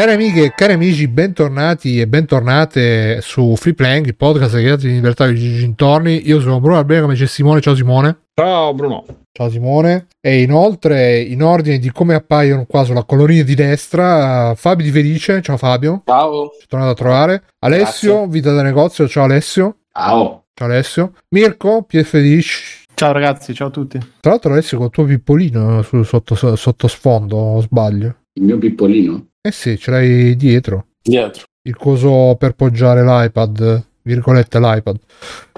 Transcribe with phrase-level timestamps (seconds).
[0.00, 4.92] Cari amiche e cari amici, bentornati e bentornate su Free Playing, il podcast che di
[4.92, 6.26] libertà di Gintorni.
[6.26, 7.60] Io sono Bruno Albera, come c'è Simone.
[7.60, 8.20] Ciao Simone.
[8.32, 9.04] Ciao Bruno.
[9.30, 10.06] Ciao Simone.
[10.18, 15.42] E inoltre, in ordine di come appaiono qua sulla colonia di destra, Fabio Di Felice.
[15.42, 16.00] Ciao Fabio.
[16.06, 16.48] Ciao.
[16.58, 17.42] Ci tornato a trovare.
[17.58, 18.30] Alessio, Grazie.
[18.30, 19.06] vita da negozio.
[19.06, 19.80] Ciao Alessio.
[19.92, 20.44] Ciao.
[20.54, 21.12] Ciao Alessio.
[21.34, 22.86] Mirko, Felice.
[22.94, 23.98] Ciao ragazzi, ciao a tutti.
[23.98, 28.14] Tra l'altro Alessio con il tuo pippolino sotto, sotto sfondo, o sbaglio?
[28.32, 29.26] Il mio pippolino.
[29.42, 30.88] Eh sì, ce l'hai dietro.
[31.02, 31.44] Dietro.
[31.62, 34.98] Il coso per poggiare l'iPad, virgolette l'iPad.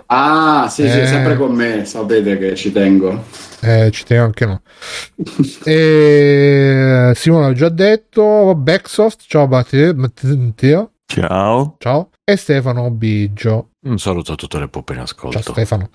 [0.07, 1.03] Ah, sì, sì, Eh.
[1.03, 1.85] è sempre con me.
[1.85, 3.25] Sapete che ci tengo.
[3.61, 4.63] Eh, ci tengo anche no.
[5.65, 11.77] e Simone l'ho già detto, Backsoft, ciao Matteo, Matteo, Ciao.
[11.79, 13.71] ciao, e Stefano Biggio.
[13.85, 15.41] Un saluto a tutte le puppe in ascolto.
[15.41, 15.91] Ciao Stefano.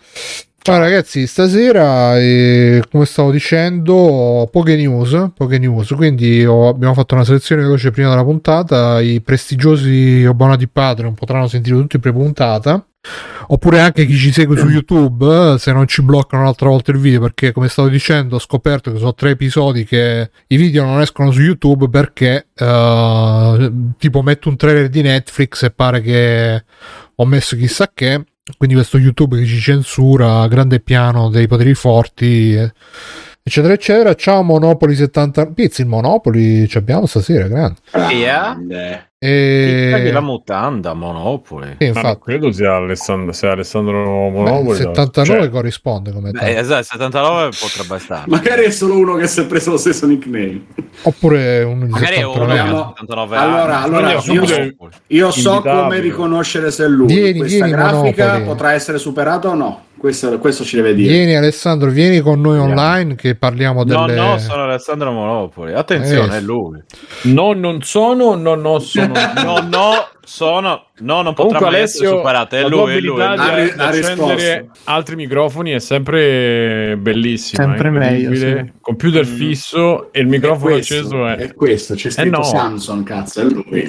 [0.68, 7.16] Ciao ragazzi, stasera, eh, come stavo dicendo, poche news, poche news, quindi ho- abbiamo fatto
[7.16, 12.86] una selezione veloce prima della puntata, i prestigiosi abbonati Patreon potranno sentire tutto in pre-puntata,
[13.48, 16.98] oppure anche chi ci segue su YouTube, eh, se non ci bloccano un'altra volta il
[16.98, 21.00] video, perché come stavo dicendo ho scoperto che sono tre episodi che i video non
[21.00, 26.66] escono su YouTube perché eh, tipo metto un trailer di Netflix e pare che
[27.16, 28.22] ho messo chissà che
[28.56, 32.74] quindi questo YouTube che ci censura grande piano dei poteri forti eh,
[33.48, 39.02] eccetera eccetera ciao Monopoli 70 pizzi il Monopoli ci abbiamo stasera grande Grande.
[39.20, 41.76] Paghi la e mutanda, Monopoli.
[41.80, 44.78] sì, Ma non infatti credo sia Alessandro, sia Alessandro beh, Monopoli.
[44.78, 48.24] 79 Cioè, corrisponde come Beh, esatto, 79 potrebbe stare.
[48.28, 50.66] Magari è solo uno che si è preso lo stesso nickname.
[51.02, 52.70] oppure uno di Magari è uno 79 che anni.
[52.70, 54.92] ha Vogliamo- 79 Allora, allora, io- Monopoli.
[55.08, 57.08] Io so come riconoscere se è lui.
[57.08, 58.46] Vieni, Questa vieni, grafica Monopoli.
[58.46, 59.82] potrà essere superata o no?
[59.98, 61.12] Questo, questo ci deve dire.
[61.12, 65.74] vieni Alessandro vieni con noi online che parliamo No, delle no, sono Alessandro Monopoli.
[65.74, 66.38] Attenzione, Eh.
[66.38, 66.82] è lui.
[67.24, 69.14] no, non sono, no, no, sono.
[69.44, 69.94] No, no,
[70.24, 70.87] sono...
[71.00, 72.56] No, non potrà Comunque mai essere Alessio, superato.
[72.56, 73.02] È la lui, tua è lui.
[73.02, 73.16] è lui.
[73.18, 74.72] di Ha ri- ha accendere risposto.
[74.86, 77.64] altri microfoni è sempre bellissima.
[77.64, 78.72] Sempre meglio, sì.
[78.82, 79.36] Computer Mm.
[79.36, 81.36] fisso e il microfono È questo, acceso è...
[81.36, 82.44] è questo, c'è scritto no.
[82.44, 83.88] Samsung, cazzo, è lui.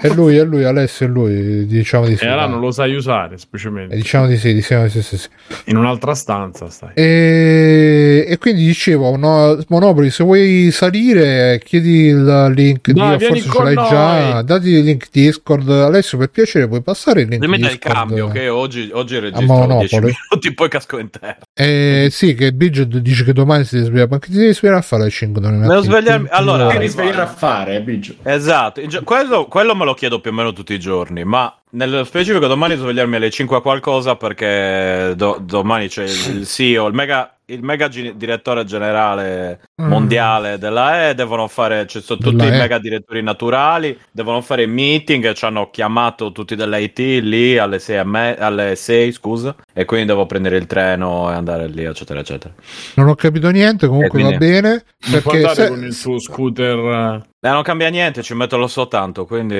[0.00, 2.94] è lui è lui Alessio è lui diciamo di sì E allora non lo sai
[2.94, 3.94] usare, Eh, specialmente.
[3.94, 5.28] diciamo di sì diciamo di sì, sì, sì.
[5.66, 6.90] In un'altra stanza stai.
[6.94, 13.40] E, e quindi dicevo, no, Monopoli, se vuoi salire, chiedi il link, Dai, di, vieni
[13.40, 13.88] forse ce l'hai noi.
[13.88, 15.68] già, dati il link Discord.
[15.70, 17.94] Alessio, per piacere, puoi passare il link Dimmi del Discord?
[17.94, 19.86] cambio che oggi, oggi registro Monopoli.
[19.88, 21.38] 10 minuti, poi casco in terra.
[21.54, 24.80] Eh, sì, che Bridget dice che domani si deve svegliare, ma che ti devi svegliare
[24.80, 28.14] a fare alle 5 domani Devo svegliarmi- allora- Che devi svegliare a fare, Biggio?
[28.22, 32.46] Esatto, quello, quello me lo chiedo più o meno tutti i giorni, ma nello specifico
[32.46, 37.36] domani devo svegliarmi alle 5 a qualcosa perché do- domani c'è il, CEO, il mega,
[37.46, 39.86] il mega gi- direttore generale Mm.
[39.86, 45.32] mondiale della E, devono fare, ci sono tutti i mega direttori naturali, devono fare meeting,
[45.32, 50.06] ci hanno chiamato tutti dell'IT lì alle 6, e me- alle 6 scusa, e quindi
[50.06, 52.52] devo prendere il treno e andare lì, eccetera, eccetera.
[52.96, 54.84] Non ho capito niente, comunque Eh, va quindi- bene.
[55.06, 57.28] Non può Perché andare se- con il suo scooter...
[57.42, 59.54] Eh, non cambia niente, ci metto lo so tanto, quindi...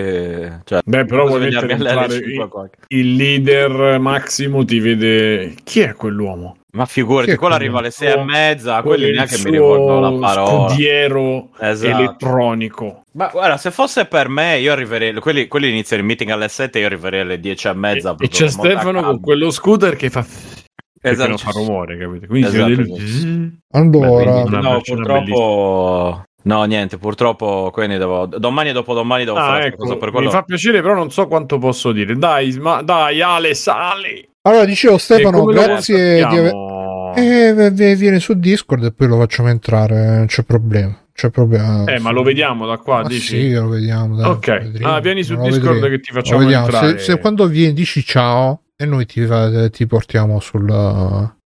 [0.64, 5.54] Cioè, Beh, però alle entrare 5 a il- il leader Massimo ti vede...
[5.64, 6.56] Chi è quell'uomo?
[6.72, 10.68] Ma figurati, quello arriva alle sei e mezza, quelli neanche mi rivolgono la parola.
[10.68, 11.98] Scudiero Esatto.
[11.98, 13.02] elettronico.
[13.14, 15.14] Ma guarda, se fosse per me, io arriverei.
[15.14, 18.14] Quelli, quelli iniziano il meeting alle 7, io arriverei alle 10 e mezza.
[18.16, 20.22] E, e c'è Stefano con quello scooter che fa...
[20.22, 21.28] Perché Esatto.
[21.30, 22.26] non fa rumore, capito?
[22.26, 23.50] Quindi Esatto, si vede esatto.
[23.70, 26.24] Allora, Beh, quindi- No, purtroppo.
[26.42, 27.70] No, niente, purtroppo.
[27.72, 28.26] Quindi devo.
[28.26, 30.30] Domani e dopodomani devo Ah, fare ecco, cosa per mi quello.
[30.30, 32.14] fa piacere, però non so quanto posso dire.
[32.16, 34.26] Dai, ma dai, Ale, sali!
[34.42, 36.52] allora dicevo Stefano, grazie di aver...
[37.16, 40.96] Eh, v- v- viene su Discord e poi lo facciamo entrare, non c'è problema.
[41.12, 41.84] C'è problema.
[41.84, 43.36] Eh, ma lo vediamo da qua, Ma dici?
[43.36, 44.16] sì, lo vediamo.
[44.16, 44.46] dai, Ok.
[44.62, 45.86] vedremo, Ah, vieni su Discord vedremo.
[45.96, 46.98] che ti facciamo entrare.
[46.98, 49.26] Se, se quando vieni dici ciao e noi ti,
[49.72, 50.70] ti portiamo sul,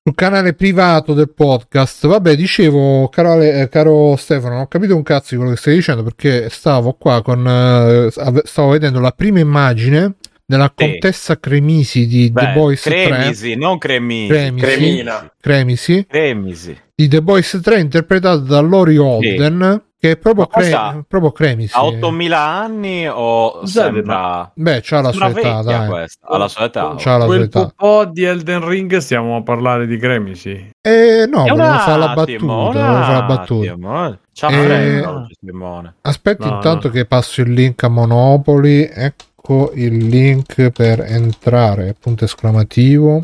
[0.06, 2.06] sul canale privato del podcast.
[2.06, 5.56] Vabbè, dicevo, caro, Ale- eh, caro Stefano, non ho capito un cazzo di quello che
[5.58, 7.42] stai dicendo perché stavo qua con.
[7.48, 8.10] eh,
[8.44, 10.84] stavo vedendo la prima immagine della Sì.
[10.90, 13.06] contessa Cremisi di Beh, The Boys 3.
[13.06, 14.28] Cremisi, non Cremisi.
[14.28, 14.66] Cremisi.
[14.66, 15.32] Cremina.
[15.40, 16.78] Cremisi Cremisi.
[16.94, 19.82] di The Boys 3 interpretata da Lori Holden.
[20.04, 21.74] Che è proprio, cre- proprio Cremisi.
[21.74, 24.52] Ha 8000 anni o sembra.
[24.54, 25.88] Beh, c'ha la sua età, dai.
[25.88, 26.26] questa.
[26.28, 26.94] Ha la sua età.
[26.98, 27.72] C'ha la sua Quel età.
[27.74, 30.72] po' di Elden Ring stiamo a parlare di Cremisi.
[30.78, 32.44] Eh, no, volevo fare la battuta.
[32.44, 34.18] Volevo fare la battuta.
[34.34, 35.94] C'ha Eh, oggi, Simone.
[36.02, 36.92] Aspetti No, intanto no.
[36.92, 38.86] che passo il link a Monopoli.
[38.92, 41.94] Ecco il link per entrare.
[41.98, 43.20] Punto esclamativo.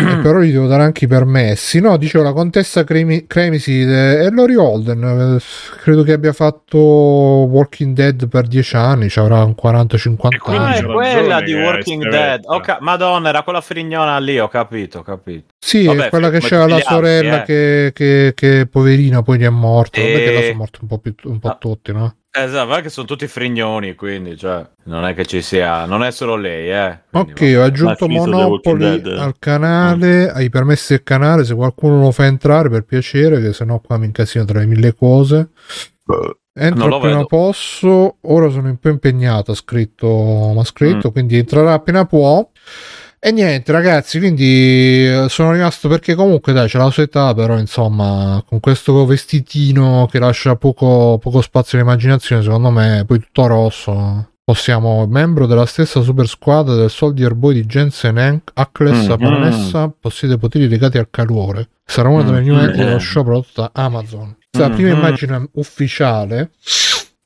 [0.00, 1.80] Eh, però gli devo dare anche i permessi.
[1.80, 5.36] No, dicevo la contessa Cremi- Cremisi eh, è Lori Holden.
[5.40, 10.38] eh, Credo che abbia fatto Walking Dead per 10 anni, ci avrà un 40-50 E
[10.38, 10.78] quindi Ah, anni.
[10.78, 12.60] è quella di che Walking è Dead.
[12.60, 15.46] Ca- Madonna, era quella frignona lì, ho capito, ho capito.
[15.58, 17.44] Sì, Vabbè, è quella che c'era la sorella eh.
[17.44, 20.00] che, che, che poverina poi gli è morta.
[20.00, 21.56] Vabbè che là E- sono morti un po', più, un po' Ah.
[21.58, 22.14] tutti, no?
[22.30, 26.10] Esatto, ma che sono tutti frignoni, quindi, cioè, non è che ci sia, non è
[26.12, 27.00] solo lei, eh.
[27.10, 32.12] Quindi, Ok, ho aggiunto Ma Monopoli al canale, ai permessi del canale, se qualcuno lo
[32.12, 35.50] fa entrare per piacere, che sennò qua mi incasino tra le mille cose.
[36.60, 37.26] Entro Non lo appena vedo.
[37.26, 40.06] posso, ora sono un po' impegnato, ha scritto,
[40.52, 42.48] mi ha scritto, quindi entrerà appena può.
[43.20, 47.58] E niente ragazzi, quindi eh, sono rimasto perché comunque dai c'è la sua età, però
[47.58, 54.28] insomma con questo vestitino che lascia poco, poco spazio all'immaginazione, secondo me poi tutto rosso.
[54.44, 59.20] Possiamo, membro della stessa super squadra del Soldier Boy di Jensen Ackles, la Mm.
[59.22, 61.68] baronessa, possiede poteri legati al calore.
[61.84, 62.44] Sarà una delle Mm.
[62.44, 62.98] new entry dello Mm.
[62.98, 64.36] show prodotto da Amazon.
[64.52, 64.96] La prima Mhm.
[64.96, 66.50] immagine ufficiale.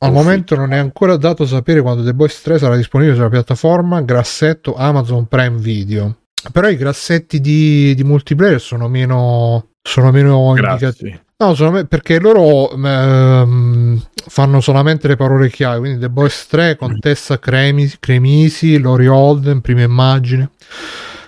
[0.07, 4.01] Al momento non è ancora dato sapere quando The Boys 3 sarà disponibile sulla piattaforma
[4.03, 6.17] grassetto Amazon Prime Video.
[6.51, 11.21] Però i grassetti di, di multiplayer sono meno, sono meno indicativi.
[11.37, 15.79] No, sono me- perché loro ehm, fanno solamente le parole chiave.
[15.79, 20.51] Quindi The Boys 3, Contessa Cremisi, Cremisi Lori Holden, prima immagine.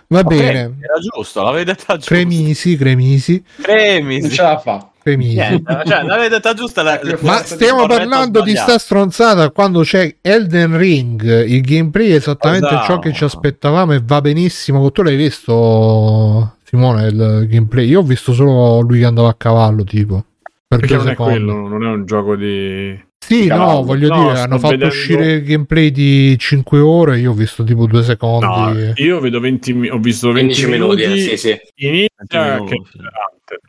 [0.08, 0.60] Va Ok, bene.
[0.80, 2.14] Era giusto, l'avevi detta giusta.
[2.14, 4.20] Cremisi, Cremisi, Cremisi.
[4.20, 4.88] Non ce la fa.
[5.04, 6.82] Niente, cioè, l'avevi detta giusta.
[6.82, 11.44] La, Ma stiamo parlando di sta stronzata quando c'è Elden Ring.
[11.46, 12.84] Il gameplay è esattamente Esatto.
[12.86, 14.90] ciò che ci aspettavamo e va benissimo.
[14.90, 17.86] Tu l'hai visto, Simone, il gameplay?
[17.88, 20.24] Io ho visto solo lui che andava a cavallo, tipo.
[20.66, 21.32] Per Perché non è secondi.
[21.34, 22.98] quello, non è un gioco di...
[23.26, 27.18] Sì, di no, voglio No, dire, hanno fatto vedendo- uscire il gameplay di 5 ore.
[27.18, 28.46] Io ho visto tipo due secondi.
[28.46, 31.60] No, io vedo 20 mi- ho visto 20 15 minuti, minuti, eh, sì, sì.
[31.86, 32.92] inizia 20 che minuti.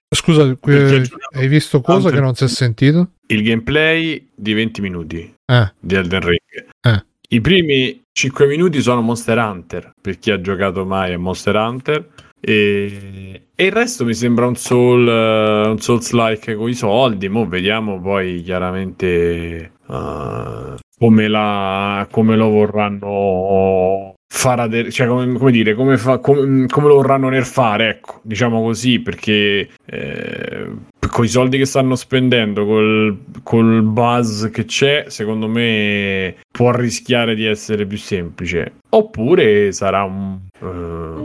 [0.09, 1.03] Scusa, giocato
[1.33, 3.09] hai visto cosa Hunter- che non si è sentito?
[3.27, 6.39] il gameplay di 20 minuti Eh, di Elden Ring.
[6.81, 7.03] Eh.
[7.29, 12.07] I primi 5 minuti sono Monster Hunter, per chi ha giocato mai a Monster Hunter.
[12.47, 17.27] E, e il resto mi sembra un soul eh, un souls like con i soldi
[17.27, 25.51] mo vediamo poi chiaramente eh, come, la, come lo vorranno far ader- cioè come, come
[25.51, 30.71] dire come, fa- come, come lo vorranno nerfare ecco diciamo così perché eh,
[31.15, 37.35] con i soldi che stanno spendendo col, col buzz che c'è secondo me può rischiare
[37.35, 40.65] di essere più semplice oppure sarà un, eh,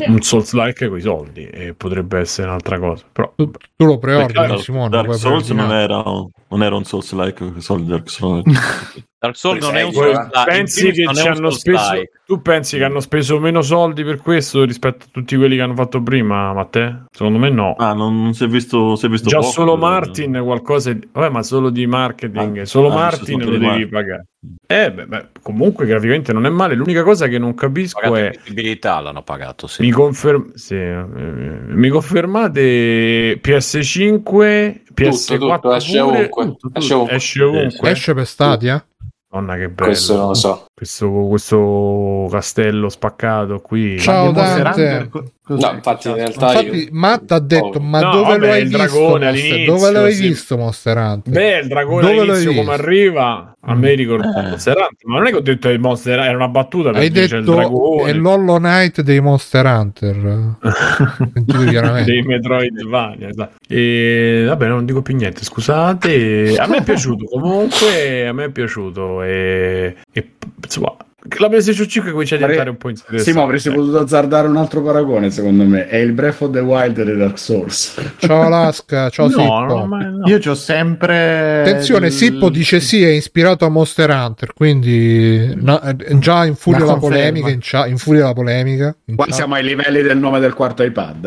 [0.09, 3.99] un souls like con i soldi e potrebbe essere un'altra cosa però tu, tu lo
[3.99, 4.91] preordini, Dark- Simone?
[4.91, 8.45] Dark Souls non era, un- non era un Souls like solo Dark Souls.
[9.19, 10.45] Dark Souls non è un Poi Souls-like.
[10.47, 12.20] pensi che ci hanno speso Souls-like.
[12.31, 15.75] Tu pensi che hanno speso meno soldi per questo rispetto a tutti quelli che hanno
[15.75, 17.07] fatto prima Matteo?
[17.11, 19.75] secondo me no Ah, non, non si è visto, si è visto Già poco, solo
[19.75, 19.79] eh.
[19.79, 24.27] Martin qualcosa di- vabbè ma solo di marketing Ah, solo ah, Martin lo devi pagare
[24.67, 28.25] eh beh, beh, comunque graficamente non è male l'unica cosa che non capisco Pagato è
[28.27, 29.83] in visibilità l'hanno pagato, sì.
[29.83, 36.17] mi, conferm- sì, eh, mi confermate PS5 PS4 Tutto, tutto, esce pure?
[36.17, 36.79] ovunque, Tutto, tutto.
[36.79, 37.17] esce ovunque.
[37.17, 38.85] esce ovunque Esce per Stadia?
[39.33, 40.65] Madonna che bello Questo non lo so.
[40.75, 45.09] questo, questo castello spaccato qui Ciao, Monster Dante.
[45.13, 45.31] Hunter?
[45.57, 46.89] No, infatti in realtà Infatti, io...
[46.93, 47.81] Matt ha detto: Oh.
[47.81, 48.79] Ma No, dove vabbè, lo hai il visto?
[48.79, 49.29] dragone Monster?
[49.29, 50.29] all'inizio, Dove l'avevi sì.
[50.29, 51.33] visto Monster Hunter?
[51.33, 52.83] Beh, il dragone Dove l'hai all'inizio come visto?
[52.83, 54.43] arriva a me ricorda Eh.
[54.49, 57.07] Monster Hunter, ma non è che ho detto che il Monster era una battuta Hai
[57.07, 60.57] il detto dragone è l'Hollow Knight dei Monster Hunter.
[62.05, 63.57] Dei Metroidvania esatto.
[63.69, 68.51] e vabbè non dico più niente scusate a me è piaciuto comunque a me è
[68.51, 70.31] piaciuto e, e
[70.63, 70.95] insomma
[71.39, 74.57] la PlayStation 5 comincia a diventare un po' interessante Sì, ma avresti potuto azzardare un
[74.57, 75.87] altro paragone, secondo me.
[75.87, 77.95] È il Breath of the Wild di Dark Souls.
[78.19, 79.87] Ciao Alaska, ciao no, Sippo.
[79.87, 80.27] no, no.
[80.29, 81.61] Io c'ho sempre.
[81.61, 86.93] Attenzione, il- Sippo dice sì, è ispirato a Monster Hunter, quindi eh, già infuria La
[86.93, 88.95] la, polemica, in chat- infuria la polemica.
[89.07, 89.35] in Qua chat.
[89.35, 91.25] siamo ai livelli del nome del quarto iPad,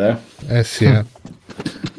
[0.49, 0.57] eh.
[0.59, 1.03] Eh sì, eh.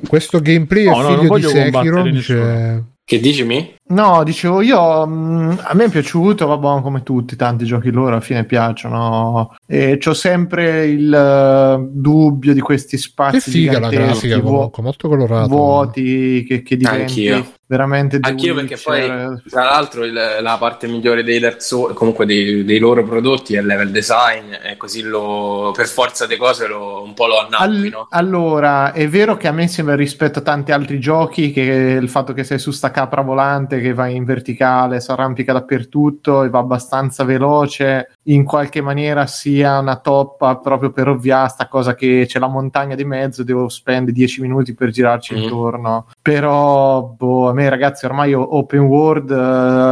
[0.06, 2.84] Questo gameplay No, è figlio di Sekiro, dice...
[3.04, 3.73] Che dici mi?
[3.86, 8.20] No, dicevo io, mh, a me è piaciuto, vabbè, come tutti, tanti giochi loro alla
[8.20, 9.54] fine piacciono.
[9.66, 15.08] E c'ho sempre il eh, dubbio di questi spazi Che figa la grafica vuo- molto
[15.08, 15.48] colorato.
[15.48, 17.52] vuoti che, che diventi Anch'io.
[17.66, 19.06] veramente Anch'io perché poi,
[19.50, 23.60] tra l'altro, il- la parte migliore dei Dark Souls, comunque dei, dei loro prodotti è
[23.60, 27.52] il level design e così lo, per forza di cose lo, un po' lo All-
[27.52, 28.06] annappi, no?
[28.10, 31.60] Allora, è vero che a me sembra rispetto a tanti altri giochi che
[32.00, 35.52] il fatto che sei su sta capra volante parte che va in verticale, si arrampica
[35.52, 41.68] dappertutto e va abbastanza veloce, in qualche maniera sia una toppa proprio per ovviare sta
[41.68, 45.42] cosa che c'è la montagna di mezzo devo spendere 10 minuti per girarci Mhm.
[45.42, 46.06] intorno.
[46.22, 49.34] Però, boh, a me ragazzi ormai open world eh,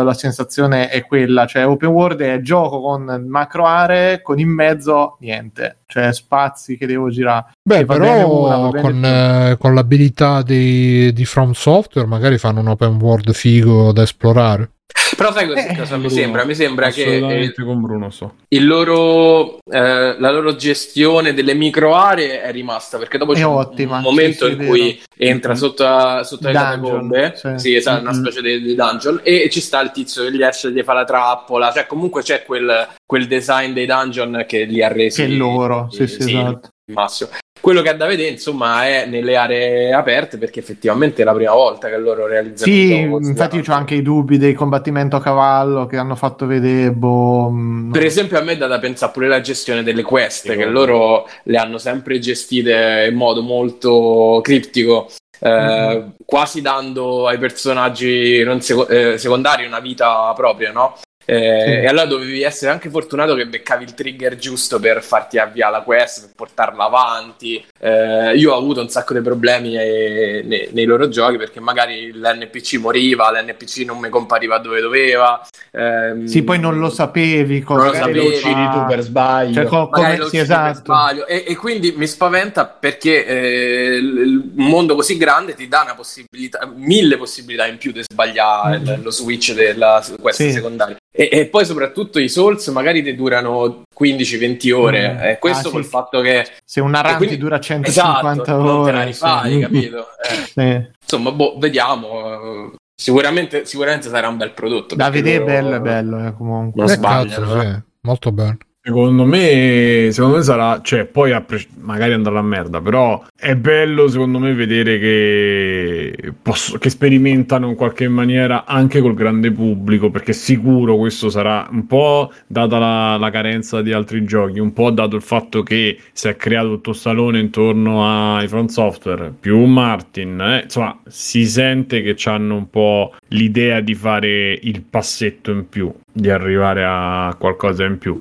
[0.04, 5.16] la sensazione è quella, cioè open world è gioco con macro aree, con in mezzo
[5.20, 7.46] niente, cioè spazi che devo girare.
[7.62, 8.04] Beh, però
[8.44, 13.71] una, con, eh, con l'abilità dei- di From Software magari fanno un open world figo
[13.92, 14.70] da esplorare.
[15.16, 16.44] Però sai cosa, Eh, cosa mi Bruno, sembra?
[16.44, 18.34] Mi sembra che eh, Bruno so.
[18.48, 23.44] il loro, eh, la loro gestione delle micro aree è rimasta perché dopo È c'è
[23.44, 25.58] un- ottima, un momento sì, sì, in cui entra Mhm.
[25.58, 27.48] sotto, sotto le catacombe, sì.
[27.56, 28.20] sì, esatto, una Mhm.
[28.20, 30.92] specie di, di dungeon, e ci sta il tizio che gli esce e gli fa
[30.94, 35.28] la trappola, cioè comunque c'è quel, quel design dei dungeon che li ha resi Che
[35.34, 36.68] loro, sì, sì, esatto.
[36.86, 37.30] il massimo.
[37.62, 41.52] Quello che è da vedere, insomma, è nelle aree aperte perché effettivamente è la prima
[41.52, 45.86] volta che loro realizzano Sì, infatti io ho anche i dubbi del combattimento a cavallo
[45.86, 49.40] che hanno fatto vedere, boh, mh, Per esempio, a me dà da pensare pure la
[49.40, 50.70] gestione delle quest, Sì, che ovvio.
[50.72, 56.14] loro le hanno sempre gestite in modo molto criptico, eh, Mhm.
[56.24, 60.96] quasi dando ai personaggi non seco- eh, secondari una vita propria, no?
[61.24, 61.70] Eh, Sì.
[61.70, 65.80] E allora dovevi essere anche fortunato che beccavi il trigger giusto per farti avviare la
[65.82, 67.64] quest, per portarla avanti.
[67.78, 72.12] Eh, io ho avuto un sacco di problemi eh, nei, nei loro giochi perché magari
[72.12, 75.40] l'NPC moriva, l'NPC non mi compariva dove doveva.
[75.70, 78.36] ehm, sì, poi non lo sapevi cosa Non lo Magari lo sapevi.
[78.38, 79.54] uccidi tu per sbaglio.
[79.54, 80.78] Cioè, co- come- lo sì, esatto.
[80.78, 81.26] sbaglio.
[81.26, 86.68] E, e quindi mi spaventa perché eh, il- mondo così grande ti dà una possibilità,
[86.74, 88.84] mille possibilità in più di sbagliare Mm.
[88.86, 90.52] il- lo switch della quest Sì.
[90.52, 90.96] secondaria.
[91.14, 95.12] E, e poi soprattutto i Souls magari ti durano 15-20 ore.
[95.12, 95.18] Mm.
[95.20, 95.90] E questo Ah, col sì.
[95.90, 99.04] fatto che Se una e run quindi- ti dura 150 esatto, non te la ore,
[99.04, 99.60] rifai, sì.
[99.60, 100.06] capito?
[100.22, 100.90] Eh, Sì.
[101.02, 102.70] insomma, boh, vediamo.
[102.72, 104.94] eh, Sicuramente, sicuramente sarà un bel prodotto.
[104.94, 106.82] Da vedere loro- bello è bello, eh, comunque.
[106.82, 107.72] Non Eh, sbagliano, cazzo, eh.
[107.72, 108.56] sì, molto bello.
[108.84, 114.08] Secondo me, secondo me sarà, cioè, poi pre- magari andrà a merda, però è bello
[114.08, 120.32] secondo me vedere che, posso- che sperimentano in qualche maniera anche col grande pubblico, perché
[120.32, 125.14] sicuro questo sarà un po' data la, la carenza di altri giochi, un po' dato
[125.14, 128.04] il fatto che si è creato tutto salone intorno
[128.36, 133.94] ai front software, più Martin, eh, insomma, si sente che hanno un po' l'idea di
[133.94, 138.20] fare il passetto in più, di arrivare a qualcosa in più.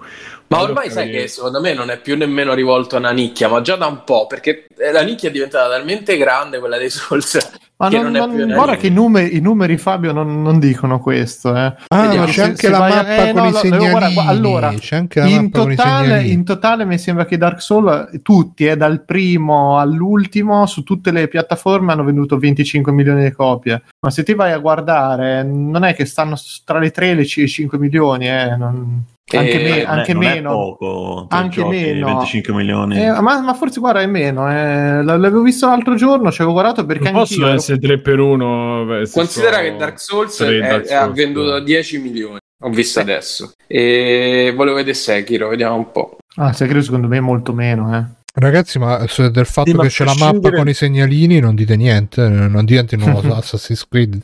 [0.51, 3.61] Ma ormai sai che secondo me non è più nemmeno rivolto a una nicchia, ma
[3.61, 7.37] già da un po', perché eh, la nicchia è diventata talmente grande quella dei Souls
[7.77, 10.59] Ma che non, non, è non- guarda che i numeri, i numeri, Fabio, non, non
[10.59, 11.55] dicono questo.
[11.55, 11.73] Eh.
[11.87, 13.89] Ah, Vediamo ma c'è anche la vai mappa eh, con no, i segnalini.
[13.91, 16.31] guarda, allora, c'è anche la In mappa totale, segnalini.
[16.33, 21.27] in totale mi sembra che Dark Souls, tutti, eh, dal primo all'ultimo, su tutte le
[21.29, 23.81] piattaforme hanno venduto 25 milioni di copie.
[24.01, 27.23] Ma se ti vai a guardare, non è che stanno tra le 3 e le
[27.23, 29.03] c- 5 milioni, eh, non-
[29.37, 30.51] anche, Eh, me- anche non è meno.
[30.51, 32.05] poco, Anche giochi, meno.
[32.07, 33.01] 25 milioni.
[33.03, 35.03] Eh, ma, ma forse guarda è meno, eh.
[35.03, 38.85] L'avevo visto l'altro giorno, ci avevo guardato perché Non possono essere 3 per 1.
[39.11, 41.63] Considera che Dark Souls è- Dark è- ha Souls, venduto eh.
[41.63, 43.53] 10 milioni, ho visto adesso.
[43.67, 46.17] E volevo vedere Sekiro, vediamo un po'.
[46.35, 48.19] Ah, Sekiro secondo me è molto meno, eh.
[48.33, 51.53] Ragazzi, ma del fatto Sì, ma che c'è la mappa prescindere- con i segnalini non
[51.53, 54.21] dite niente, non dite il nuovo Assassin's Creed,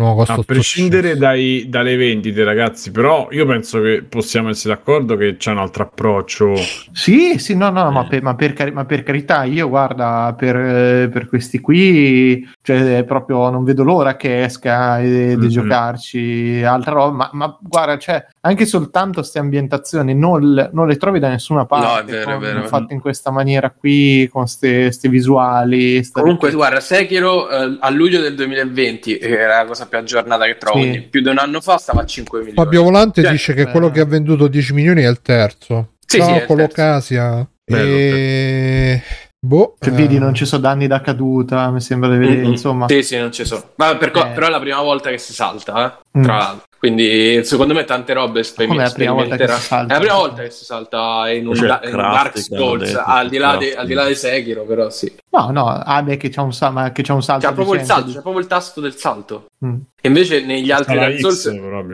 [0.00, 5.50] A prescindere dai- dalle vendite, ragazzi, però io penso che possiamo essere d'accordo che c'è
[5.50, 6.54] un altro approccio.
[6.92, 8.08] Sì, sì, no, no, ma Eh.
[8.08, 13.04] per, ma per cari- ma per carità, io guarda, per, eh, per questi qui, cioè,
[13.04, 15.48] proprio non vedo l'ora che esca e di Mhm.
[15.48, 20.96] giocarci altra roba, ma, ma guarda, cioè, anche soltanto queste ambientazioni non, le- non le
[20.96, 22.66] trovi da nessuna parte, No, è vero, è con- vero.
[22.68, 26.02] fatte in questa maniera qui, con queste visuali.
[26.04, 30.44] sta- Comunque, guarda, Sekiro eh, a luglio del 2020, che era la cosa più aggiornata
[30.46, 31.06] che trovo, Sì.
[31.10, 32.56] più di un anno fa stava a 5 milioni.
[32.56, 33.70] Fabio Volante Cioè, dice che eh.
[33.70, 35.92] quello che ha venduto 10 milioni è il terzo.
[36.06, 37.48] Sì, Ciao, sì, Colocasia.
[37.64, 39.02] Bello, E...
[39.42, 42.50] Boh, Cioè, eh, vedi, non ci sono danni da caduta, mi sembra di vedere, Mm-mm.
[42.50, 42.86] insomma.
[42.88, 43.70] Sì, sì, non ci sono.
[43.76, 44.30] Ma per co- Eh.
[44.30, 46.22] però è la prima volta che si salta, eh, Mm.
[46.22, 46.64] tra l'altro.
[46.80, 49.58] Quindi secondo me tante robe sper- Com'è la prima volta che sperimenterà.
[49.58, 49.92] si salta?
[49.92, 52.84] È la prima volta che si salta in un, il da- in un Dark Souls,
[52.86, 55.14] detto, al di, di, al di là di Sekiro, però sì.
[55.28, 57.46] No, no, ah, beh, che c'è un, sa- ma che c'è un salto.
[57.46, 59.44] C'è proprio il salto, c'è proprio il tasto del salto.
[59.62, 59.74] Mm.
[60.00, 61.44] E invece negli altri Dark Souls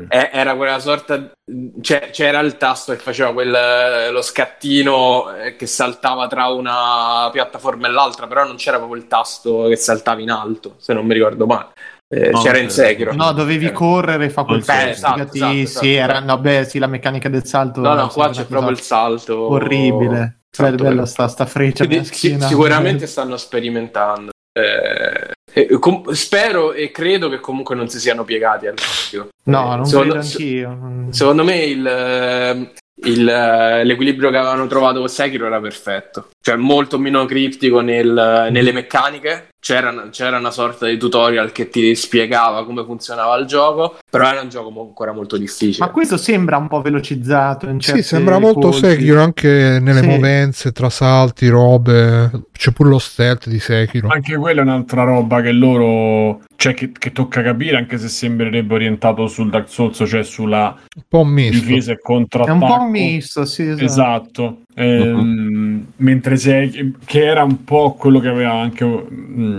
[0.09, 1.33] eh, era quella sorta
[1.81, 7.89] c'è- c'era il tasto che faceva quel, lo scattino eh, che saltava tra una piattaforma
[7.89, 11.15] e l'altra però non c'era proprio il tasto che saltava in alto se non mi
[11.15, 11.71] ricordo male
[12.09, 12.71] Eh, No, c'era in.
[12.71, 13.73] Sekiro No, dovevi Eh.
[13.73, 14.91] correre, fa quel Eh, salto.
[14.91, 15.87] esatto, Sì, esatto, sì, esatto.
[15.87, 17.81] era, no, beh, sì, la meccanica del salto.
[17.81, 19.19] no no qua c'è proprio il esatto.
[19.19, 20.41] salto orribile.
[20.57, 21.85] Salto Bella, sta, sta freccia.
[21.87, 27.99] Quindi sì- sicuramente stanno sperimentando eh, eh, com- spero e credo che comunque non si
[28.01, 29.29] siano piegati al rischio.
[29.45, 30.79] No, Eh, non secondo, credo anch'io.
[31.11, 32.73] secondo me il, eh,
[33.05, 36.29] il, eh, l'equilibrio che avevano trovato con Sekiro era perfetto.
[36.41, 39.49] Cioè molto meno criptico nel- nelle meccaniche.
[39.67, 44.29] C'era, una- c'era una sorta di tutorial che ti spiegava come funzionava il gioco, però
[44.31, 45.85] era un gioco ancora molto difficile.
[45.85, 47.69] Ma questo sembra un po' velocizzato.
[47.69, 48.71] In Sì, sembra molto.
[48.71, 50.07] Sekiro anche nelle Sì.
[50.07, 52.31] movenze, tra salti, robe.
[52.57, 54.07] C'è pure lo stealth di Sekiro.
[54.09, 56.43] Anche quella è un'altra roba che loro.
[56.59, 61.03] Cioè, che, che tocca capire, anche se sembrerebbe orientato sul Dark Souls, cioè sulla Un
[61.09, 61.67] po' misto.
[61.67, 62.53] difesa e È contrattacco.
[62.65, 63.85] un po' misto, sì, esatto.
[63.85, 64.59] Esatto.
[64.75, 69.56] Ehm, Mentre se che era un po' quello che aveva anche mm,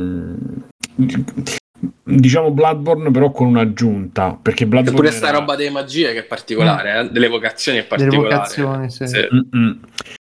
[2.03, 4.37] diciamo Bloodborne, però con un'aggiunta.
[4.41, 7.85] Perché Bloodborne pure sta era- roba delle magie che è particolare, eh, delle vocazioni è
[7.87, 8.35] Delle particolare.
[8.35, 9.07] vocazioni, sì.
[9.07, 9.27] Sì.
[9.33, 9.79] Mm-mm.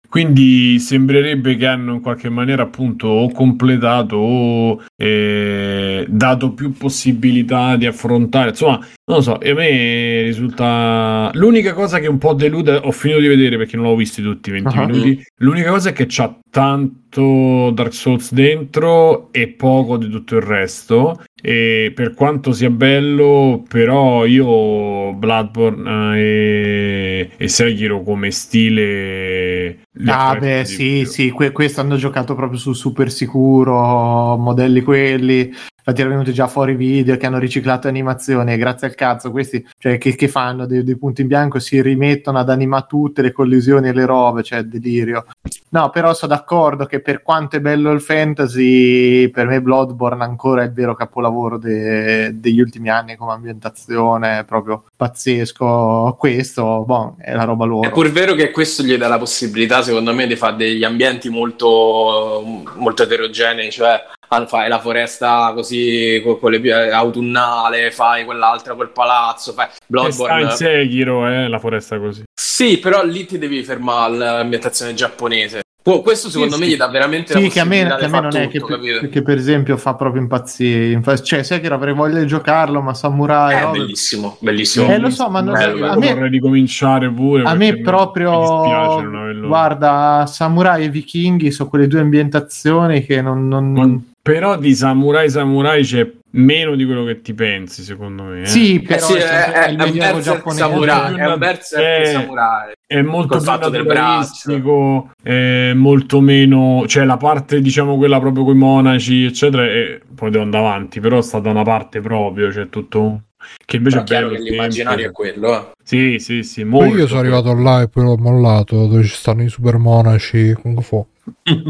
[0.08, 7.75] Quindi sembrerebbe che hanno in qualche maniera appunto o completato o eh, dato più possibilità
[7.75, 8.50] di affrontare.
[8.51, 11.30] Insomma, non lo so, e a me risulta...
[11.34, 14.50] L'unica cosa che un po' delude, ho finito di vedere perché non l'ho visti tutti
[14.50, 14.86] i 20 Ah.
[14.88, 20.42] minuti, l'unica cosa è che c'ha tanto Dark Souls dentro e poco di tutto il
[20.42, 21.22] resto.
[21.40, 30.36] E per quanto sia bello, però io Bloodborne eh, e, e Sekiro come stile Ah,
[30.40, 31.06] beh, sì, più.
[31.06, 35.54] sì, que- questo hanno giocato proprio sul super sicuro, modelli quelli.
[35.88, 40.00] Infatti erano venuti già fuori video che hanno riciclato animazioni grazie al cazzo questi cioè,
[40.00, 43.89] che, che fanno dei, dei punti in bianco si rimettono ad animare tutte le collisioni
[43.89, 45.27] e le robe, cioè delirio.
[45.70, 50.63] No, però sono d'accordo che per quanto è bello il fantasy, per me Bloodborne ancora
[50.63, 56.15] è il vero capolavoro de- degli ultimi anni come ambientazione, proprio pazzesco.
[56.18, 57.88] Questo, boh, è la roba loro.
[57.88, 61.30] È pur vero che questo gli dà la possibilità, secondo me, di fare degli ambienti
[61.30, 62.42] molto,
[62.75, 64.01] molto eterogenei, cioè
[64.48, 69.84] fai la foresta così co- con le autunnale, fai quell'altra quel palazzo, fai Che sta
[69.86, 70.51] in Bloodborne.
[70.51, 72.24] Sekiro, eh, la foresta così.
[72.34, 75.62] Sì, però lì ti devi fermare all'ambientazione giapponese.
[76.01, 76.74] Questo secondo Sì, me sì.
[76.74, 78.79] gli dà veramente Sì, la che a me, che a me non è che, tutto,
[78.79, 80.90] per, che per esempio fa proprio impazzire.
[80.92, 83.55] Infa- cioè, sai che avrei voglia di giocarlo, ma Samurai.
[83.55, 83.70] È no?
[83.72, 84.92] bellissimo, bellissimo.
[84.92, 85.85] Eh, lo so, ma non- Bello.
[85.85, 87.44] a me- vorrei ricominciare pure.
[87.44, 93.48] A me proprio, Mi guarda, Samurai e Vichinghi sono quelle due ambientazioni che non...
[93.48, 98.42] non- Però di Samurai Samurai c'è meno di quello che ti pensi, secondo me.
[98.42, 98.46] eh.
[98.48, 100.64] Sì, Eh però sì, è, è, sempre è, il è un medioevo berserk giapponese.
[100.64, 102.74] samurai, è un Eh, berserk samurai.
[102.88, 108.57] è molto più naturalistico, è molto meno, cioè la parte diciamo quella proprio con i
[108.57, 113.01] monaci, eccetera, e poi devo andare avanti, però sta da una parte proprio, c'è tutto
[113.01, 113.20] un-
[113.64, 114.35] che invece Però è bello.
[114.35, 115.53] che l'immaginario è quello.
[115.55, 115.72] eh.
[115.83, 116.98] Sì, sì, sì, Poi molto.
[116.98, 120.81] io sono arrivato là e poi l'ho mollato, dove ci stanno i super monaci Kung
[120.81, 121.05] Fu.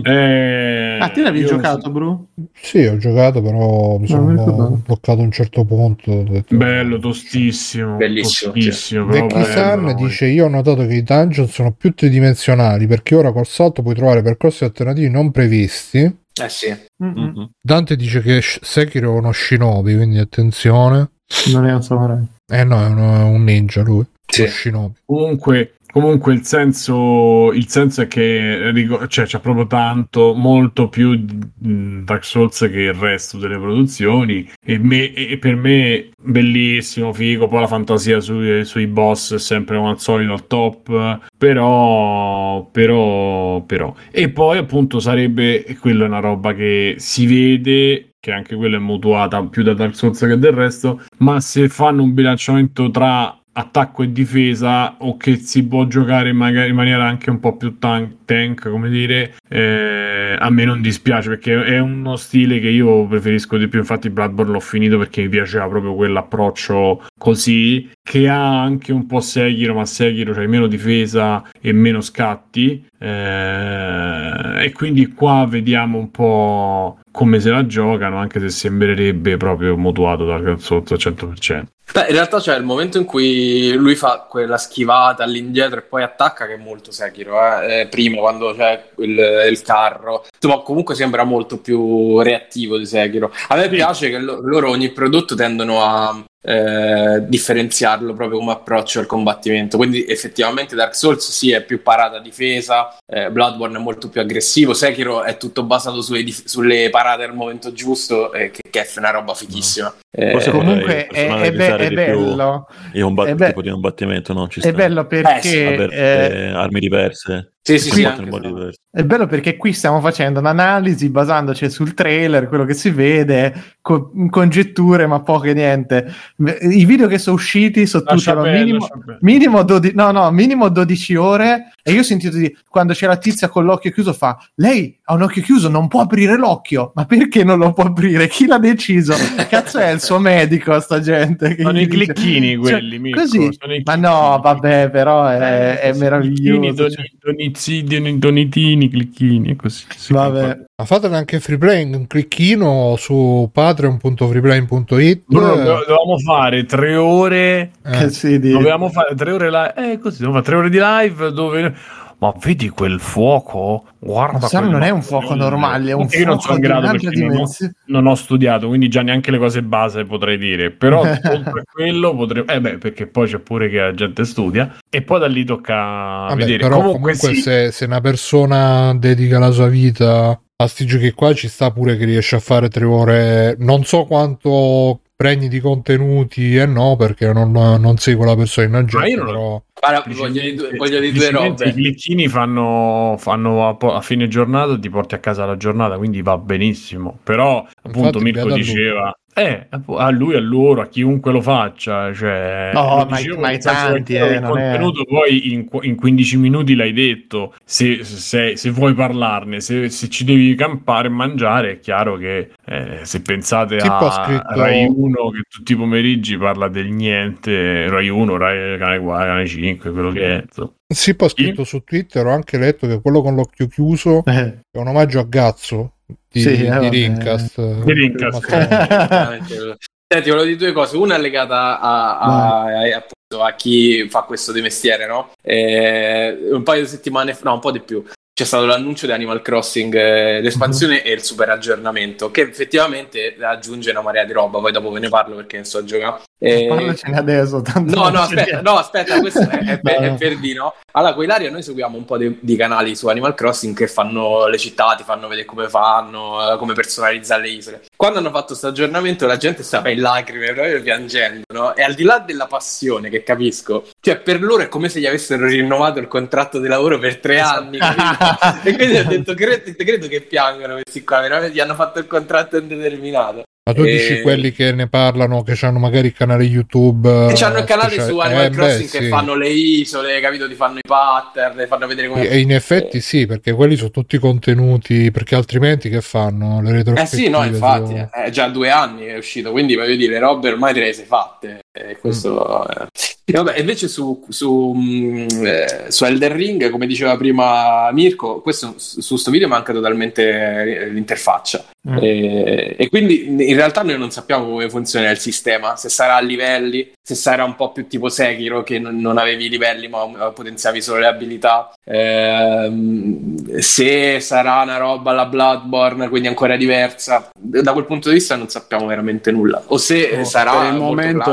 [0.03, 2.27] Eh, Ah, te l'avevi io- giocato, Bru?
[2.53, 4.81] Sì, ho giocato, però mi sono ricordavo.
[4.85, 6.23] bloccato a un certo punto.
[6.23, 7.95] detto- Bello, tostissimo.
[7.95, 12.87] Bellissimo, tostissimo, però Vecchi-san bello, dice: Io ho notato che i dungeon sono più tridimensionali
[12.87, 15.99] perché ora col salto puoi trovare percorsi alternativi non previsti.
[15.99, 16.67] Eh sì.
[17.03, 17.23] Mm-mm.
[17.35, 17.49] Mhm.
[17.61, 21.09] Dante dice che Sekiro è uno shinobi, quindi attenzione.
[21.53, 22.23] Non è un samurai.
[22.47, 24.05] Eh no, è uno- è un ninja lui.
[24.27, 24.47] Sì.
[24.47, 24.95] Shinobi.
[25.05, 28.73] Comunque, comunque il senso, il senso è che
[29.07, 31.17] cioè, c'è proprio tanto, molto più
[31.55, 34.51] Dark Souls che il resto delle produzioni.
[34.61, 37.47] E, me- e per me bellissimo, figo.
[37.47, 41.19] Poi la fantasia sui, sui boss è sempre come al solito al top.
[41.37, 43.95] Però, però, però.
[44.11, 48.09] E poi appunto sarebbe, quella è una roba che si vede.
[48.19, 51.01] Che anche quella è mutuata più da Dark Souls che del resto.
[51.19, 56.69] Ma se fanno un bilanciamento tra attacco e difesa o che si può giocare magari
[56.69, 61.29] in maniera anche un po' più tank, tank come dire eh, a me non dispiace
[61.29, 63.79] perché è uno stile che io preferisco di più.
[63.79, 69.21] Infatti Bloodborne l'ho finito perché mi piaceva proprio quell'approccio così che ha anche un po'
[69.21, 76.11] Sekiro ma Sekiro c'hai meno difesa e meno scatti eh, e quindi qua vediamo un
[76.11, 82.07] po' come se la giocano anche se sembrerebbe proprio mutuato dal Souls al 100% Beh,
[82.07, 86.47] in realtà c'è il momento in cui lui fa quella schivata all'indietro e poi attacca
[86.47, 87.81] che è molto Sekiro, eh.
[87.81, 93.31] Eh, prima quando c'è il, il carro, insomma comunque sembra molto più reattivo di Sekiro.
[93.49, 98.99] A me piace che lo- loro ogni prodotto tendono a eh, differenziarlo proprio come approccio
[98.99, 104.09] al combattimento, quindi effettivamente Dark Souls sì è più parata difesa, eh, Bloodborne è molto
[104.09, 108.61] più aggressivo, Sekiro è tutto basato sulle, dif- sulle parate al momento giusto, eh, che,
[108.69, 109.91] che è una roba fighissima.
[110.15, 112.67] Eh, Forse vorrei Comunque è, è, be- è più bello.
[112.93, 114.47] Il combat- È be- tipo di combattimento, no?
[114.47, 114.71] Ci È sta.
[114.71, 117.54] bello perché Eh sì, Avere eh, armi diverse.
[117.67, 118.77] Sì, sì, Si sì.
[118.91, 124.11] È bello perché qui stiamo facendo un'analisi basandoci sul trailer, quello che si vede, co-
[124.29, 126.13] congetture, ma poche niente.
[126.37, 128.87] I video che sono usciti sono tutti minimo,
[129.21, 131.71] minimo, 12, no, no, minimo 12 ore.
[131.87, 135.13] E io ho sentito di quando c'è la tizia con l'occhio chiuso, fa lei ha
[135.13, 136.91] un occhio chiuso, non può aprire l'occhio.
[136.95, 138.27] Ma perché non lo può aprire?
[138.27, 139.13] Chi l'ha deciso?
[139.47, 141.53] Cazzo, è il suo medico, sta gente.
[141.53, 144.41] che Sono i dice- clicchini quelli, Cioè, Mirko, così, sono i ma no, clicchini.
[144.41, 146.85] vabbè, però è, è Sì, meraviglioso.
[146.85, 147.99] clicchini, cioè.
[147.99, 149.83] doni- donitini, clicchini, così.
[150.09, 155.23] Vabbè, Ma fatene anche free play, un clicchino su patreon.freeplay.it.
[155.27, 157.71] Bruno, do- dovevamo fare tre ore.
[157.85, 159.91] Eh, sì, Dovevamo fare tre ore live.
[159.91, 161.74] Eh, così, dovevamo fare tre ore di live dove.
[162.17, 163.85] Ma vedi quel fuoco?
[163.99, 164.47] Guarda.
[164.47, 166.67] Sa, quel non è un fuoco normale, è un Io non fuoco sono in di
[166.67, 167.45] grado perché non
[167.87, 170.71] non ho studiato, quindi già neanche le cose base potrei dire.
[170.71, 172.43] Però oltre a quello potrei.
[172.47, 174.77] Eh beh, perché poi c'è pure che la gente studia.
[174.89, 176.57] E poi da lì tocca Vabbè, vedere.
[176.59, 177.41] però comunque, comunque, sì.
[177.41, 181.97] se, se una persona dedica la sua vita a sti giochi qua ci sta pure
[181.97, 187.31] che riesce a fare tre ore non so quanto pregni di contenuti e no perché
[187.31, 190.75] non, non seguo la persona in Ma oggetto io non- però Guarda, voglio di due,
[190.77, 191.67] voglio di due robe.
[191.69, 196.21] I clicchini fanno, fanno a, a fine giornata, ti porti a casa la giornata, quindi
[196.21, 197.19] va benissimo.
[197.23, 199.17] Però, appunto, Infatti, Mirko diceva.
[199.37, 199.67] Eh,
[199.97, 203.75] a lui, a loro, a chiunque lo faccia, cioè, No, ma- dicevo, ma senso che
[203.93, 208.55] tanti, eh, del non è- contenuto poi in, in 15 minuti l'hai detto, se, se-
[208.55, 213.21] se vuoi parlarne, se, se ci devi campare e mangiare, è chiaro che eh, se
[213.21, 218.07] pensate Tipo ha a scritto- Rai 1 che tutti i pomeriggi parla del niente, Rai
[218.07, 220.71] 1, Rai Canale 4, Canale 5, quello che è, insomma.
[220.87, 224.59] sì poi ho scritto su Twitter ho anche letto che quello con l'occhio chiuso Eh.
[224.71, 225.94] è un omaggio a Gazzo
[226.35, 226.89] di, Sì, eh, di vabbè.
[226.89, 228.49] Rincast Di Rincast.
[229.07, 229.77] Veramente.
[230.13, 230.97] Senti, volevo dire due cose.
[230.97, 235.31] Una è legata a, a- a- appunto, a chi fa questo di mestiere, no?
[235.41, 238.03] Eh, un paio di settimane fa, no, un po' di più.
[238.37, 243.91] C'è stato l'annuncio di Animal Crossing, eh, l'espansione e il super aggiornamento, che effettivamente aggiunge
[243.91, 244.59] una marea di roba.
[244.59, 246.19] Poi dopo ve ne parlo perché ne sto giocando.
[246.37, 247.61] Eh, Parlacene adesso.
[247.61, 250.59] Tanto No, no, non aspetta, no, aspetta, questo è, è per, No, è per dire,
[250.59, 250.73] no?
[250.91, 254.47] Allora, con Ilaria noi seguiamo un po' di, di canali su Animal Crossing che fanno
[254.47, 257.85] le città, ti fanno vedere come fanno, eh, come personalizzare le isole.
[257.95, 261.75] Quando hanno fatto questo aggiornamento la gente stava in lacrime, proprio piangendo, no?
[261.75, 265.05] E al di là della passione, che capisco, cioè per loro è come se gli
[265.05, 268.63] avessero rinnovato il contratto di lavoro per tre anni, capito?
[268.67, 272.07] e quindi ho detto, credo, credo che piangano questi qua, veramente gli hanno fatto il
[272.07, 273.43] contratto indeterminato.
[273.67, 277.33] Ma tu Eh, dici quelli che ne parlano che hanno magari il canale YouTube E
[277.33, 279.07] c'hanno eh, il canale speciale- su Animal eh, beh, Crossing che sì.
[279.07, 280.47] fanno le isole, capito?
[280.47, 282.27] Ti fanno i pattern, ti fanno vedere come...
[282.27, 286.73] e in effetti sì perché quelli sono tutti contenuti perché altrimenti che fanno le Eh
[286.73, 289.95] retrospettive sì, no, infatti, su- eh, è già due anni che è uscito, quindi voglio
[289.95, 291.59] dire, le robe ormai te le sei fatte.
[291.75, 292.87] E questo, eh.
[293.27, 298.75] E vabbè, invece su, su, mh, eh, su Elden Ring, come diceva prima Mirko, questo,
[298.77, 301.65] su su sto video manca totalmente eh, l'interfaccia.
[301.89, 301.97] Mm.
[302.01, 306.21] E, e quindi in realtà noi non sappiamo come funziona il sistema, se sarà a
[306.21, 310.03] livelli, se sarà un po' più tipo Sekiro che non, non avevi i livelli ma
[310.03, 317.29] eh, potenziavi solo le abilità, Ehm, se sarà una roba alla Bloodborne, quindi ancora diversa.
[317.31, 319.61] Da quel punto di vista non sappiamo veramente nulla.
[319.67, 321.31] O se No, sarà per il molto classico.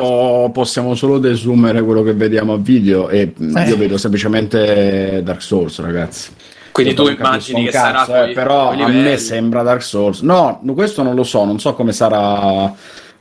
[0.52, 3.68] Possiamo solo desumere quello che vediamo a video e mh, Eh.
[3.68, 6.30] io vedo semplicemente Dark Souls ragazzi
[6.72, 10.20] Quindi tu immagini che cazzo, sarà eh, coi- però coi a me sembra Dark Souls
[10.20, 12.72] no questo non lo so non so come sarà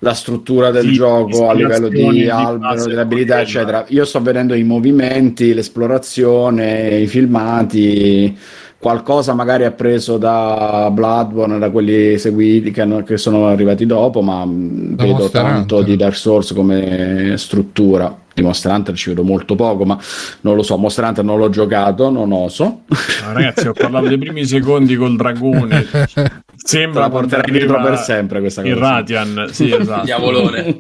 [0.04, 3.86] la struttura del Sì, gioco a livello di di albero, delle abilità, eccetera.
[3.90, 8.36] Io sto vedendo i movimenti, l'esplorazione, i filmati,
[8.82, 14.44] qualcosa magari appreso da Bloodborne, da quelli seguiti che, hanno- che sono arrivati dopo, ma
[14.44, 18.18] mh, Da vedo tanto di Dark Souls come struttura.
[18.42, 19.98] Di Monster Hunter ci vedo molto poco, ma
[20.42, 20.78] non lo so.
[20.78, 22.82] Monster Hunter non l'ho giocato, non oso.
[23.24, 25.88] Ah, ragazzi, ho parlato dei primi secondi col dragone.
[25.92, 28.90] Te Sembra la porterai dietro per sempre questa Il cosa.
[28.90, 30.06] Radian, sì, esatto.
[30.06, 30.78] Diavolone.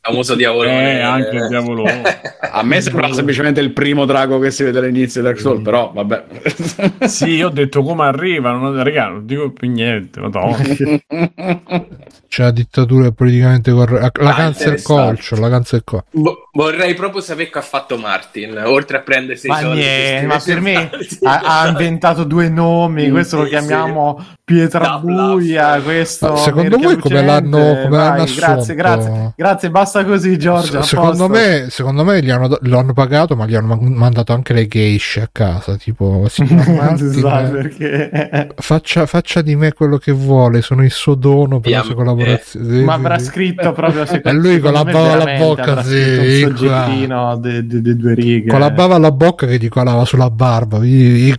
[0.00, 0.98] famoso diavolone.
[0.98, 2.02] Eh, anche il diavolone.
[2.40, 5.92] A me sembra semplicemente il primo drago che si vede all'inizio di Dark Souls, però
[5.94, 6.24] vabbè.
[7.06, 10.56] Sì, io ho detto come arriva, non, raga, non dico più niente, madonna.
[12.34, 14.82] c'è la dittatura politicamente corretta la Ah, interessante.
[14.82, 19.46] culture la cancel culture Vo- vorrei proprio sapere che ha fatto Martin, oltre a prendersi
[19.46, 19.78] i Ma soldi.
[19.78, 20.90] niente, per ma per me
[21.22, 25.32] ha, ha inventato due nomi, questo lo Sì, chiamiamo pietra Da bluff.
[25.32, 26.28] buia, questo.
[26.30, 28.74] Ma secondo voi come l'hanno- come vai, l'hanno Grazie, assunto?
[28.74, 30.82] grazie, grazie, basta così, Giorgio.
[30.82, 34.32] Se- secondo, me, secondo me gli hanno, lo hanno pagato, ma gli hanno man- mandato
[34.32, 35.76] anche le geishe a casa.
[35.76, 38.48] Tipo, signor Non si sa Martin, perché.
[38.56, 40.62] faccia, faccia di me quello che vuole.
[40.62, 41.94] Sono il suo dono per Via, la sua
[42.24, 42.66] collaborazione.
[42.78, 43.24] Sì, Ma sì, avrà sì.
[43.24, 47.36] scritto proprio E lui con la secondo me bava alla bocca, avrà sì, un soggettino
[47.36, 48.48] de, de- de due righe.
[48.50, 50.78] Con la bava alla bocca che gli colava sulla barba.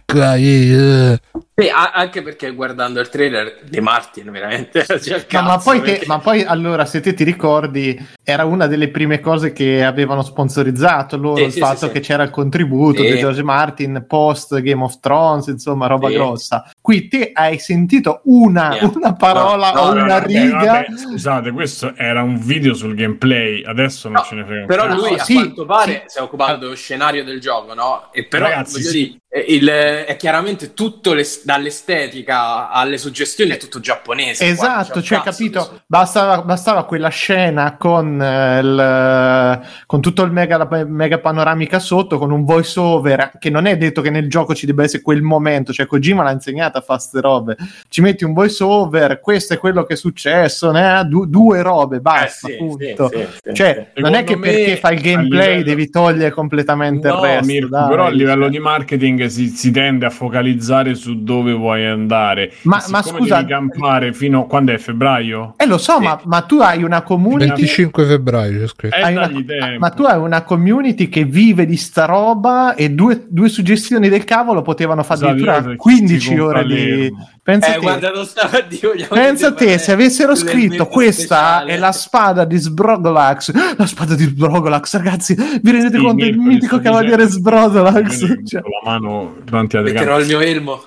[0.05, 1.19] Qua, ih, eh.
[1.57, 4.79] Sì, anche perché guardando il trailer di Martin, veramente.
[4.89, 8.43] il No, ma, cazzo, poi te- perché- ma poi allora, se te ti ricordi, era
[8.43, 11.91] una delle prime cose che avevano sponsorizzato loro Sì, il sì, fatto sì, sì.
[11.91, 13.09] che c'era il contributo Sì.
[13.09, 16.15] di George Martin post Game of Thrones, insomma, roba Sì.
[16.15, 16.69] grossa.
[16.81, 18.91] Qui te hai sentito una, Sì.
[18.93, 20.57] una parola No, o no, una no, riga.
[20.57, 24.87] vabbè, scusate, questo era un video sul gameplay, adesso non No, ce ne frega Però
[24.93, 26.01] lui No, a sì, quanto pare sì.
[26.07, 28.09] si è occupato dello scenario del gioco, no?
[28.11, 28.97] E però Ragazzi, voglio sì.
[29.29, 29.67] dire, il-
[30.07, 34.45] è chiaramente tutto l'es- dall'estetica alle suggestioni è tutto giapponese.
[34.47, 40.67] Esatto, c'è cioè capito, bastava, bastava quella scena con, eh, il, con tutto il mega,
[40.87, 44.65] mega panoramica sotto, con un voice over, che non è detto che nel gioco ci
[44.65, 47.55] debba essere quel momento, cioè Kojima l'ha insegnata a fare ste robe,
[47.89, 51.03] ci metti un voice over, questo è quello che è successo, ne?
[51.07, 53.09] Du- due robe, basta, Eh, sì, punto.
[53.13, 57.15] sì, sì, Cioè, non è che perché fai il gameplay livello- devi togliere completamente No,
[57.15, 57.67] il resto.
[57.67, 57.89] Dai.
[57.89, 62.53] però a livello di marketing si, si tende a focalizzare su dove vuoi andare.
[62.63, 65.53] Ma- ma scusa- devi campare fino a quando è febbraio?
[65.57, 68.95] Eh lo so, ma, ma tu hai una community 25 febbraio c'è scritto.
[68.95, 69.31] Eh, Hai una-
[69.79, 74.23] ma tu hai una community che vive di sta roba e due, due suggestioni del
[74.23, 77.13] cavolo potevano fare Scusate, addirittura io so chi 15 si compra ore di...
[77.45, 81.57] Pensa Eh, te, guarda, lo stavo a dire, vogliamo pensa te se avessero scritto questa
[81.59, 81.73] speciale.
[81.73, 86.37] è la spada di Sbrogolax, la spada di Sbrogolax, ragazzi, vi rendete Sì, conto del
[86.37, 88.21] mitico cavaliere Sbrogolax?
[88.21, 90.83] Io Cioè, Con la mano davanti alle Metterò il mio elmo.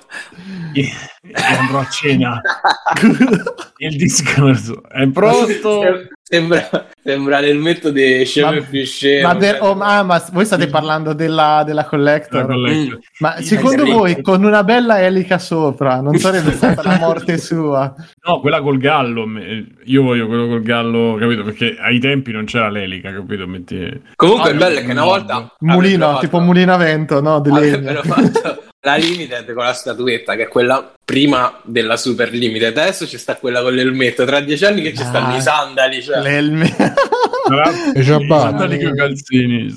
[0.72, 0.90] E
[1.60, 2.40] andrò a cena.
[3.78, 5.82] Il discorso è pronto.
[6.30, 6.68] Sembra,
[7.02, 9.28] sembra l'elmetto di scemo Ma- più scemo.
[9.28, 12.44] ma, per- oh, ma- ma voi state parlando della, della La collector?
[12.44, 12.96] collector.
[12.96, 13.00] Mm.
[13.20, 13.90] Ma secondo sì.
[13.90, 17.94] voi con una bella elica sopra non sarebbe stata la morte sua?
[18.26, 19.24] No, quella col gallo.
[19.84, 21.44] Io voglio quello col gallo, capito?
[21.44, 23.46] Perché ai tempi non c'era l'elica, capito?
[23.46, 24.02] Metti...
[24.14, 27.40] Comunque Ah, il bello è che una volta Mulino, tipo mulino a vento, no?
[27.40, 28.02] Di legno.
[28.80, 33.36] La limited con la statuetta che è quella prima della super limited adesso ci sta
[33.36, 36.20] quella con l'elmetto tra dieci anni che ci stanno i sandali cioè.
[36.20, 36.74] L'elme.
[37.48, 38.48] Tra- E già i basta.
[38.48, 39.76] sandali con calzini.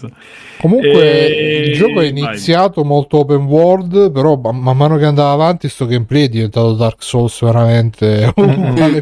[0.58, 0.90] Comunque
[1.36, 2.10] E- il gioco è vai.
[2.10, 6.74] iniziato molto open world, però man man mano che andava avanti sto gameplay è diventato
[6.74, 9.02] Dark Souls veramente quando,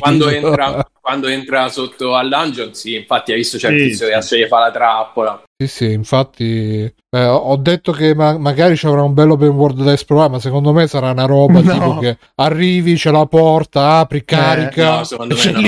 [0.00, 4.04] quando entra, quando entra sotto al dungeon sì infatti hai visto c'è il Sì, tizio
[4.06, 4.10] sì.
[4.10, 8.76] che adesso gli fa la trappola Sì, sì, infatti eh, ho- detto che ma- magari
[8.76, 11.72] ci avrà un bello open world da esplorare, ma secondo me sarà una roba No.
[11.72, 15.64] tipo che arrivi, c'è la porta, apri, carica, no, secondo c'è me il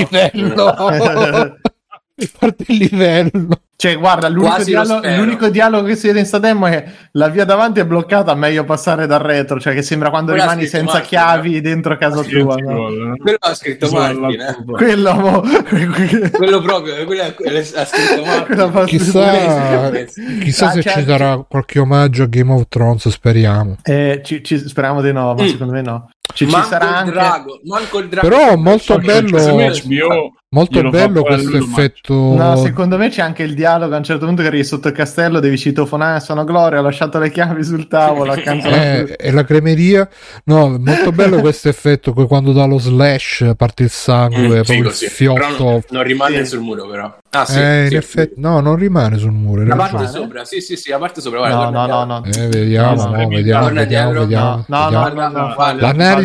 [0.53, 0.75] no.
[0.75, 1.57] livello.
[2.37, 3.47] Parte il livello.
[3.79, 7.45] Cioè, guarda, l'unico dialogo, l'unico dialogo che si vede in sta demo è la via
[7.45, 11.07] davanti è bloccata, meglio passare dal retro, cioè che sembra quando Quella rimani senza Martin,
[11.07, 12.55] chiavi dentro casa Sì, tua.
[12.57, 12.89] no?
[12.89, 13.15] no?
[13.15, 14.55] quello ha scritto Martin eh.
[14.69, 15.41] Quello, mo-
[16.35, 19.91] quello proprio quello quello ha scritto Martin Chissà,
[20.41, 23.77] chissà Ah, se ci sarà qualche omaggio a Game of Thrones, speriamo.
[23.83, 25.47] Eh, ci- ci- speriamo di no, ma Mm.
[25.47, 26.09] secondo me no.
[26.33, 27.11] Ci, ci sarà il anche...
[27.11, 32.13] drago manco il drago Però molto Cioè, bello- Molto bello questo effetto.
[32.35, 34.95] No, secondo me c'è anche il dialogo a un certo punto che arrivi sotto il
[34.95, 38.75] castello, devi citofonare, sono Gloria, ho lasciato le chiavi sul tavolo accanto alla...
[38.95, 40.09] Eh, e la cremeria
[40.45, 44.93] no molto bello questo effetto quando dà lo slash parte il sangue Mm, figo, il
[44.95, 45.07] sì.
[45.07, 46.45] fiotto Però non, non rimane Sì.
[46.45, 47.95] sul muro però ah sì, eh, in sì.
[47.95, 51.37] effetti no non rimane sul muro la parte sopra sì sì sì la parte sopra
[51.39, 52.41] guarda, No, guarda no, no, indietro.
[52.41, 52.47] no.
[52.47, 55.09] Eh, vediamo, No, no, mo, no, vediamo, torna vediamo, dietro, vediamo, No, no, vediamo.
[55.09, 55.85] no, no, no, Guarda, L'analisi non frame macchia.
[55.85, 56.18] per frame di Non Free macchia, Playing no, no, no.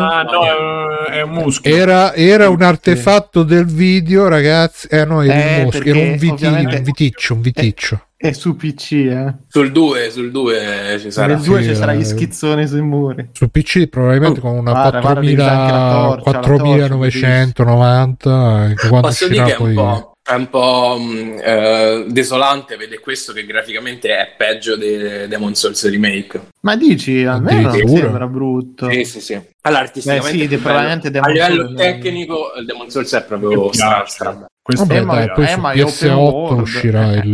[0.00, 1.74] Ah, no, è, è un muschio.
[1.74, 4.86] era, era un artefatto del video, ragazzi.
[4.90, 8.02] Eh no, era Eh, un mosco, era un, viti- un viticcio, un viticcio.
[8.18, 9.34] È su PC, eh.
[9.46, 11.96] sul 2 sul 2 ci sarà Nel 2 Sì, ci eh.
[11.96, 13.28] gli schizzoni sui muri.
[13.30, 17.58] Su PC probabilmente con una guarda, guarda, devi usare anche la 4000 torcia, la torcia,
[17.62, 22.76] 4990 che quando Posso dire che è un po', è un po' mh, eh, desolante
[22.76, 26.48] vedere questo che graficamente è peggio di Demon Souls Remake.
[26.60, 28.90] Ma dici, a me non sembra brutto.
[28.90, 29.40] Sì, sì, sì.
[29.62, 30.48] Allora, artisticamente Beh, sì, è
[31.18, 34.10] a livello Souls- tecnico il Demon Souls è proprio Mi stra, piace.
[34.12, 36.60] stra- Questo Vabbè, Eh, ma- dai, poi eh, su ma è open PS8 world.
[36.60, 37.24] uscirà il,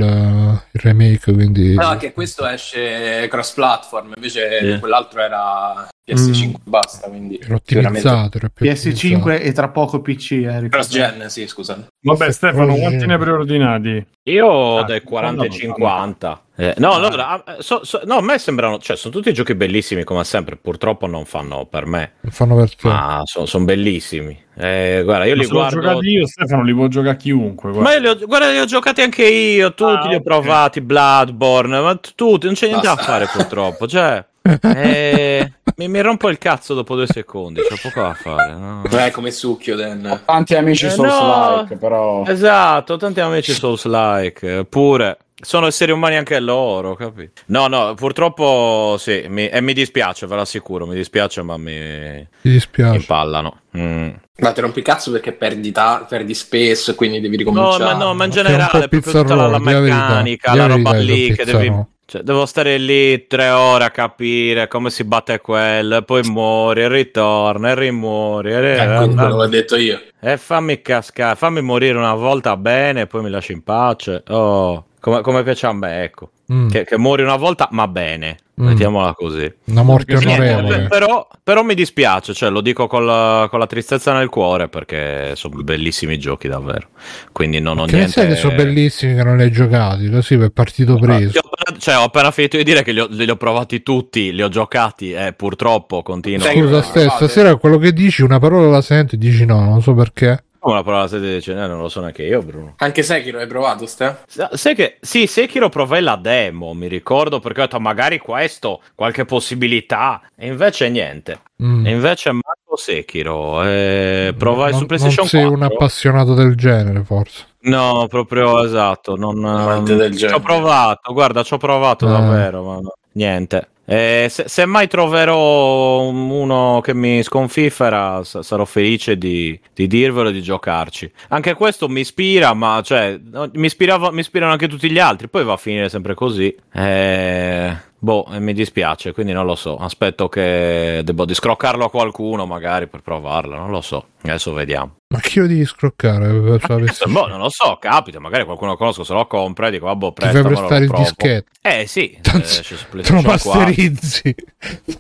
[0.71, 4.79] il remake, quindi No, che questo esce cross platform, invece Sì.
[4.79, 8.37] quell'altro era PS5 basta, quindi Era ottimizzato.
[8.37, 9.31] Era più ottimizzato.
[9.31, 10.31] PS5 e tra poco PC.
[10.33, 11.87] Eh, cross gen, sì, scusate.
[12.03, 14.07] Vabbè, Stefano, quanti ne hai preordinati?
[14.25, 16.43] Io ho Ah, dei 40 e no, 50.
[16.57, 20.05] Eh, no, allora, ah, so- so- no, a me sembrano, cioè, sono tutti giochi bellissimi
[20.05, 22.87] come sempre, purtroppo non fanno per me, Non fanno per te.
[22.87, 24.39] ma sono bellissimi.
[24.57, 25.81] Eh, guarda, io Ma li guardo...
[25.81, 27.73] giocati io, Stefano, li può giocare chiunque.
[27.73, 27.89] guarda.
[27.89, 30.23] Ma io li ho, guarda, li ho giocati anche io, tutti Ah, li ho ok.
[30.23, 33.11] provati, Bloodborne, ma tutti, non c'è niente da Basta.
[33.13, 34.25] fare purtroppo, cioè...
[34.63, 38.55] eh, mi, mi rompo il cazzo dopo due secondi, c'è poco da fare.
[38.55, 38.83] no?
[38.91, 40.21] Eh, come succhio, Dan.
[40.25, 41.79] Tanti amici Eh, Souls-like, no.
[41.81, 42.25] però...
[42.27, 47.43] Esatto, tanti amici Souls-like, eh, pure sono esseri umani anche loro, capito?
[47.47, 52.49] No, no, purtroppo sì, mi, e mi dispiace, ve l'assicuro, mi dispiace, ma mi, Ti
[52.49, 52.97] mi dispiace.
[52.97, 53.61] impallano.
[53.77, 54.11] Mm.
[54.39, 57.85] Ma ti rompi il cazzo perché perdi, ta- perdi spesso e quindi devi No, ricominciare.
[57.85, 61.45] ma no, ma in generale, proprio tutta la, la meccanica, la la roba lì che
[61.45, 61.73] devi...
[62.07, 66.87] Cioè, devo stare lì tre ore a capire come si batte quello, e poi muori,
[66.87, 70.01] ritorna, e rimuori, e, Eh, quindi quello l'ho detto io.
[70.21, 74.23] e fammi cascare, fammi morire una volta bene, e poi mi lasci in pace.
[74.29, 76.31] Oh, come, come piace a me, ecco.
[76.53, 76.69] Mm.
[76.69, 78.37] Che, che muori una volta, ma bene.
[78.61, 78.67] Mm.
[78.67, 79.53] Mettiamola così.
[79.65, 80.83] Una morte onorevole.
[80.83, 84.69] pe- però, però mi dispiace, cioè, lo dico con la, con la tristezza nel cuore
[84.69, 86.87] perché sono bellissimi giochi davvero.
[87.33, 88.13] Quindi non ho Che ne niente.
[88.13, 91.39] sai che sono bellissimi che non li hai giocati, così per partito Ti preso.
[91.41, 94.33] ho appena- cioè, ho appena finito di dire che li ho, li ho provati tutti,
[94.33, 96.47] li ho giocati e purtroppo continuo.
[96.47, 97.09] Scusa, eh, provate.
[97.11, 100.45] stasera quello che dici, una parola la senti e dici no, non so perché.
[100.65, 101.67] Come la parola siete dicendo?
[101.67, 102.73] non lo so neanche io, Bruno.
[102.79, 104.21] Anche Sekiro hai provato, Ste?
[104.27, 108.81] Sa- Sai che sì, Sekiro provai la demo, mi ricordo perché ho detto magari questo,
[108.95, 111.39] qualche possibilità, e invece niente.
[111.63, 111.85] Mm.
[111.87, 115.59] E invece Marco Sekiro, eh, provai non, su PlayStation non sei 4.
[115.67, 117.45] un appassionato del genere, forse.
[117.65, 119.17] No, proprio esatto.
[119.17, 122.11] Non, del ci ho provato, guarda, ci ho provato Eh.
[122.11, 123.69] davvero, ma no, niente.
[123.87, 129.87] Eh, se, se mai troverò un- uno che mi sconfiffera, sa- sarò felice di, di
[129.87, 131.11] dirvelo e di giocarci.
[131.29, 133.19] Anche questo mi ispira, ma cioè,
[133.53, 135.29] mi ispirano anche tutti gli altri.
[135.29, 136.55] Poi va a finire sempre così.
[136.73, 139.77] Eh, boh, e mi dispiace, quindi non lo so.
[139.77, 143.57] Aspetto che devo di scroccarlo a qualcuno, magari per provarlo.
[143.57, 144.07] Non lo so.
[144.23, 144.97] Adesso vediamo.
[145.09, 146.27] Ma chi lo devi scroccare?
[146.29, 150.13] Eh, boh, non lo so, capita, magari qualcuno conosco, se lo compra e dico, vabbè,
[150.15, 151.51] fai prestamelo, prestare il dischetto.
[151.63, 153.53] Eh sì, Tanto- eh, Te lo PlayStation 4.
[153.53, 154.35] masterizzi.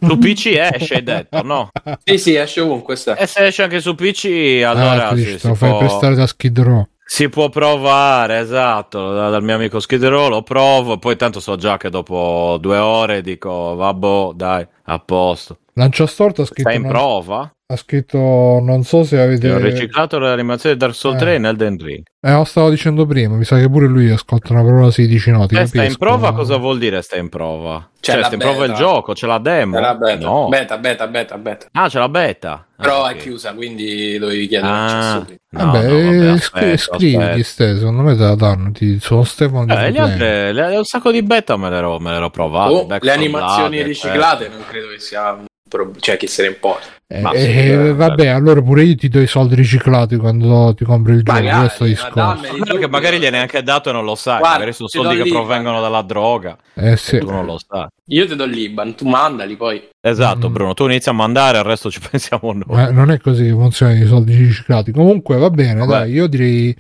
[0.00, 1.70] Su PC esce, hai detto, no?
[2.04, 2.94] Sì, sì, esce ovunque.
[2.94, 6.26] E se esce anche su PC, allora ah, sì, dici, lo fai può, prestare da
[6.26, 6.88] Skid Row.
[7.04, 11.56] Si può provare, esatto, da- dal mio amico Skid Row lo provo, poi tanto so
[11.56, 15.58] già che dopo due ore dico, vabbè, dai, a posto.
[15.74, 17.53] Lancia Storto ha scritto, Stai in non- prova?
[17.66, 18.18] Ha scritto
[18.62, 19.50] non so se avete...
[19.50, 21.20] Ho riciclato l'animazione di Dark Souls Eh.
[21.20, 22.02] 3 in Elden Ring.
[22.20, 25.30] Eh, lo stavo dicendo prima, mi sa che pure lui ascolta una parola si dici
[25.30, 27.88] no, ti Eh, stai in prova cosa vuol dire stai in prova?
[28.00, 29.78] C'è Cioè, la stai in prova il gioco, c'è la demo?
[29.78, 30.26] Era beta.
[30.26, 30.48] No.
[30.48, 31.66] beta, beta, beta, beta.
[31.72, 32.66] Ah, c'è la beta.
[32.76, 33.12] Ah, Però ok.
[33.12, 35.64] è chiusa, quindi dovevi chiedere Ah, prima.
[35.64, 37.42] no, Vabbè, no, vabbè, eh, aspetta, scrivigli aspetta.
[37.44, 38.70] ste, secondo me te la danno.
[38.72, 40.12] Ti, sono Stefano di Eh, le Frutlane.
[40.12, 42.72] altre, le- un sacco di beta me le ero, me le ero provate.
[42.74, 45.38] Oh, le animazioni riciclate non credo che sia
[45.76, 45.98] problema.
[46.00, 46.86] Cioè, chi se ne importa.
[47.06, 50.16] Eh, Ma eh, sì, eh, eh, vabbè, allora pure io ti do i soldi riciclati
[50.16, 51.38] quando ti compri il gioco.
[51.38, 52.56] Magari, questo ma discorso.
[52.56, 54.38] Quello che magari gliene hai anche dato e non lo sai.
[54.38, 56.56] Guarda, magari sono soldi che lì, provengono dalla droga.
[56.74, 57.18] Eh sì.
[57.18, 57.86] Tu non lo sai.
[58.06, 59.86] Io ti do l'Iban, tu mandali poi.
[60.00, 60.52] Esatto, Mm.
[60.52, 60.74] Bruno.
[60.74, 62.64] Tu inizi a mandare, il resto ci pensiamo noi.
[62.68, 64.90] Ma non è così che funzionano i soldi riciclati.
[64.92, 65.90] Comunque va bene, Vabbè.
[65.90, 66.74] dai, io direi.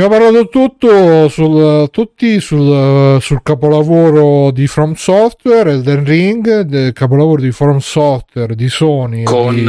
[0.00, 7.40] Abbiamo parlato tutto sul, tutti sul, sul capolavoro di From Software, Elden Ring, del capolavoro
[7.42, 9.68] di From Software, di Sony, Con di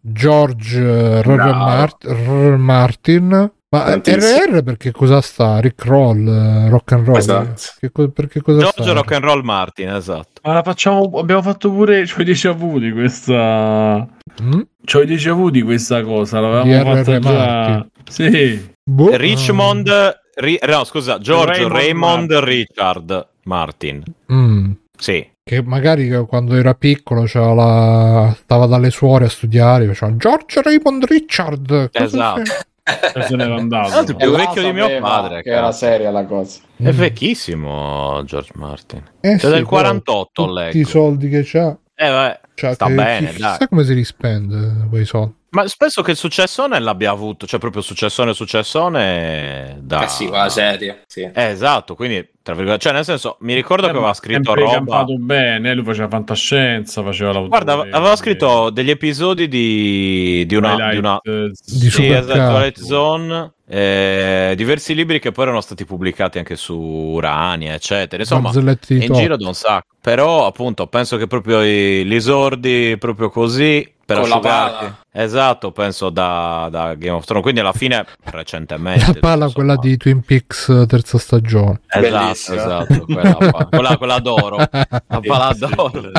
[0.00, 1.24] George R.
[1.24, 1.36] R.
[1.54, 2.56] Mart- R.
[2.56, 3.52] Martin.
[3.68, 4.56] Ma Tantissimo.
[4.56, 5.60] RR perché cosa sta?
[5.60, 7.16] Rick Roll, eh, rock and roll.
[7.18, 7.62] Esatto.
[7.78, 8.92] Che co- perché cosa George sta?
[8.92, 10.40] Rock and Roll Martin, esatto.
[10.42, 11.08] Ma la facciamo.
[11.14, 12.02] Abbiamo fatto pure.
[12.06, 14.04] C'ho i déjà vu di questa.
[14.42, 14.60] Mm?
[14.84, 16.38] C'ho i déjà vu di questa cosa.
[16.40, 17.04] Di L'avevamo R.R.
[17.04, 17.18] già.
[17.20, 17.90] Martin.
[18.08, 18.78] Sì.
[18.92, 22.32] Boh, Richmond, Ri- no, scusa, George Raymond Raymond.
[22.44, 24.02] Richard Martin.
[24.32, 24.70] mm.
[24.98, 25.28] Sì.
[25.42, 28.34] Che magari quando era piccolo c'era la...
[28.38, 31.88] stava dalle suore a studiare, faceva George Raymond Richard.
[31.92, 32.42] Esatto.
[32.82, 33.94] E se n'era andato.
[33.98, 36.60] Ah, più vecchio di mio padre, Che era seria la cosa.
[36.76, 36.96] È Mm.
[36.96, 39.02] vecchissimo George Martin.
[39.20, 40.78] Eh Cioè, del però 48 tutti leggo.
[40.78, 41.76] i soldi che c'ha.
[41.94, 43.50] Eh, vabbè, Cioè, sta che- bene, chi- dai.
[43.52, 45.34] Chissà come si rispende quei soldi.
[45.50, 50.04] Ma penso che il successone l'abbia avuto, cioè proprio successone successone da...
[50.04, 51.02] Eh sì, la serie.
[51.06, 51.22] Sì.
[51.22, 54.72] Eh, esatto, quindi tra virgolette, cioè nel senso, mi ricordo che aveva scritto roba...
[54.72, 55.74] campato bene.
[55.74, 57.02] Lui faceva fantascienza.
[57.02, 57.64] Faceva l'autore.
[57.64, 60.90] Guarda, aveva scritto degli episodi di, di una...
[60.90, 61.20] Di una...
[61.22, 66.56] Eh, Di Sì, esatto, Twilight Zone eh, diversi libri che poi erano stati pubblicati anche
[66.56, 68.20] su Urania, eccetera.
[68.20, 69.12] Insomma, in top.
[69.12, 69.94] giro da un sacco.
[70.00, 74.84] Però, appunto, penso che proprio i, gli esordi, proprio così, per Con la asciugarti.
[74.84, 74.98] pala.
[75.12, 77.44] Esatto, penso da, da Game of Thrones.
[77.44, 79.06] Quindi alla fine, recentemente.
[79.06, 79.52] La palla, insomma.
[79.52, 81.80] quella di Twin Peaks eh, terza stagione.
[81.86, 83.04] Esatto, esatto.
[83.04, 83.36] Quella,
[83.70, 84.56] quella, quella d'oro.
[84.56, 86.10] La sì, d'oro.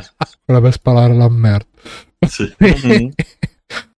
[0.45, 1.65] Quella per spalare la merda.
[2.25, 2.53] Sì.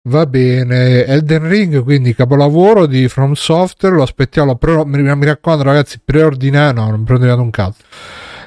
[0.06, 5.64] Va bene, Elden Ring, quindi capolavoro di From Software, lo aspettiamo, però mi, mi raccomando
[5.64, 7.84] ragazzi, preordinate, no, non preordinate un cazzo.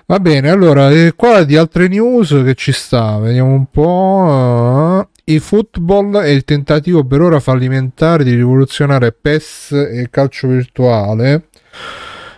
[0.06, 5.08] Va bene, allora, eh, qua di altre news che ci sta, vediamo un po'.
[5.26, 11.50] I football è il tentativo per ora fallimentare di rivoluzionare PES e il calcio virtuale.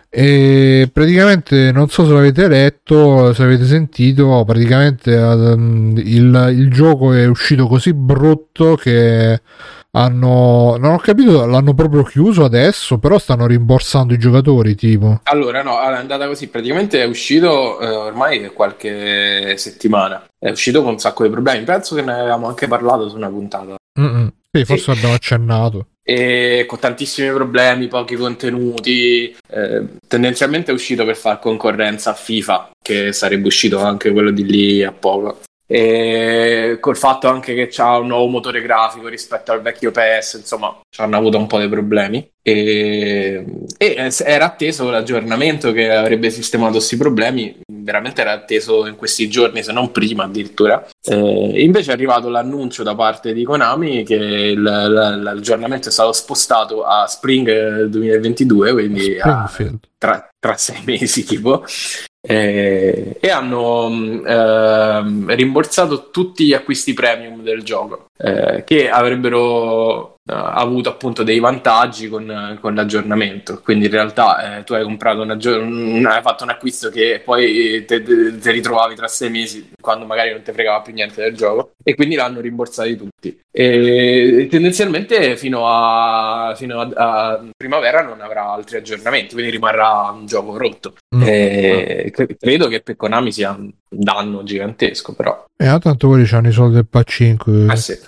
[0.09, 7.13] E praticamente non so se l'avete letto, se avete sentito, praticamente ehm, il, il gioco
[7.13, 9.41] è uscito così brutto che
[9.97, 15.21] hanno, non ho capito, l'hanno proprio chiuso adesso, però stanno rimborsando i giocatori, tipo.
[15.25, 16.49] Allora, no, è andata così.
[16.49, 20.23] Praticamente è uscito eh, ormai qualche settimana.
[20.39, 21.65] È uscito con un sacco di problemi.
[21.65, 23.77] Penso che ne avevamo anche parlato su una puntata.
[23.99, 24.33] Mm-mm.
[24.53, 25.87] Sì, forse abbiamo accennato.
[26.09, 29.35] E con tantissimi problemi, pochi contenuti.
[29.51, 34.45] eh, tendenzialmente è uscito per far concorrenza a FIFA, che sarebbe uscito anche quello di
[34.45, 35.41] lì a poco.
[35.69, 40.79] E col fatto anche che c'ha un nuovo motore grafico rispetto al vecchio PS, insomma,
[40.89, 42.29] ci hanno avuto un po' dei problemi.
[42.41, 43.45] E,
[43.77, 49.65] e era atteso l'aggiornamento che avrebbe sistemato questi problemi, veramente era atteso in questi giorni,
[49.65, 50.87] se non prima addirittura.
[51.05, 56.13] Eh, invece è arrivato l'annuncio da parte di Konami che il- l- l'aggiornamento è stato
[56.13, 59.51] spostato a Spring eh, 2022, quindi a-
[59.99, 61.65] tra, tra sei mesi tipo.
[62.29, 63.87] Eh, e hanno
[64.27, 71.39] ehm, rimborsato tutti gli acquisti premium del gioco eh, che avrebbero eh, avuto appunto dei
[71.39, 76.21] vantaggi con, con l'aggiornamento quindi in realtà eh, tu hai comprato un, aggior- un- hai
[76.23, 80.43] fatto un acquisto che poi te, te- te ritrovavi tra sei mesi quando magari non
[80.43, 86.55] ti fregava più niente del gioco e quindi l'hanno rimborsati tutti e tendenzialmente fino a,
[86.57, 91.23] fino a, a primavera non avrà altri aggiornamenti quindi rimarrà un gioco rotto Mm.
[91.25, 95.45] eh, cre- credo che per Konami sia un danno gigantesco, però.
[95.57, 97.67] E ah, tanto quelli hanno i soldi del PA 5.
[97.69, 97.99] Ah, sì.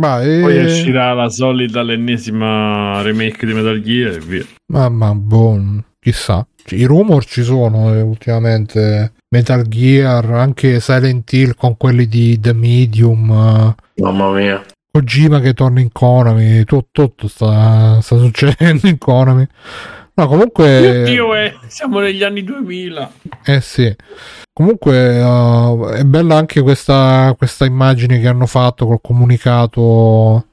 [0.00, 4.44] Ma, eh, Poi uscirà la solita l'ennesima remake di Metal Gear e via.
[4.72, 5.60] ma, ma boh,
[6.00, 6.46] chissà.
[6.64, 9.12] Cioè, I rumor ci sono eh, ultimamente.
[9.32, 13.30] Metal Gear, anche Silent Hill con quelli di The Medium.
[13.30, 14.62] eh, Mamma mia.
[14.90, 19.46] Kojima che torna in Konami, tutto, tutto sta, sta succedendo in Konami.
[20.14, 23.12] No, comunque, Oddio, eh, siamo negli anni 2000.
[23.44, 23.94] eh sì.
[24.52, 29.80] Comunque uh, è bella anche questa, questa immagine che hanno fatto col comunicato,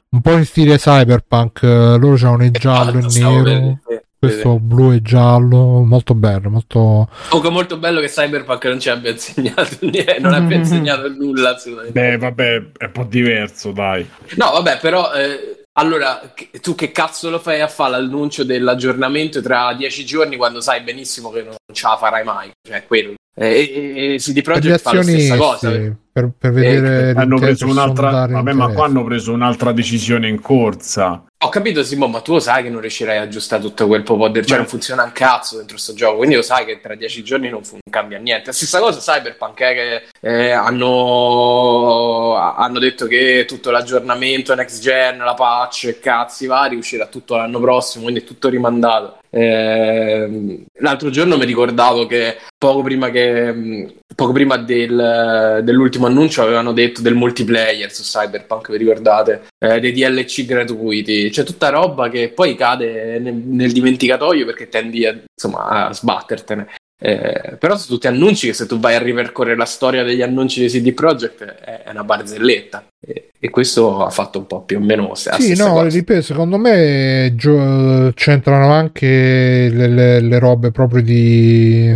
[0.10, 1.62] un po' in stile cyberpunk.
[1.64, 3.80] Loro c'hanno il giallo e il nero,
[4.20, 4.60] questo sì.
[4.60, 7.10] blu e giallo, molto bello, molto...
[7.30, 12.00] Comunque molto bello che Cyberpunk non ci abbia insegnato niente, non abbia insegnato nulla assolutamente.
[12.00, 14.06] Beh, vabbè, è un po' diverso, dai.
[14.36, 16.22] No, vabbè, però eh, allora
[16.62, 21.32] tu che cazzo lo fai a fare l'annuncio dell'aggiornamento tra dieci giorni quando sai benissimo
[21.32, 22.52] che non ce la farai mai?
[22.62, 23.14] Cioè, quello.
[23.40, 25.70] Eh, E, e, CD Projekt fa la stessa cosa.
[25.70, 27.12] per, per vedere...
[27.12, 28.28] Hanno l'inter- preso un'altra.
[28.28, 31.24] Vabbè, ma qua hanno preso un'altra decisione in corsa.
[31.42, 34.28] Ho capito Simone, ma tu lo sai che non riuscirai a aggiustare tutto quel po'
[34.28, 34.64] del cioè Beh.
[34.64, 37.64] non funziona un cazzo dentro sto gioco, quindi lo sai che tra dieci giorni non,
[37.64, 38.48] fu- non cambia niente.
[38.48, 45.20] La stessa cosa Cyberpunk, eh, che eh, hanno, hanno detto che tutto l'aggiornamento next gen,
[45.20, 49.19] la patch e cazzi vari uscirà tutto l'anno prossimo, quindi è tutto rimandato.
[49.32, 56.42] Ehm, l'altro giorno mi ricordavo che poco prima, che, mh, poco prima del- dell'ultimo annuncio
[56.42, 59.48] avevano detto del multiplayer su Cyberpunk, vi ricordate?
[59.60, 65.06] Eh, dei DLC gratuiti, c'è tutta roba che poi cade nel, nel dimenticatoio perché tendi
[65.06, 66.68] a, insomma, a sbattertene.
[67.02, 70.60] Eh, però sono tutti annunci che se tu vai a ripercorrere la storia degli annunci
[70.60, 74.80] di CD Projekt è, è una barzelletta e, e questo ha fatto un po' più
[74.80, 75.88] o meno la Sì, no, cosa.
[75.88, 81.90] ripeto, secondo me gio- c'entrano anche le, le- le robe proprio di,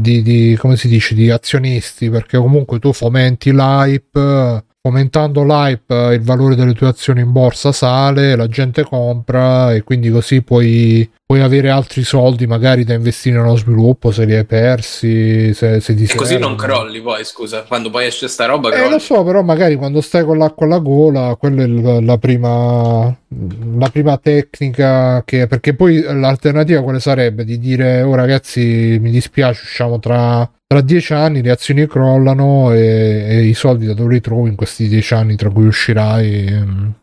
[0.00, 6.22] di, di- come si dice, di azionisti, perché comunque tu fomenti l'hype, fomentando l'hype il
[6.22, 11.42] valore delle tue azioni in borsa sale, la gente compra e quindi così puoi, puoi
[11.42, 16.02] avere altri soldi magari da investire nello sviluppo se li hai persi, se, se ti
[16.02, 18.90] E così non crolli poi, scusa, quando poi esce sta roba Eh, crolli.
[18.90, 23.16] lo so, però magari quando stai con l'acqua alla gola, quella è il- la prima,
[23.78, 27.44] la prima tecnica che, perché poi l'alternativa quale sarebbe?
[27.44, 33.24] Di dire, oh ragazzi, mi dispiace, usciamo tra, tra dieci anni, le azioni crollano e,
[33.28, 36.46] e i soldi da dove li trovi in questi dieci anni tra cui uscirai?
[36.46, 36.94] ehm.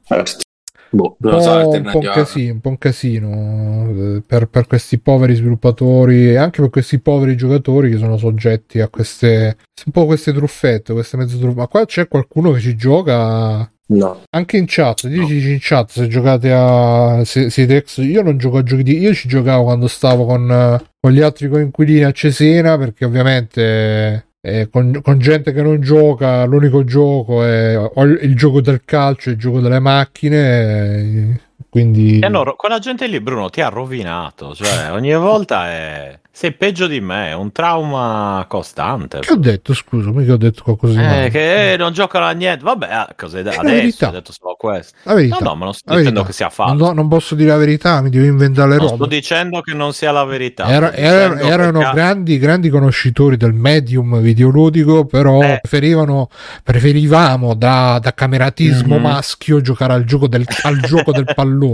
[0.90, 5.00] Boh, un non so, un po' un casino, un po' un casino per, per questi
[5.00, 10.06] poveri sviluppatori e anche per questi poveri giocatori che sono soggetti a queste un po'
[10.06, 11.60] queste truffette, queste mezze truffette.
[11.60, 14.24] Ma qua c'è qualcuno che ci gioca No.
[14.32, 17.98] anche in chat, diteci in chat se giocate a se, siete ex.
[17.98, 21.22] Io non gioco a giochi di io ci giocavo quando stavo con, eh, con gli
[21.22, 27.44] altri coinquilini a Cesena perché ovviamente eh, con, con gente che non gioca l'unico gioco
[27.44, 31.47] è il, il gioco del calcio, il gioco delle macchine.
[31.78, 34.54] Eh, quindi hanno ro- quella gente lì, Bruno, ti ha rovinato.
[34.56, 36.20] Cioè, ogni volta è.
[36.38, 39.22] Sei peggio di me, è un trauma costante.
[39.22, 39.74] che ho detto?
[39.74, 41.30] Scusa, mica ho detto qualcosa di Eh, male.
[41.32, 42.64] che eh, non giocano a niente.
[42.64, 43.64] Vabbè, ah, cos'è da- adesso?
[43.74, 44.10] verità.
[44.10, 44.96] Ho detto solo questo.
[45.02, 45.38] La verità.
[45.40, 46.76] No, no, ma non sto dicendo che sia falso.
[46.76, 48.96] do- non posso dire la verità, mi devo inventare le Non robe.
[48.98, 50.68] sto dicendo che non sia la verità.
[50.68, 55.58] Era- era- erano ha- grandi, grandi conoscitori del medium videoludico, però Eh.
[55.60, 56.30] preferivano,
[56.62, 59.02] preferivamo da, da cameratismo Mhm.
[59.02, 61.67] maschio giocare al gioco del, al gioco del pallone.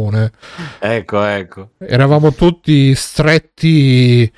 [0.80, 1.70] Ecco, ecco.
[1.80, 4.32] Eravamo tutti stretti.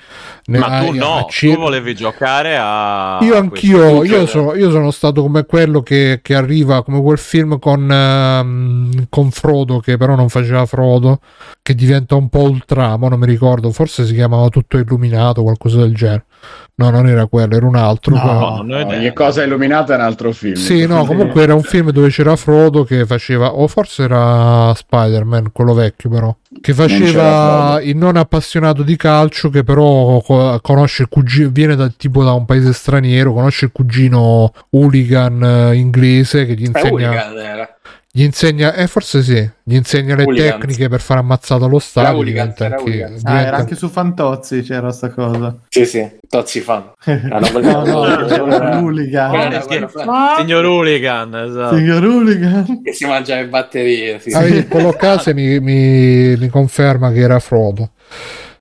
[0.46, 3.18] ne- Ma tu no, a tu volevi giocare a.
[3.22, 7.58] Io anch'io, io, so- io sono stato come quello che, che arriva, come quel film
[7.58, 11.20] con, ehm, con Frodo, che però non faceva Frodo,
[11.62, 15.78] che diventa un po' ultra, ma non mi ricordo, forse si chiamava Tutto Illuminato, qualcosa
[15.78, 16.24] del genere.
[16.78, 18.14] No, non era quello, era un altro.
[18.14, 18.98] No, non ho idea.
[18.98, 20.56] Ogni cosa illuminata è un altro film.
[20.56, 25.52] Sì, no, comunque era un film dove c'era Frodo che faceva, o forse era Spider-Man,
[25.52, 27.80] quello vecchio però, che faceva Frodo.
[27.80, 32.32] il non appassionato di calcio che però co- conosce il cugino, viene da, tipo da
[32.32, 37.75] un paese straniero, conosce il cugino hooligan eh, inglese che gli È insegna, Hooligan era.
[38.16, 40.52] Gli insegna, eh forse sì, gli insegna le Hooligans.
[40.52, 42.22] tecniche per fare ammazzata allo stadio.
[42.22, 42.90] Diventa era anche-.
[43.02, 45.54] Ah, diventa- era anche su Fantozzi c'era sta cosa.
[45.68, 46.92] Sì, sì, Tozzi fan.
[47.04, 48.26] no, no, no,
[49.88, 51.76] fa- Signor Hooligan, esatto.
[51.76, 52.80] Signor Hooligan.
[52.82, 54.18] Che si mangia le batterie.
[54.18, 54.30] Sì.
[54.30, 57.90] Ah, quello case mi, mi- mi conferma che era Frodo.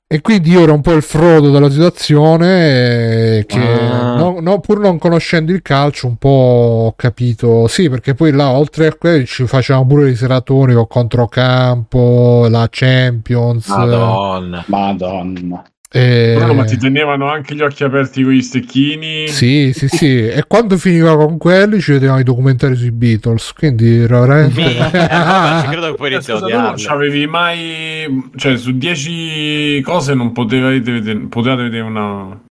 [0.07, 4.15] E quindi io ero un po' il Frodo della situazione, eh, che Ah.
[4.15, 7.67] no- no, pur non conoscendo il calcio, un po' ho capito.
[7.67, 12.67] Sì, perché poi là, oltre a quello, ci facevamo pure i seratori o controcampo, la
[12.69, 13.67] Champions.
[13.67, 14.63] Madonna.
[14.67, 15.63] Madonna.
[15.91, 19.27] Eh, Bruno, ma ti tenevano anche gli occhi aperti con gli stecchini?
[19.27, 20.27] Sì, sì, sì.
[20.27, 23.53] e quando finiva con quelli ci vedevamo i documentari sui Beatles.
[23.53, 24.63] Quindi era veramente.
[25.15, 30.13] Allora, ci credo che poi Eh, inizi a non c'avevi mai cioè su 10 cose
[30.13, 32.41] non potevate vedere, potevate vedere una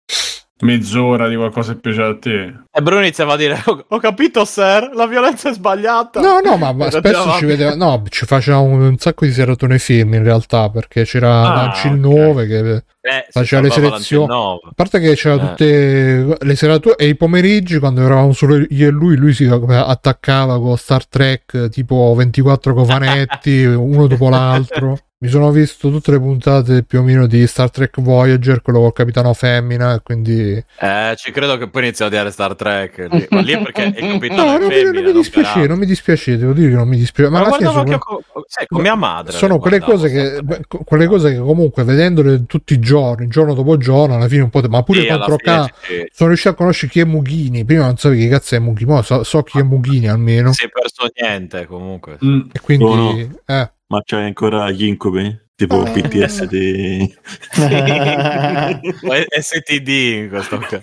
[0.62, 4.90] mezz'ora di qualcosa che piaceva a te E Bruno iniziava a dire: Ho, capito, sir,
[4.94, 6.20] la violenza è sbagliata.
[6.20, 10.14] No, no, ma, ma spesso ci vedeva, no, ci facevamo un sacco di seratone film
[10.14, 11.98] in realtà perché c'era Ah, Lanci il ok.
[12.00, 14.32] 9 che Eh, faceva le selezioni.
[14.34, 15.38] A parte che c'era Eh.
[15.38, 20.58] tutte le serate e i pomeriggi quando eravamo solo io e lui, lui si attaccava
[20.58, 24.98] con Star Trek tipo 24 cofanetti, uno dopo l'altro.
[25.16, 28.92] Mi sono visto tutte le puntate più o meno di Star Trek Voyager, quello col
[28.92, 32.63] capitano femmina, quindi Eh, ci credo che poi inizia a odiare Star Trek.
[33.08, 33.26] Lì.
[33.30, 34.90] Ma lì è perché No, capitano non è mi, femmina.
[34.92, 37.30] non mi dispiace, non mi dispiace, devo dire che non mi dispiace.
[37.30, 39.32] Ma Ma, alla fine guardavo sono, anche con, mia madre.
[39.32, 43.54] sono le quelle cose, che, co- quelle cose che comunque vedendole tutti i giorni, giorno
[43.54, 44.60] dopo giorno, alla fine un po'.
[44.60, 45.68] te- ma pure Sì, contro K
[46.12, 47.64] sono riuscito a conoscere chi è Mughini.
[47.64, 50.52] Prima non sapevo chi cazzo è Mughini, ora so, so chi è Mughini almeno.
[50.52, 52.18] si è perso niente comunque.
[52.24, 52.40] Mm.
[52.52, 53.18] E quindi, Oh, no.
[53.46, 55.42] eh, Ma c'hai ancora gli incubi?
[55.56, 57.14] Tipo PTS di...
[59.02, 60.82] O STD in questo caso.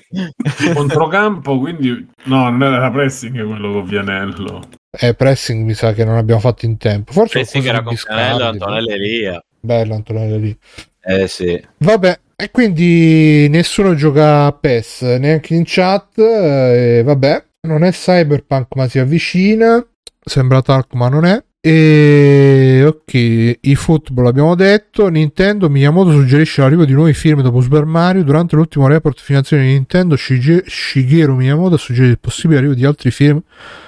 [0.74, 4.62] controcampo quindi no non era pressing quello con Vianello
[4.92, 7.14] eh, pressing mi sa che non abbiamo fatto in tempo.
[7.14, 9.44] Forse Eh qualcosa era con Biscardi, Canello, Antonello Elia.
[9.60, 10.58] Bello Antonello lì.
[11.04, 11.66] Eh sì.
[11.78, 16.18] Vabbè, e quindi nessuno gioca a PES neanche in chat.
[16.18, 19.86] E vabbè, non è Cyberpunk, ma si avvicina.
[20.24, 21.42] Sembra Talk, ma non è.
[21.64, 25.08] E ok, i football abbiamo detto.
[25.10, 28.24] Nintendo Miyamoto suggerisce l'arrivo di nuovi film dopo Super Mario.
[28.24, 32.84] Durante l'ultimo report finanziario di Nintendo, Shige- Shigeru Miyamoto ha suggerito il possibile arrivo di
[32.84, 33.40] altri film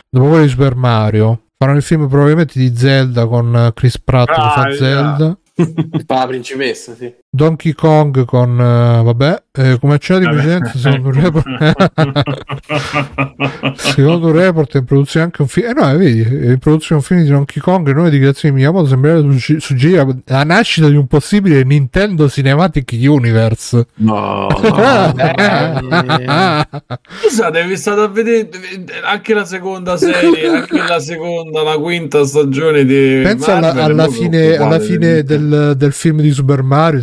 [0.09, 1.41] dopo quello di Super Mario.
[1.57, 5.37] Faranno il film probabilmente di Zelda con Chris Pratt che fa Ah, Zelda.
[6.05, 7.11] Fa la principessa, sì.
[7.35, 11.47] Donkey Kong con eh, vabbè, eh, come accennato in precedenza, secondo un report,
[13.75, 15.69] secondo un report è in produzione anche un film.
[15.69, 17.87] Eh no, eh, vedi, è in produzione un film di Donkey Kong.
[17.87, 22.91] Le nuove dichiarazioni di Miyamoto sembrerebbe sugge- suggerire la nascita di un possibile Nintendo Cinematic
[22.99, 23.87] Universe.
[23.95, 24.47] No,
[25.23, 26.67] Eh,
[27.23, 28.47] scusate vi state a vedere
[29.03, 34.03] anche la seconda serie anche la seconda la quinta stagione di Pensa alla, Marvel, alla
[34.03, 37.01] proprio fine, alla fine del, del film di Super Mario,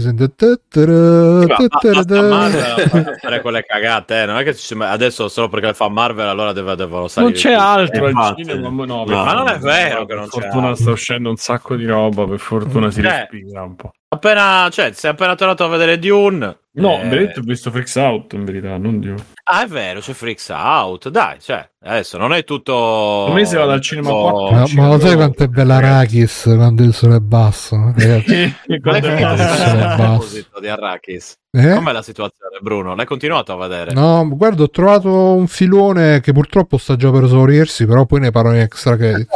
[3.20, 4.26] fare quelle cagate, eh.
[4.26, 7.32] non è che ci- adesso solo perché le fa Marvel allora deve- devono salire.
[7.32, 8.44] Non c'è altro al Infatti.
[8.44, 10.82] cinema, ma no, No, per ma non è vero che non per c'è fortuna altro.
[10.82, 13.02] sta uscendo un sacco di roba, per fortuna si Eh.
[13.02, 13.92] respira un po'.
[14.12, 16.58] Appena, cioè, sei appena tornato a vedere Dune.
[16.72, 19.14] No, eh, in verità ho visto Freaks Out, in verità, non Dio.
[19.44, 21.08] Ah, è vero, c'è Freaks Out.
[21.10, 23.26] Dai, cioè, adesso non è tutto.
[23.28, 24.56] Un mese vado al cinema tutto- quattro.
[24.80, 27.76] Ma, ma lo sai quanto è bella Arachis quando il sole è basso?
[27.96, 29.94] Ragazzi, Qual è a basso.
[29.96, 31.38] proposito di Arrakis?
[31.52, 31.74] eh?
[31.74, 32.94] Com'è la situazione, Bruno?
[32.96, 33.92] L'hai continuato a vedere?
[33.92, 38.30] No, guarda, ho trovato un filone che purtroppo sta già per esaurirsi, però poi ne
[38.32, 39.28] parlo in extra credit.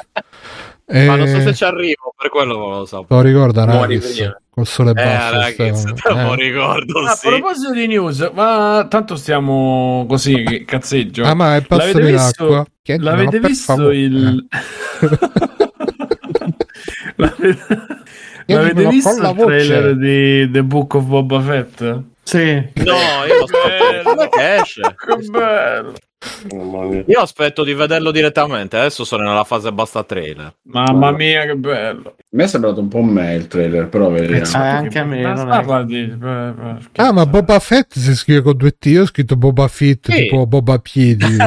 [0.86, 3.06] Ma non so Eh, se ci arrivo, per quello non lo so.
[3.08, 4.36] Lo ricorda prima.
[4.50, 5.34] col sole Eh, basso.
[5.34, 5.94] Arrakis, Stefano.
[5.94, 6.36] te lo Eh.
[6.36, 7.28] ricordo, Ah, a sì.
[7.28, 11.24] proposito di news, ma tanto stiamo così, cazzeggio.
[11.24, 12.66] Ah, ma è L'avete visto- l'acqua.
[12.82, 13.96] Chiedimelo, L'avete visto favore.
[13.98, 14.46] il...
[17.16, 17.66] L'avete...
[18.46, 19.44] L'avete visto il voce.
[19.46, 22.00] trailer di The Book of Boba Fett?
[22.22, 22.54] Sì.
[22.74, 22.92] No,
[23.26, 23.46] io.
[24.02, 24.82] Quando è che esce?
[24.82, 25.92] Che bello!
[26.52, 27.04] Mamma mia.
[27.06, 28.76] Io aspetto di vederlo direttamente.
[28.76, 30.54] Adesso sono nella fase basta trailer.
[30.62, 32.16] Mamma mia, che bello!
[32.34, 34.42] A me è sembrato un po' me il trailer, però vediamo.
[34.42, 37.96] Eh, anche a me, Ma non è- parla di- eh, eh, Ah, ma Boba Fett
[37.96, 38.86] si scrive con due T.
[38.86, 40.22] Io ho scritto Boba Fett, Sì.
[40.22, 41.24] tipo Boba Piedi.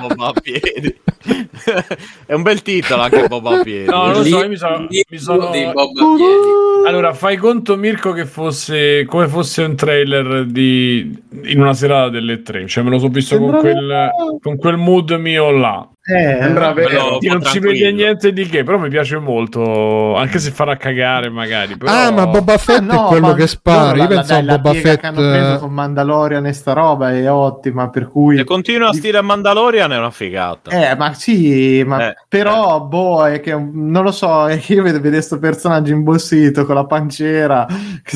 [0.00, 0.94] Boba a piedi.
[2.26, 3.88] È un bel titolo anche Boba a piedi.
[3.90, 6.86] No, lo so, io mi sono- lì mi sono- di Bob a piedi.
[6.86, 12.42] Allora, fai conto, Mirko, che fosse come fosse un trailer di in una serata delle
[12.42, 12.66] tre.
[12.68, 14.10] Cioè, me lo sono visto con quel,
[14.40, 15.86] con quel mood mio là.
[16.04, 17.20] Eh, Sembra vero.
[17.28, 17.68] non si tranquillo.
[17.70, 20.16] vede niente di che, però mi piace molto.
[20.16, 21.76] Anche se farà cagare, magari.
[21.76, 21.92] Però...
[21.92, 23.92] Ah, ma Boba Fett Ah, no, è quello ma che spara.
[23.92, 24.98] loro Io pensavo dai, la Boba Fett.
[25.00, 28.36] che hanno preso eh, con Mandalorian e sta roba è ottima, per cui...
[28.36, 30.70] Se continua a stile Mandalorian è una figata.
[30.70, 34.82] Eh, ma sì, ma Eh, però, boh, è che non lo so, è che io
[34.82, 37.64] vedo questo personaggio imbossito con la pancera.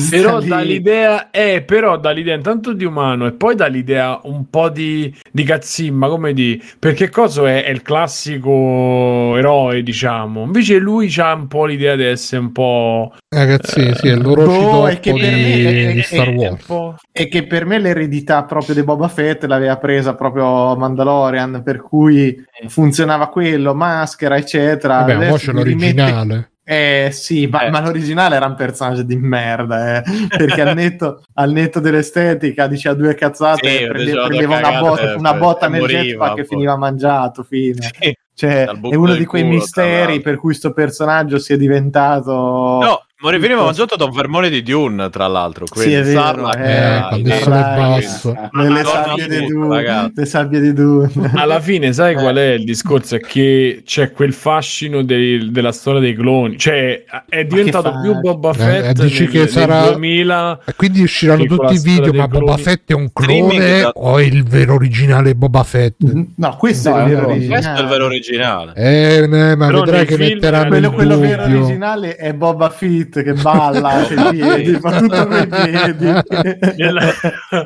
[0.09, 0.47] Però lì.
[0.49, 4.67] dà l'idea, eh, però dà l'idea intanto di umano e poi dà l'idea un po'
[4.69, 10.43] di, di cazzimma, come di perché cosa è, è il classico eroe, diciamo.
[10.43, 14.87] Invece lui ha un po' l'idea di essere un po', Ragazzi, sì, è l'oroci boh,
[14.87, 16.65] è che per me di, di Star Wars.
[17.11, 22.35] E che per me l'eredità proprio di Boba Fett l'aveva presa proprio Mandalorian, per cui
[22.67, 24.99] funzionava quello, maschera, eccetera.
[24.99, 26.51] Vabbè, Adesso mi rimette- l'originale.
[26.69, 27.69] Eh sì, ma, Eh.
[27.69, 32.93] ma l'originale era un personaggio di merda, eh, perché al netto, al netto dell'estetica diceva
[32.93, 36.41] due cazzate, Sì, prende- prendeva una cagate, botta, una botta nel jetpack poi.
[36.41, 37.81] e finiva mangiato, fine.
[37.81, 38.17] Sì.
[38.33, 42.31] Cioè, è uno di quei culo, misteri per cui sto personaggio sia diventato...
[42.33, 45.65] No, Mori veniva mangiato da un vermone di Dune, tra l'altro.
[45.65, 48.35] Sì, Quindi è vero, eh, era- quando il sono Rai, basso.
[48.51, 50.11] nelle sabbie di Dune, ragazzi.
[50.13, 51.11] le sabbie di Dune.
[51.33, 53.15] Alla fine, sai qual è il discorso?
[53.15, 56.59] È che c'è quel fascino dei- della storia dei cloni.
[56.59, 60.59] Cioè, è diventato più Boba Eh, Fett dici nel, che nel sarà- 2000.
[60.65, 62.61] E quindi usciranno Sì, tutti i video, ma Boba cloni.
[62.61, 65.95] Fett è un clone da- o è il vero originale Boba Fett?
[66.35, 67.61] No, questo No, è il vero originale.
[67.61, 68.73] Questo è il vero originale.
[68.75, 73.33] Eh, eh, ma Però vedrai che metteranno quello, quello vero originale è Boba Fett che
[73.33, 76.05] balla coi piedi, fa tutto coi piedi.
[76.77, 77.13] Nella-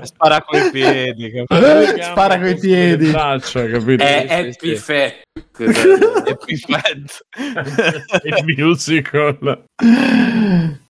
[0.03, 1.31] Spara coi piedi.
[1.47, 2.01] capito?
[2.03, 3.05] Spara coi piedi.
[3.05, 4.03] Le braccia, capito?
[4.03, 4.71] È Sì, Happy.
[4.71, 7.25] È più fat.
[8.23, 9.63] il musical.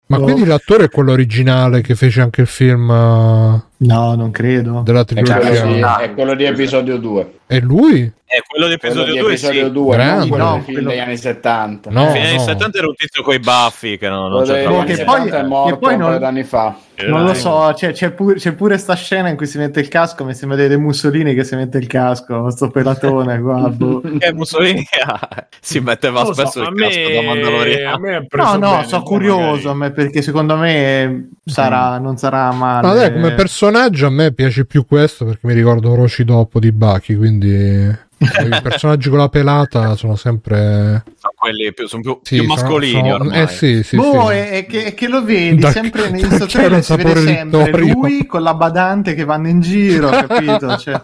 [0.08, 0.24] Ma Oh.
[0.24, 4.82] quindi l'attore è quello originale che fece anche il film eh, No, non credo.
[4.86, 5.95] della È quello, trilogia?
[5.97, 7.34] di, è quello di episodio 2.
[7.47, 8.11] È lui?
[8.32, 9.71] È quello di Quello episodio di 2, episodio sì.
[9.71, 10.13] 2, Grande.
[10.19, 11.89] non quello No, quello- degli anni 70.
[11.89, 12.07] No.
[12.11, 12.43] Fine anni no.
[12.43, 15.39] 70 era un tizio con i baffi che non, non No, anni che poi- 70
[15.39, 16.77] è morto poi un non- paio d'anni fa.
[17.07, 19.88] Non lo so, c'è, c'è pure, c'è pure sta scena in cui si mette il
[19.88, 23.67] casco, mi sembra dei Mussolini che si mette il casco, sto pelatone qua.
[23.73, 24.01] boh.
[24.19, 27.97] Che Mussolini ah, si metteva so, spesso a il casco da me, a Mandaloriano.
[27.99, 31.98] me ha preso No, no, bene, sono curioso magari- a me perché secondo me sarà,
[31.98, 32.88] non sarà male.
[32.88, 36.72] No, dai, come personaggio a me piace più questo perché mi ricordo Orochi dopo di
[36.72, 38.10] Baki, quindi
[38.57, 42.53] i personaggi con la pelata sono sempre Sono quelli più, sono più, sì, più sono-
[42.61, 43.41] mascolini sono- ormai.
[43.41, 44.36] Eh sì, sì, boh, sì.
[44.36, 47.22] è, che, è che lo vedi Da- sempre nei c'era trailer un si vede sapore
[47.26, 47.93] sempre Vittorio.
[47.93, 50.78] lui con la badante che vanno in giro, capito?
[50.78, 51.01] Cioè,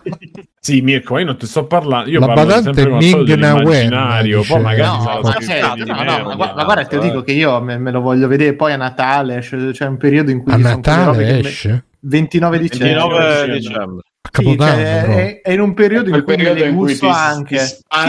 [0.60, 2.10] Sì, Mirko, ma io non ti sto parlando.
[2.10, 4.98] Io La parlo badante sempre è come al solito Ming Na Wen, dell'immaginario, Poi magari
[4.98, 7.62] no, ma, di no, no, merda, ma gua- ma guarda, te lo dico che io
[7.62, 10.56] me, me lo voglio vedere poi a Natale, c'è, c'è un periodo in cui A
[10.58, 11.84] sono Natale me- esce?
[12.00, 12.94] 29 dicembre.
[12.94, 14.02] 29 dicembre.
[14.28, 17.14] A Sì, Capodanno, cioè, è, è in un periodo in cui periodo cui gusto ti,
[17.16, 17.58] anche.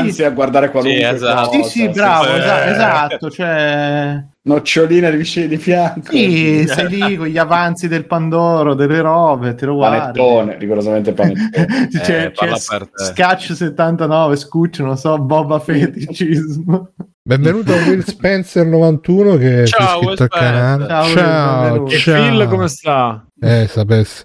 [0.02, 1.48] ti Sì, a guardare qualunque Sì, esatto.
[1.48, 1.62] cosa.
[1.62, 2.70] sì, sì, bravo, Eh.
[2.70, 4.24] esatto, cioè...
[4.48, 6.10] Noccioline vicini di fianco.
[6.10, 10.18] Sì, sei lì con gli avanzi del Pandoro, delle robe, te lo guardi.
[10.18, 11.88] Panettone, rigorosamente panettone.
[11.92, 12.54] c'è, Eh, c'è.
[12.94, 16.92] Scatch 79, Scuccio, non so, Boba Feticismo.
[17.22, 20.84] Benvenuto a Will Spencer 91 che Ciao, è iscritto Will al canale.
[20.84, 20.88] Spencer.
[20.88, 21.92] Ciao, Ciao, benvenuto.
[21.92, 22.22] E ciao.
[22.30, 23.26] Phil come sta?
[23.38, 24.24] Eh, sapessi.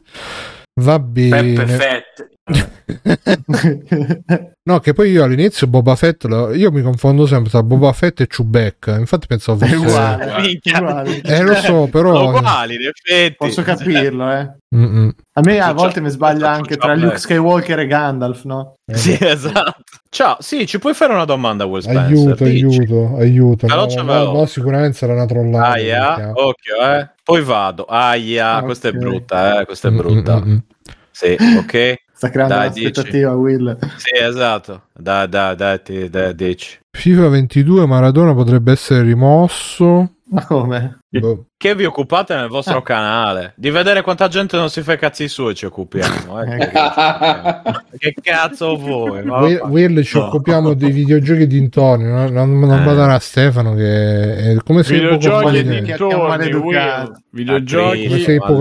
[0.82, 1.54] Va bene.
[1.54, 2.33] Peppe Fett.
[4.66, 8.22] No, che poi io all'inizio Boba Fett, lo- io mi confondo sempre tra Boba Fett
[8.22, 8.98] e Chewbacca.
[8.98, 9.86] Infatti pensavo È fosse...
[9.86, 10.80] uguale, Minchia.
[10.80, 11.22] uguale.
[11.22, 12.30] Eh, lo so, però...
[12.30, 12.78] Uguali.
[13.38, 14.52] Posso capirlo, eh.
[14.76, 15.12] Mm-mm.
[15.34, 18.76] A me a volte mi sbaglia anche tra Luke Skywalker e Gandalf, no?
[18.92, 19.84] Sì, esatto.
[20.10, 22.06] Ciao, sì, ci puoi fare una domanda, Will Spencer?
[22.06, 22.64] Aiuto, Dici.
[22.64, 23.68] aiuto, aiuto.
[23.68, 25.68] No, no, no, sicuramente sarà una trollata.
[25.72, 27.10] Aia, occhio, eh.
[27.24, 27.86] Poi vado.
[27.86, 28.64] Aia, Ok.
[28.66, 29.66] questa è brutta, eh.
[29.66, 30.40] Questa è Mm, brutta.
[30.44, 30.58] mm, mm.
[31.12, 31.96] Sì, ok.
[32.24, 33.78] Sta creando Dai, un'aspettativa, Will.
[33.98, 34.84] Sì, esatto.
[34.94, 36.80] Dai, dai, dai, ti- dai, dici.
[36.92, 40.10] FIFA 22 Maradona potrebbe essere rimosso.
[40.34, 41.00] Ma come?
[41.10, 41.46] Boh.
[41.58, 42.82] Che vi occupate nel vostro Ah.
[42.82, 43.54] canale?
[43.56, 46.42] Di vedere quanta gente non si fa i cazzi suoi ci occupiamo.
[46.44, 47.72] ecco.
[48.00, 49.24] che cazzo vuoi?
[49.24, 50.26] Ma Will, Will, ci no.
[50.28, 52.06] occupiamo dei videogiochi dintorni.
[52.06, 52.28] No?
[52.30, 52.84] Non, non Eh.
[52.86, 55.98] badare a Stefano che è come poco Videogiochi e
[56.28, 57.10] maleducato.
[57.12, 57.22] Will.
[57.30, 58.54] Videogiochi Come sei poco,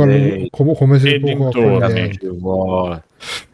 [0.74, 1.80] come, sei e poco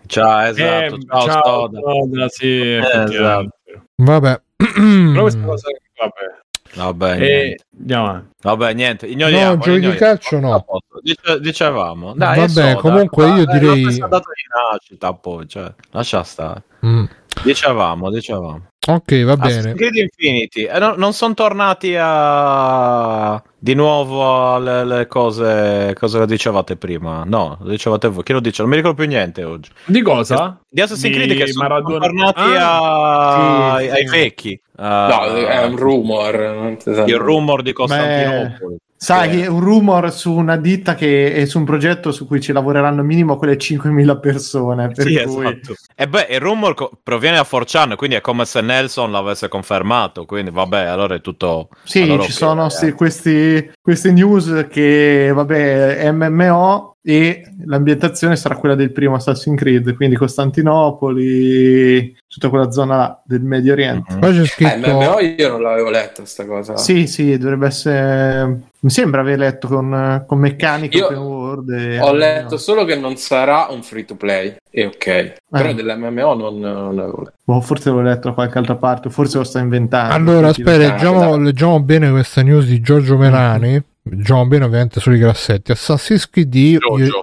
[0.09, 0.95] Ciao, esatto.
[0.95, 1.79] Eh, ciao, ciao, Stoda.
[1.81, 3.51] Stoda, sì, esatto.
[3.97, 4.41] Vabbè.
[4.57, 6.37] Però questa cosa vabbè.
[6.75, 7.65] Vabbè, E niente.
[7.79, 8.29] andiamo avanti.
[8.43, 9.07] Vabbè, niente.
[9.07, 10.65] Ignoriamo, No, giochi di calcio no.
[11.03, 12.13] Dice- dicevamo.
[12.15, 12.77] Dai, Vabbè, Soda.
[12.77, 16.63] comunque io Ma è la direi- data di nascita, poi, cioè, lascia stare.
[16.85, 17.05] Mm.
[17.43, 18.67] Dicevamo, dicevamo.
[18.91, 19.53] Ok, va bene.
[19.59, 20.63] Assassin's Creed Infinity.
[20.65, 23.43] Eh, no- non sono tornati a...
[23.59, 25.95] di nuovo alle le cose...
[25.99, 27.23] Cosa dicevate prima?
[27.27, 28.23] No, lo dicevate voi.
[28.23, 28.63] Chi lo dice?
[28.63, 29.71] Non mi ricordo più niente oggi.
[29.85, 30.59] Di cosa?
[30.67, 31.99] Di Assassin's Di Creed che sono Maradona.
[31.99, 34.11] tornati Ah, a- sì, ai sì.
[34.17, 34.61] vecchi.
[34.79, 36.39] No, Uh, è un rumor.
[36.39, 37.03] non si sa.
[37.05, 38.77] il rumor di Costantinopoli.
[39.01, 39.41] Sai, Sì.
[39.43, 43.05] che un rumor su una ditta che è su un progetto su cui ci lavoreranno
[43.05, 44.89] minimo quelle 5.000 persone.
[44.89, 45.47] Per Sì, cui...
[45.47, 45.75] esatto.
[45.95, 50.25] E beh, il rumor co- proviene da 4chan, quindi è come se Nelson l'avesse confermato.
[50.25, 51.69] Quindi, vabbè, allora è tutto.
[51.85, 52.71] Sì, allora ci ok, sono eh.
[52.71, 59.95] sti- questi, queste news che, vabbè, MMO e l'ambientazione sarà quella del primo Assassin's Creed,
[59.95, 64.15] quindi Costantinopoli, tutta quella zona là del Medio Oriente.
[64.15, 64.19] Mhm.
[64.21, 66.77] Qua c'è Eh, scritto MMO io non l'avevo letta sta cosa.
[66.77, 68.61] Sì, sì, dovrebbe essere...
[68.81, 71.71] Mi sembra aver letto con, con meccanico Io open world.
[71.71, 74.55] e- Ho letto solo che non sarà un free to play.
[74.71, 75.35] E ok.
[75.51, 77.33] Però dell'MMO non, non l'avevo letto.
[77.43, 80.15] Boh, forse l'ho letto da qualche altra parte, forse lo sto inventando.
[80.15, 81.45] Allora, aspetta, leggiamo, dai.
[81.45, 83.83] leggiamo bene questa news di Giorgio Melani.
[84.03, 85.73] Leggiamo bene ovviamente solo i grassetti.
[85.73, 86.79] Assassin's Creed.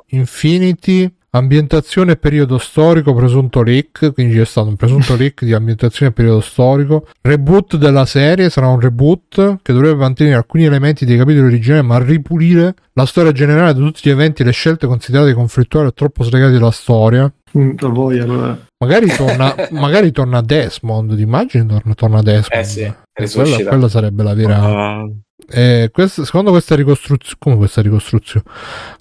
[0.07, 6.11] Infinity, ambientazione e periodo storico, presunto leak, quindi c'è stato un presunto leak di ambientazione
[6.11, 7.07] e periodo storico.
[7.21, 11.99] Reboot della serie, sarà un reboot che dovrebbe mantenere alcuni elementi dei capitoli originali ma
[11.99, 16.23] ripulire la storia generale di tutti gli eventi e le scelte considerate conflittuali o troppo
[16.23, 17.31] slegate dalla storia.
[17.57, 18.57] Mm, lo vuoi allora.
[18.77, 22.61] Magari torna, magari torna Desmond, immagini torna, torna Desmond?
[22.61, 24.61] Eh sì, quella, quella sarebbe la vera...
[24.61, 25.09] Ah,
[25.47, 28.45] Eh, questa- secondo questa ricostruzione, come questa ricostruzione,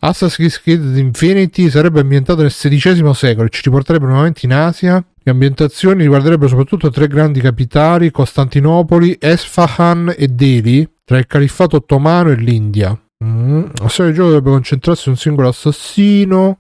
[0.01, 5.03] Assassin's Creed Infinity sarebbe ambientato nel XVI secolo e ci riporterebbe nuovamente in Asia.
[5.23, 12.31] Le ambientazioni riguarderebbero soprattutto tre grandi capitali: Costantinopoli, Esfahan e Delhi, tra il califfato ottomano
[12.31, 12.91] e l'India.
[13.25, 13.63] Mm.
[13.81, 16.59] La storia del gioco dovrebbe concentrarsi su un singolo assassino,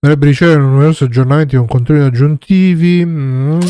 [0.00, 3.04] dovrebbe ricevere numerosi aggiornamenti con contenuti aggiuntivi.
[3.04, 3.60] Mm.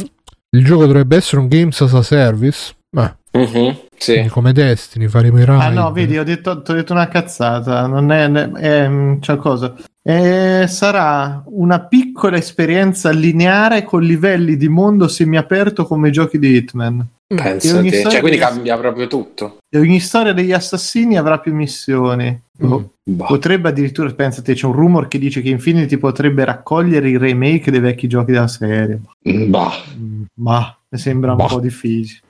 [0.52, 2.74] Il gioco dovrebbe essere un Games as a Service.
[2.88, 4.26] Beh, Mhm, sì.
[4.28, 5.60] come Destiny faremo i raid.
[5.60, 9.18] Ah no, vedi, ho detto, ti ho detto una cazzata, non è, è, è mm,
[9.20, 9.74] c'è cosa.
[10.02, 16.56] Eh, sarà una piccola esperienza lineare con livelli di mondo semiaperto come i giochi di
[16.56, 17.06] Hitman.
[17.28, 17.96] E Pensa ogni te.
[17.98, 19.58] storia Cioè, quindi di- cambia proprio tutto.
[19.68, 22.36] E ogni storia degli assassini avrà più missioni.
[22.58, 22.94] Boh.
[23.04, 23.26] Bah.
[23.26, 27.80] Potrebbe addirittura, pensate, c'è un rumor che dice che Infinity potrebbe raccogliere i remake dei
[27.80, 29.00] vecchi giochi della serie.
[29.22, 29.70] Bah.
[29.96, 31.46] Mm, Ma mi sembra un Bah.
[31.46, 32.20] po' difficile.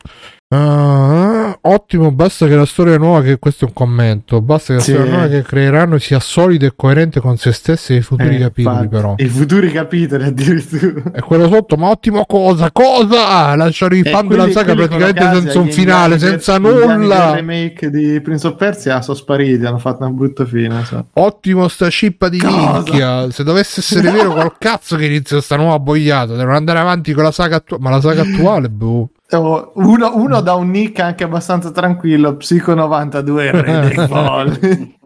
[0.52, 4.84] Ah, ottimo, basta che la storia nuova, che questo è un commento, basta che la
[4.84, 4.90] Sì.
[4.94, 8.38] storia nuova che creeranno sia solida e coerente con se stessi e i futuri Eh,
[8.40, 8.88] capitoli infatti.
[8.88, 9.14] però.
[9.18, 11.12] I futuri capitoli addirittura.
[11.14, 12.72] E quello sotto, ma ottimo cosa?
[12.72, 13.54] Cosa?
[13.54, 17.34] Lasciare i Eh, fan della saga praticamente senza un finale, senza nulla.
[17.34, 20.82] remake di Prince of Persia sono spariti, hanno fatto una brutta fine.
[20.84, 21.06] so.
[21.12, 22.56] Ottimo sta cippa di Cosa?
[22.82, 23.30] minchia.
[23.30, 26.34] Se dovesse essere vero, col cazzo che inizia sta nuova boiata.
[26.34, 27.82] Devono andare avanti con la saga attuale.
[27.84, 29.10] Ma la saga attuale, boh.
[29.32, 34.98] Oh, Uno, uno da un nick anche abbastanza tranquillo, Psico 92, il re dei folli.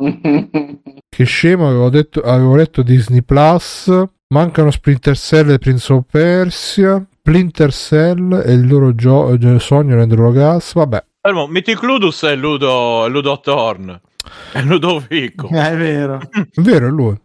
[1.09, 3.93] Che scemo, avevo, detto, avevo letto Disney Plus.
[4.29, 7.05] Mancano Splinter Cell e Prince of Persia.
[7.19, 10.73] Splinter Cell e il loro gio- eh, sogno renderlo gas.
[10.75, 14.01] Vabbè, Fermo, Mythic Ludus è Ludo, è Ludo Thorn.
[14.53, 15.49] È Ludovico.
[15.51, 16.21] Eh, è vero.
[16.31, 17.17] è vero, è lui.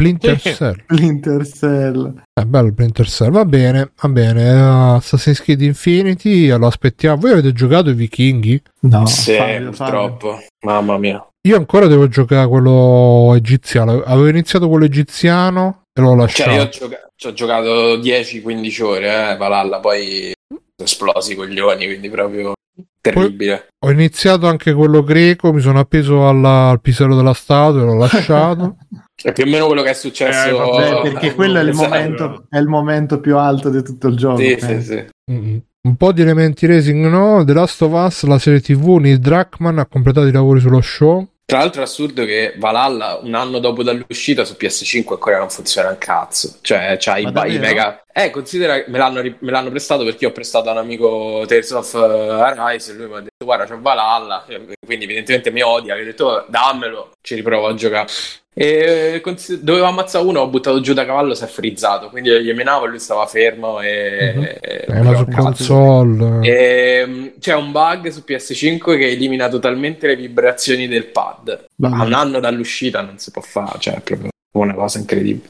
[0.00, 0.40] Splinter.
[0.40, 0.74] Cell.
[0.82, 2.22] Splinter Cell.
[2.32, 3.30] È bello Splinter Cell.
[3.30, 4.52] Va bene, va bene.
[4.52, 7.20] Uh, Assassin's Creed Infinity, lo aspettiamo.
[7.20, 8.60] Voi avete giocato i vichinghi?
[8.80, 9.72] No, Sì, Fabio, Fabio.
[9.72, 10.38] purtroppo.
[10.64, 11.24] Mamma mia.
[11.46, 14.02] Io ancora devo giocare quello egiziano.
[14.02, 16.50] Avevo iniziato quello egiziano e l'ho lasciato.
[16.50, 21.36] Cioè, io ho, gioca- ci ho giocato 10-15 ore, eh, Valhalla, poi sono esplosi i
[21.36, 22.52] coglioni, quindi proprio
[23.00, 23.68] terribile.
[23.84, 27.96] Ho iniziato anche quello greco, mi sono appeso alla- al pisello della statua e l'ho
[27.96, 28.76] lasciato.
[29.22, 30.56] È più o meno quello che è Eh, successo.
[30.56, 34.16] vabbè, Beh, perché quello è il, momento, è il momento più alto di tutto il
[34.16, 34.38] gioco.
[34.38, 34.80] Sì, penso.
[34.80, 35.32] sì, sì.
[35.32, 35.60] Mm-mm.
[35.82, 37.44] Un po' di elementi racing no.
[37.44, 41.26] The Last of Us, la serie TV, Neil Druckmann ha completato i lavori sullo show.
[41.50, 45.88] Tra l'altro è assurdo che Valhalla un anno dopo dall'uscita su PS5 ancora non funziona
[45.88, 46.58] un cazzo.
[46.60, 48.04] Cioè, c'ha i, i mega...
[48.12, 51.70] Eh, considera me l'hanno, me l'hanno prestato perché io ho prestato a un amico Tales
[51.70, 55.62] of uh, Arise e lui mi ha detto guarda c'è Valhalla, E quindi evidentemente mi
[55.62, 58.08] odia, che ho detto "Oh, dammelo, ci riprovo a giocare.
[58.52, 59.22] E
[59.60, 62.88] dovevo ammazzare uno, ho buttato giù da cavallo, si è frizzato, quindi gli menavo e
[62.88, 64.32] lui stava fermo e...
[64.34, 64.42] Mhm.
[64.42, 66.40] e- È una console.
[66.42, 71.66] Ehm, c'è un bug su PS5 che elimina totalmente le vibrazioni del pad.
[71.76, 71.96] Vabbè.
[71.96, 75.46] A un anno dall'uscita non si può fare, cioè è proprio una cosa incredibile.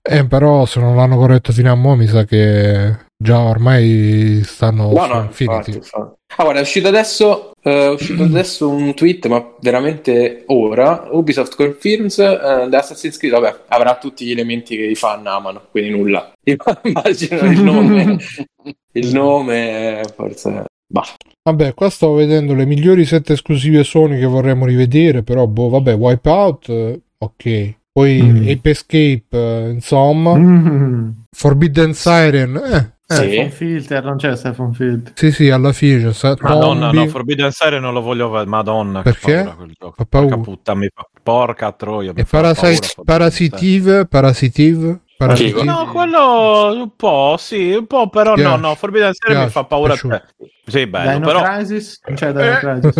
[0.00, 4.90] Eh, però se non l'hanno corretto fino a mo' mi sa che già ormai stanno
[4.90, 5.54] No, su no, Infinity.
[5.54, 6.16] infatti, infatti.
[6.36, 11.08] Ah, guarda, è uscito adesso, eh, è uscito adesso un tweet, ma veramente ora.
[11.10, 15.62] Ubisoft confirms eh, the Assassin's Creed, vabbè, avrà tutti gli elementi che i fan amano,
[15.70, 16.32] quindi nulla.
[16.44, 18.16] Io immagino il nome,
[18.92, 20.64] il nome, forse...
[20.90, 21.06] Bah.
[21.42, 25.94] Vabbè, qua stavo vedendo le migliori sette esclusive Sony che vorremmo rivedere, però boh, vabbè,
[25.94, 27.76] Wipeout, eh, ok.
[27.92, 28.48] Poi Mm.
[28.48, 30.34] Ape Escape, eh, insomma.
[30.36, 31.10] Mm.
[31.36, 33.50] Forbidden Siren, eh, eh, Sì.
[33.50, 35.12] Filter, non c'è Stefan Filter.
[35.16, 36.96] sì, sì, alla fine c'è sta- Madonna, Tombi.
[37.04, 38.48] no, Forbidden Siren non lo voglio vedere.
[38.48, 39.34] Madonna, che Perché?
[39.42, 39.94] paura quel gioco.
[39.96, 40.36] Fa paura.
[40.36, 41.06] Porca puttana, mi fa...
[41.22, 42.12] Porca troia.
[42.14, 45.64] mi E Parasite- paura Parasitive, Parasitive, Parasitive.
[45.64, 48.48] No, quello un po', sì, un po', però Piace.
[48.50, 49.92] no, no, Forbidden Siren mi Piace, fa paura.
[49.94, 50.22] piaciuto.
[50.66, 51.42] Sì, bello, Dino però...
[51.42, 52.00] Crisis?
[52.06, 52.58] Non c'è Dino Eh.
[52.58, 52.96] Crisis.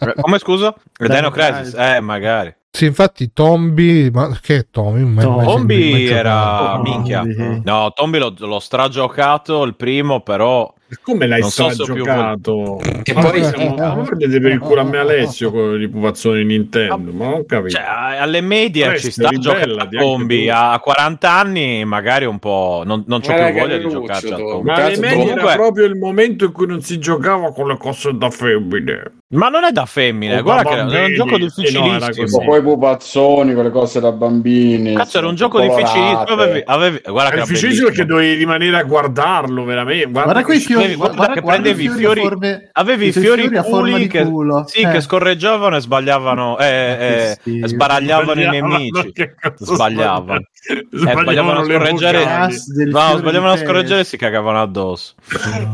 [0.00, 0.74] Eh, Come scusa?
[0.98, 1.52] Dino Dino Crisis?
[1.72, 1.74] Crisis.
[1.78, 2.54] Eh, magari.
[2.74, 5.20] Sì, infatti Tombi, ma che è Tombi?
[5.22, 6.80] Tombi era...
[6.80, 7.22] Minchia.
[7.62, 10.72] No, Tombi l'ho, l'ho stragiocato il primo, però...
[11.02, 12.78] Come l'hai Non so se ho più giocato?
[13.04, 13.74] E Ma poi- siamo...
[13.76, 17.46] ma voi prendete per il culo a me Alessio con i pupazzoni Nintendo, ma non
[17.46, 17.76] capito.
[17.76, 17.84] Cioè,
[18.18, 20.48] alle medie Presto, ci sta giocando Tombi.
[20.50, 22.82] A 40 anni magari un po'...
[22.84, 24.36] Non, non c'ho Era più voglia di giocarci a.
[24.36, 24.66] Tombi.
[24.68, 27.76] ma alle medie comunque- era proprio il momento in cui non si giocava con le
[27.78, 29.02] cose da femmine.
[29.32, 31.14] Ma non è da femmine, O guarda da che era un bambini.
[31.16, 31.98] gioco no, difficilissimo.
[32.22, 32.44] così.
[32.44, 34.94] Poi i pupazzoni, quelle cose da bambini.
[34.94, 35.80] Cazzo, era un gioco colorate.
[35.82, 36.20] difficilissimo.
[36.20, 40.10] Avevi, avevi- guarda che Era difficile perché dovevi rimanere a guardarlo, veramente.
[40.10, 42.68] Guarda quei fiori, Avevi- guarda guarda, che guarda prendevi i i fiori, fiori- a forme-
[42.72, 44.64] Avevi i fiori, fiori a forma di che, culo.
[44.66, 44.90] sì, Eh.
[44.90, 47.66] che scorreggiavano e sbagliavano, eh, eh, schifo.
[47.68, 49.12] sbaragliavano i nemici.
[49.58, 50.40] Sbagliavano.
[50.68, 52.24] Eh, sbagliavano a scorreggere.
[52.24, 55.14] Gas del No, sbagliavano a scorreggere e si cagavano addosso.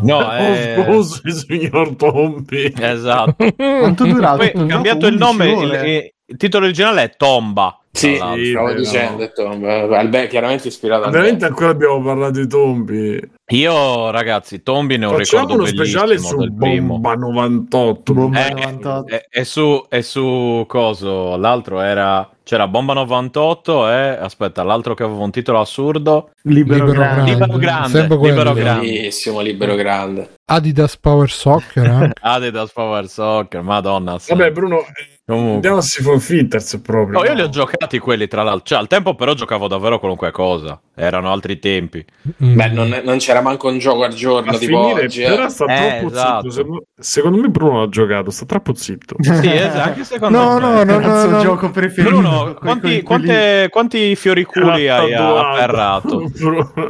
[0.02, 2.72] No, eh, Oh, scusi, signor Tombi.
[2.78, 3.36] esatto.
[3.56, 4.36] Quanto è durato?
[4.38, 7.78] Poi, cambiato il 11 nome, il, titolo originale è Tomba.
[7.90, 12.46] Sì, stavo però- dicendo, detto, beh, beh, chiaramente ispirato a Veramente ancora abbiamo parlato di
[12.46, 13.30] Tombi.
[13.46, 16.50] Io, ragazzi, Tombi ne ho Facciamo ricordo uno speciale bellissimo su.
[16.52, 18.12] Bomba 98.
[18.14, 19.14] Bomba Eh, 98.
[19.14, 25.02] E, e su, e su coso, l'altro era c'era Bomba 98 e aspetta, l'altro che
[25.02, 26.30] aveva un titolo assurdo.
[26.44, 27.34] Libero, Libero grande.
[27.34, 27.44] grande.
[27.44, 28.86] Libero grande, libero grande.
[28.86, 30.28] Bellissimo, libero grande.
[30.46, 32.10] Adidas Power Soccer, eh?
[32.22, 34.18] Adidas Power Soccer, madonna.
[34.18, 34.30] sì.
[34.30, 35.54] Vabbè, Bruno, eh, Comunque.
[35.56, 37.18] andiamo a Siphon Filters proprio.
[37.18, 38.64] No, io li ho giocati quelli tra l'altro.
[38.64, 40.80] Cioè, al tempo però giocavo davvero qualunque cosa.
[40.94, 42.02] Erano altri tempi.
[42.42, 42.54] Mm.
[42.56, 45.22] Beh, non, non c'era manco un gioco al giorno a tipo finire, oggi.
[45.22, 45.28] eh.
[45.28, 46.40] però sta Eh, troppo esatto.
[46.50, 46.50] zitto.
[46.54, 49.16] Secondo, secondo me Bruno l'ha giocato, sta troppo zitto.
[49.22, 50.60] Sì, esatto, anche secondo No, me.
[50.60, 51.40] no, no, no, no.
[51.42, 52.08] gioco preferito.
[52.08, 56.22] Bruno, quanti, quante- quanti fioriculi hai afferrato?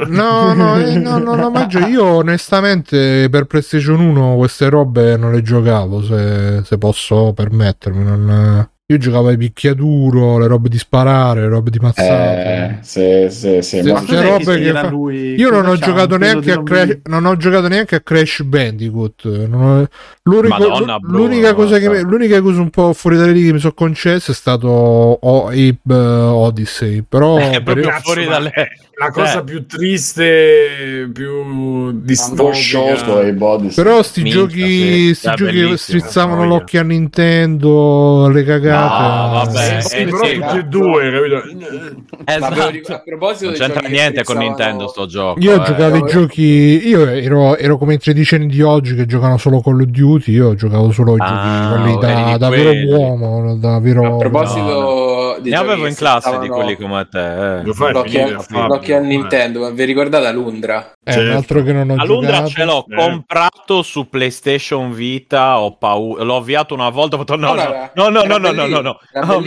[0.07, 5.31] No, no, eh, no, no, no, ma io onestamente per PlayStation 1 queste robe non
[5.33, 8.03] le giocavo, se, se posso permettermi.
[8.03, 8.27] non-
[8.91, 12.79] Io giocavo ai picchiaduro, le robe di sparare, le robe di Eh, mazzate.
[12.81, 13.81] sì, sì, sì.
[13.83, 15.35] Sì, ma- Cos'è robe che fa- lui?
[15.35, 18.41] Io non ho giocato neanche a non Crash, mi- non ho giocato neanche a Crash
[18.41, 19.45] Bandicoot.
[19.47, 19.87] non ho-
[20.23, 23.59] l'unico- Madonna, l'unica, cosa che mi- l'unica cosa un po' fuori dalle righe che mi
[23.59, 27.03] sono concesso è stato o- Ape eh, Odyssey.
[27.07, 28.51] Però Eh, proprio per- fuori ma dalle...
[28.99, 29.43] è La cosa Cioè.
[29.45, 33.13] più triste, più distopica.
[33.19, 33.73] ai body.
[33.73, 34.61] Però sti Minchia, giochi,
[35.07, 35.13] sì.
[35.15, 39.01] sti È giochi strizzavano l'occhio a Nintendo, le cagate.
[39.01, 40.33] No, vabbè, Eh, sì, eh, però sì.
[40.39, 41.35] tutti e due, capito?
[41.37, 41.95] Avevo-
[42.25, 43.01] a Esatto.
[43.05, 45.39] proposito Non c'entra niente con Nintendo sto gioco.
[45.39, 45.65] Io eh.
[45.65, 49.79] giocavo i giochi, io ero, ero come i tredicenni di oggi che giocano solo Call
[49.81, 51.97] of Duty, io giocavo solo i Ah, giochi quelli
[52.31, 54.15] da, da vero uomo, da vero...
[54.15, 54.73] A proposito dei
[55.43, 57.59] Ne avevo in classe di stavano- quelli come te.
[57.59, 57.63] eh.
[57.63, 58.99] L'occhio, al- eh.
[58.99, 60.91] Nintendo, ma vi ricordate a Londra?
[61.03, 61.29] È Certo.
[61.29, 62.49] un altro che non ho A Londra giocato.
[62.49, 62.95] ce l'ho Eh.
[62.95, 67.63] comprato su PlayStation Vita, ho paura, l'ho avviato una volta, ho fatto no, no,
[67.95, 68.99] no, no, era no, no, no, bellino, no, no.
[69.11, 69.41] era Oh,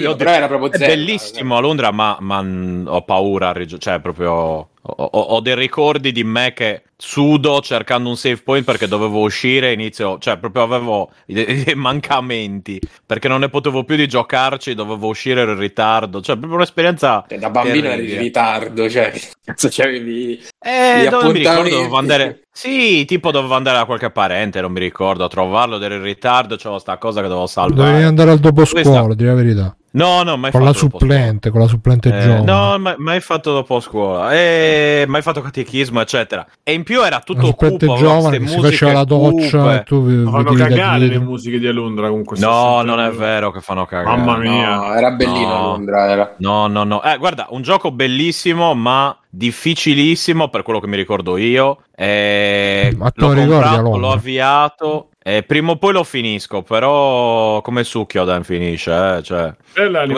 [0.79, 2.45] bellissimo a Londra, ma, ma,
[2.87, 8.43] ho paura, cioè proprio ho, ho- dei ricordi di me che sudo cercando un save
[8.43, 13.97] point perché dovevo uscire inizio, cioè proprio avevo dei, mancamenti perché non ne potevo più
[13.97, 18.89] di giocarci, dovevo uscire in ritardo, cioè proprio un'esperienza Cioè, da bambino eri in ritardo,
[18.91, 19.13] cioè,
[19.45, 20.43] cazzo c'avevi?
[20.59, 22.41] Eh, Gli dove mi ricordo dovevo andare.
[22.55, 26.57] Sì, tipo dovevo andare da qualche parente, non mi ricordo, a trovarlo, ero in ritardo,
[26.57, 28.05] c'avevo sta cosa che dovevo Dovevi salvare.
[28.05, 29.77] andare al dopo Questa- scuola, di la verità.
[29.95, 32.09] No, no, mai Con la fatto dopo supplente, con la supplente.
[32.17, 32.45] Eh, giovane.
[32.45, 36.47] no, mai, mai fatto dopo scuola, eh, mai fatto catechismo, eccetera.
[36.63, 39.75] E in più era la tutto supplente cupo, giovane si faceva la doccia cupe.
[39.77, 42.39] e tu Ma fanno cagare le musiche di Alondra comunque.
[42.39, 44.17] No, non è vero che fanno cagare.
[44.17, 44.77] Mamma mia.
[44.77, 45.63] No, era bellino No.
[45.63, 46.35] Londra, era.
[46.39, 47.03] No, no, no.
[47.03, 51.85] Eh, guarda, un gioco bellissimo, ma difficilissimo per quello che mi ricordo io.
[51.95, 55.09] Eh, Ma lo comprato, l'ho avviato.
[55.25, 59.23] E prima o poi lo finisco, però come Sukkyoden finisce, eh?
[59.23, 59.55] cioè,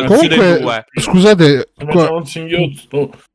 [0.07, 2.23] Comunque- scusate, qua-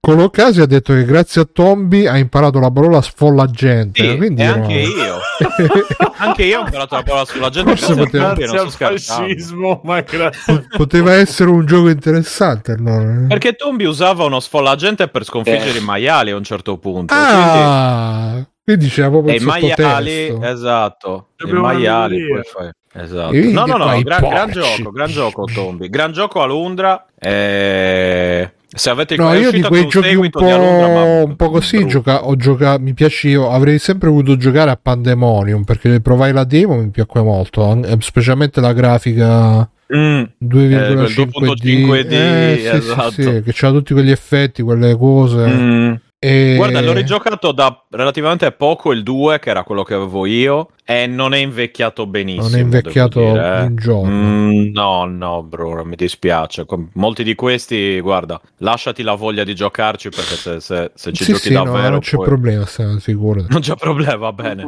[0.02, 4.02] con l'occasione ha detto che grazie a Tombi ha imparato la parola sfolla gente.
[4.12, 4.54] sì, quindi e no.
[4.54, 5.18] anche io.
[6.18, 10.68] anche io ho imparato la parola sulla gente Forse poteva- Grazie al fascismo, ma grazie.
[10.76, 13.26] Poteva essere un gioco interessante allora.
[13.28, 15.82] Perché Tombi usava uno sfollagente per sconfiggere Eh.
[15.82, 17.14] i maiali a un certo punto.
[17.14, 18.48] Ah, quindi
[18.78, 20.46] c'era proprio E il i maiali, sottotesto.
[20.52, 21.28] esatto.
[21.38, 22.70] Poi fai.
[22.92, 23.34] Esatto.
[23.34, 25.90] E No, no, no, gran, gran gioco, gran gioco Tombi.
[25.90, 27.06] Gran gioco a Londra.
[27.18, 28.52] Eh...
[28.72, 31.50] Se avete No, io di quei giochi un seguito di Alondra, ma po', un po'
[31.50, 36.44] così gioca- ho giocato, mi piaceva, avrei sempre voluto giocare a Pandemonium perché provai la
[36.44, 40.22] demo mi piacque molto, eh, specialmente la grafica Mm.
[40.38, 43.10] 2,5D, 2.5D, Eh, sì, sì, esatto.
[43.12, 45.48] sì, che c'ha tutti quegli effetti, quelle cose.
[45.48, 45.94] Mm.
[46.22, 46.56] E...
[46.58, 51.08] Guarda, l'ho rigiocato da relativamente poco il 2, che era quello che avevo io, e
[51.08, 52.50] non è invecchiato benissimo.
[52.50, 53.62] Non è invecchiato dire, eh.
[53.62, 54.12] un giorno.
[54.12, 56.66] Mm, no, no, bro, mi dispiace.
[56.96, 61.32] Molti di questi, guarda, lasciati la voglia di giocarci perché se, se- se ci sì,
[61.32, 61.90] giochi sì, no, davvero...
[61.92, 63.46] non c'è poi- problema, sicuri.
[63.50, 64.64] Non c'è problema, va bene.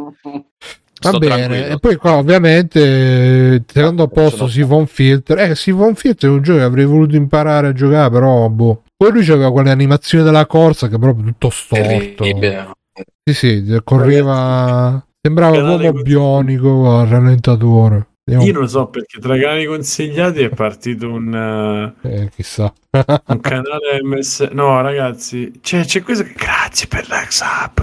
[1.01, 1.65] Va bene, tranquillo.
[1.65, 6.33] e poi qua ovviamente eh, tenendo a posto sono- Siphon Filter, eh Siphon Filter è
[6.33, 8.83] un gioco che avrei voluto imparare a giocare, però boh.
[9.01, 12.23] Poi lui aveva quelle animazioni della corsa che proprio tutto storto.
[13.23, 18.09] Sì, sì, correva sembrava Canale uomo bionico al rallentatore.
[18.25, 21.33] Io non lo so perché tra i canali consigliati è partito un,
[22.03, 22.71] eh, eh, chissà.
[22.91, 24.49] un canale MS.
[24.51, 26.25] No, ragazzi, c'è, c'è questo.
[26.35, 27.79] Grazie per l'ex app.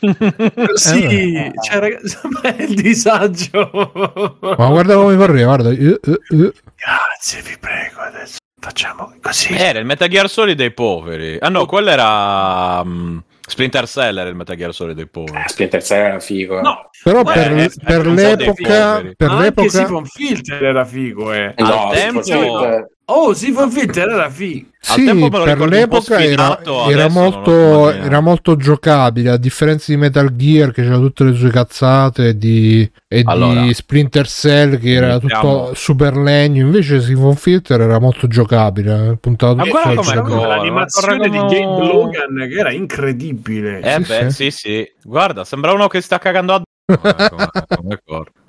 [0.74, 1.04] Sì,
[1.36, 3.70] Eh, cioè, ragazzi, ma è il disagio.
[4.40, 5.70] Ma guarda come correva, guarda.
[5.70, 6.52] eh, eh, eh.
[6.74, 8.00] Grazie, vi prego.
[8.00, 9.54] Adesso facciamo così.
[9.54, 11.36] Era il Metal Gear Solid dei poveri.
[11.40, 12.82] Ah no, quello era...
[12.82, 15.42] mm, Splinter Cell era il Metal Gear Solid dei poveri.
[15.44, 16.58] Eh, Splinter Cell era figo.
[16.58, 16.62] eh.
[16.62, 21.54] No, Però Eh, per, eh, per l'epoca, per anche l'epoca Siphon Filter era figo, eh.
[21.58, 24.68] No, al tempo- Splinter- Oh, Siphon Filter era figo.
[24.80, 30.82] Sì, per l'epoca era, era molto, era molto giocabile, a differenza di Metal Gear che
[30.82, 35.62] c'era tutte le sue cazzate e di, e Allora, di Splinter Cell che era mettiamo-
[35.64, 40.18] tutto super legno, invece Siphon Filter era molto giocabile, eh, puntato Ma guarda gioco.
[40.32, 43.80] ancora, l'animazione di correggono- Logan che era incredibile.
[43.80, 44.50] Eh Sì, beh, sì.
[44.50, 44.92] sì, sì.
[45.02, 46.62] Guarda, sembra uno che sta cagando a...
[46.86, 48.00] Eh, come- come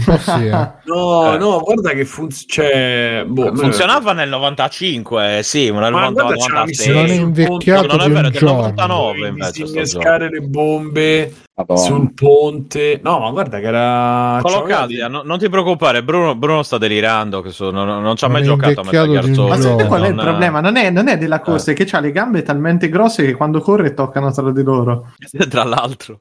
[0.05, 0.71] po' sì, eh.
[0.85, 1.37] No, Eh.
[1.37, 2.69] no, guarda che funziona.
[2.69, 6.65] Cioè, boh, Funzionava nel 95, eh, sì, nel Ma 90, guarda, c'è una 96.
[6.65, 8.55] missione Non è invecchiato Non è di vero, del giorno.
[8.55, 11.79] 99 ponte, invece disinnescare le bombe Madonna.
[11.81, 12.99] sul ponte.
[13.03, 14.41] No, ma guarda che era.
[14.87, 18.27] Dei- no- non ti preoccupare, Bruno, Bruno sta delirando, che so- non, non ci ha
[18.27, 19.75] mai giocato a Metal Gear Solid.
[19.81, 20.59] Ma qual è il problema?
[20.59, 23.59] Non è, non è della corsa, è che ha le gambe talmente grosse che quando
[23.61, 25.13] corre toccano tra di loro.
[25.49, 26.19] Tra l'altro.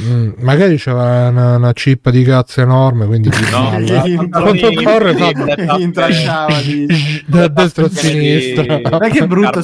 [0.00, 4.06] Mm, magari c'era una, una cippa di cazzo enorme, quindi ti No, balla.
[4.06, 5.30] gli- quando corre fa
[5.76, 6.86] Gli intralciava di...
[7.26, 8.80] da destra a sinistra.
[8.88, 9.62] Non è che brutto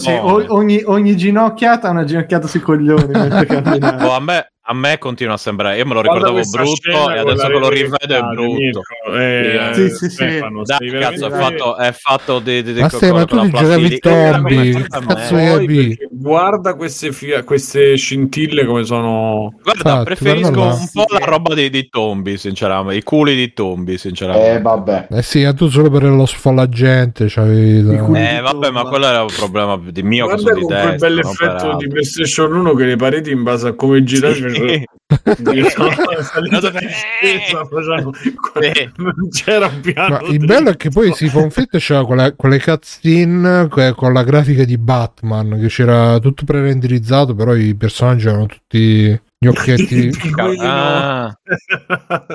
[0.49, 4.07] ogni, ogni ginocchiata ha una ginocchiata sui coglioni mentre cammina.
[4.07, 7.17] Oh, a, me, a me continua a sembrare, io me lo Guarda ricordavo brutto scena
[7.17, 8.81] e con adesso che lo rivedo è brutto.
[9.15, 10.09] Eh, Sì, sì, sì.
[10.09, 13.39] Stefano, Dai, stai cazzo, è fatto, è fatto di, di, di Ma stai, ma con
[13.41, 13.99] tu ti giocavi.
[13.99, 19.53] Tombi, Poi, guarda queste, fi- queste scintille come sono.
[19.63, 23.53] Guarda, Infatti, preferisco guarda un po' la roba di, di Tombi, sinceramente, i culi di
[23.53, 24.55] Tombi, sinceramente.
[24.55, 25.09] Eh, vabbè.
[25.11, 28.19] Eh sì, tu solo per lo sfollagente c'avevi culi.
[28.19, 31.09] Eh, vabbè, ma quello era un problema di mio Guarda sono di con quel destra,
[31.09, 31.89] bel non effetto per di.
[31.89, 34.91] PlayStation 1 che le pareti in base a come giravi Facendo-
[38.61, 38.91] Sì.
[38.97, 40.19] non c'era un piano.
[40.21, 44.23] Ma il bello è che poi si Fit c'era quella, quelle cutscene que- con la
[44.25, 50.11] grafica di Batman, che c'era tutto pre-renderizzato, però i personaggi erano tutti gli occhietti.
[50.61, 51.37] Ah,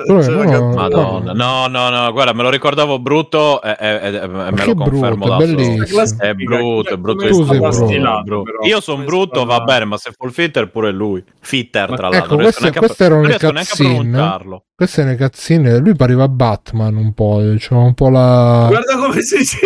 [0.06, 0.68] no, Gattuso.
[0.74, 1.32] Madonna.
[1.32, 5.26] No, no, no, guarda, me lo ricordavo brutto e, e- e- me che lo confermo
[5.26, 5.56] brutto, da è solo.
[5.56, 6.12] bellissimo.
[6.18, 7.24] È brutto, è brutto.
[7.24, 8.22] È brutto.
[8.24, 8.66] brutto.
[8.66, 11.22] Io sono brutto, va bene, ma se full fitter pure lui.
[11.40, 12.18] Fitter, tra l'altro.
[12.18, 14.64] Ecco, non riesco queste- neanche a- queste erano non riesco neanche a pronunciarlo.
[14.80, 18.64] Queste ne cazzine, lui pareva Batman un po', c'era un po' la...
[18.70, 19.58] Guarda come si si-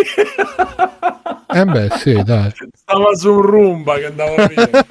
[1.55, 2.51] Eh beh, sì, dai.
[2.75, 4.67] stava su un rumba che andava via.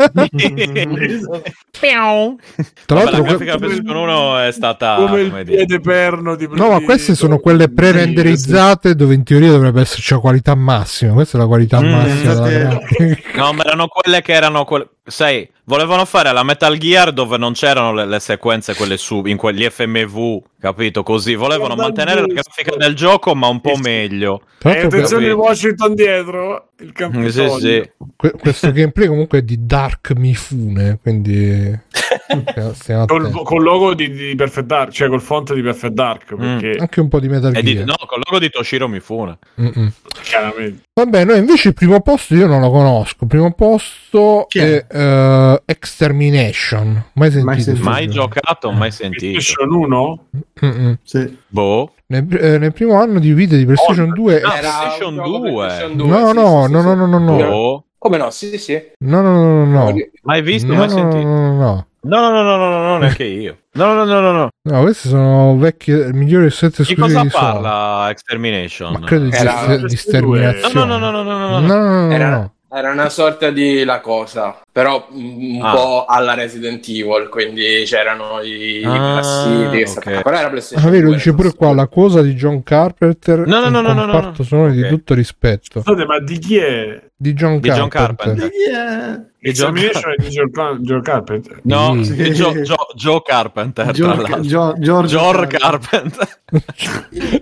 [2.85, 5.57] Tra Vabbè, la l'altro, grafica que- per PlayStation 1 è stata come il come dire,
[5.65, 10.19] piede perno di no, ma queste sono quelle pre-renderizzate dove in teoria dovrebbe esserci la
[10.19, 11.11] qualità massima.
[11.11, 12.47] Questa è la qualità Mm, massima.
[12.47, 13.17] grafica.
[13.35, 14.87] No, ma erano quelle che erano quelle.
[15.05, 19.35] Sai, volevano fare la Metal Gear dove non c'erano le, le sequenze, quelle su, in
[19.35, 21.03] quegli FMV, capito?
[21.03, 23.81] Così volevano mantenere la grafica del gioco, ma un po' Sì, sì.
[23.81, 24.41] meglio.
[24.63, 25.37] E attenzione capito.
[25.41, 27.59] Washington dietro, il Sì, Campidoglio.
[27.59, 27.91] sì.
[28.15, 31.77] que- questo gameplay comunque è di Dark Mifune, quindi
[33.07, 36.37] Col, col logo di, di Perfect Dark, cioè col font di Perfect Dark, Mm.
[36.59, 37.85] perché anche un po' di Metal E di, Gear.
[37.85, 39.37] no, con il logo di Toshiro Mifune.
[39.59, 39.91] Mm-mm.
[40.21, 40.83] chiaramente.
[40.93, 43.17] Vabbè, noi invece il primo posto io non lo conosco.
[43.21, 44.97] Il primo posto Chi è, è?
[44.97, 47.03] eh, Extermination.
[47.13, 47.45] Mai sentito?
[47.51, 47.89] Mai sentito.
[47.89, 49.31] Mai giocato, mai sentito.
[49.31, 50.25] PlayStation 1?
[50.61, 50.97] Mm-mm.
[51.03, 51.37] Sì.
[51.47, 51.93] Boh.
[52.07, 55.41] Nel, eh, nel primo anno di vita di PlayStation 2 Ah, Era PlayStation un gioco
[55.41, 55.65] per 2.
[55.65, 56.85] PlayStation 2, No, sì, no, sì, no, sì, no, sì.
[56.87, 57.35] no, no, no.
[57.37, 57.85] Boh.
[57.97, 58.29] Come no?
[58.31, 58.81] Sì, sì.
[58.99, 59.95] No, no, no, no, no.
[60.23, 61.25] Mai visto, No, mai no, sentito.
[61.27, 61.87] no, no, no.
[62.05, 63.59] No, no, no, no, no, no, no, neanche io.
[63.75, 64.49] No, no, no, no, no.
[64.69, 67.43] No, questi sono vecchi, migliori sette Di esclusivi cosa di Sony.
[67.61, 68.91] parla Extermination?
[68.91, 70.73] Ma credo di, Era- di sterminazione.
[70.73, 71.81] No, no, no, no, no, no, no, No, no.
[71.81, 72.52] no, no, no, Era, no.
[72.73, 75.73] Era una sorta di la cosa, però un Ah.
[75.73, 79.87] po' alla Resident Evil, quindi c'erano i Ah, classiti che ok.
[79.87, 83.45] stavano- Però era PlayStation Ah, vero, 2, dice pure qua la cosa di John Carpenter.
[83.45, 84.89] No, no, no, un no, no, no, sonoro di Ok.
[84.89, 85.81] tutto rispetto.
[85.81, 87.03] Scusate, ma di chi è?
[87.15, 88.49] Di John Di John Carpenter.
[88.49, 89.31] Carpenter.
[89.39, 91.59] Di John Examination è di Joe Car- Joe Carpenter.
[91.63, 92.15] No, Sì.
[92.15, 94.41] di Joe, Joe- Joe Carpenter, tra Giorgio, l'altro.
[94.41, 96.27] Gio- Giorgio George Carpenter.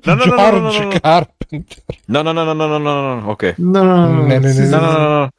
[0.03, 0.99] No, no, no, no, no, no, George no.
[0.99, 1.83] Carpenter.
[2.05, 3.53] No, no, no, no, no, no, no, no, ok.
[3.57, 4.69] No, no, no, sì, No, no, sì.
[4.69, 4.79] no,
[5.19, 5.29] no.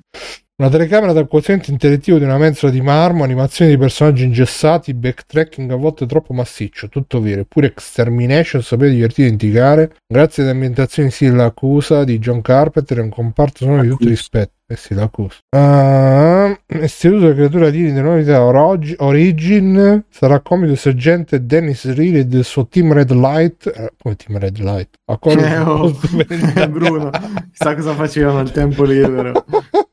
[0.62, 5.68] Una telecamera dal quoziente intellettivo di una mensola di marmo, animazioni di personaggi ingessati, backtracking
[5.72, 7.40] a volte troppo massiccio, tutto vero.
[7.40, 13.00] Eppure Extermination sapeva divertire e indicare, grazie ad ambientazioni stile l'accusa di John Carpenter e
[13.00, 14.52] un comparto sonoro di tutto rispetto.
[14.68, 15.38] Eh sì, l'accusa.
[15.50, 22.24] Uh, istituto della creatura di denominata Orog- Origin sarà comico il sergente Dennis Reed e
[22.24, 23.66] del suo team Red Light.
[23.66, 24.90] eh, come team Red Light?
[25.06, 25.90] A quello Eh, oh,
[26.70, 27.10] Bruno,
[27.50, 29.44] sa cosa facevano al tempo libero.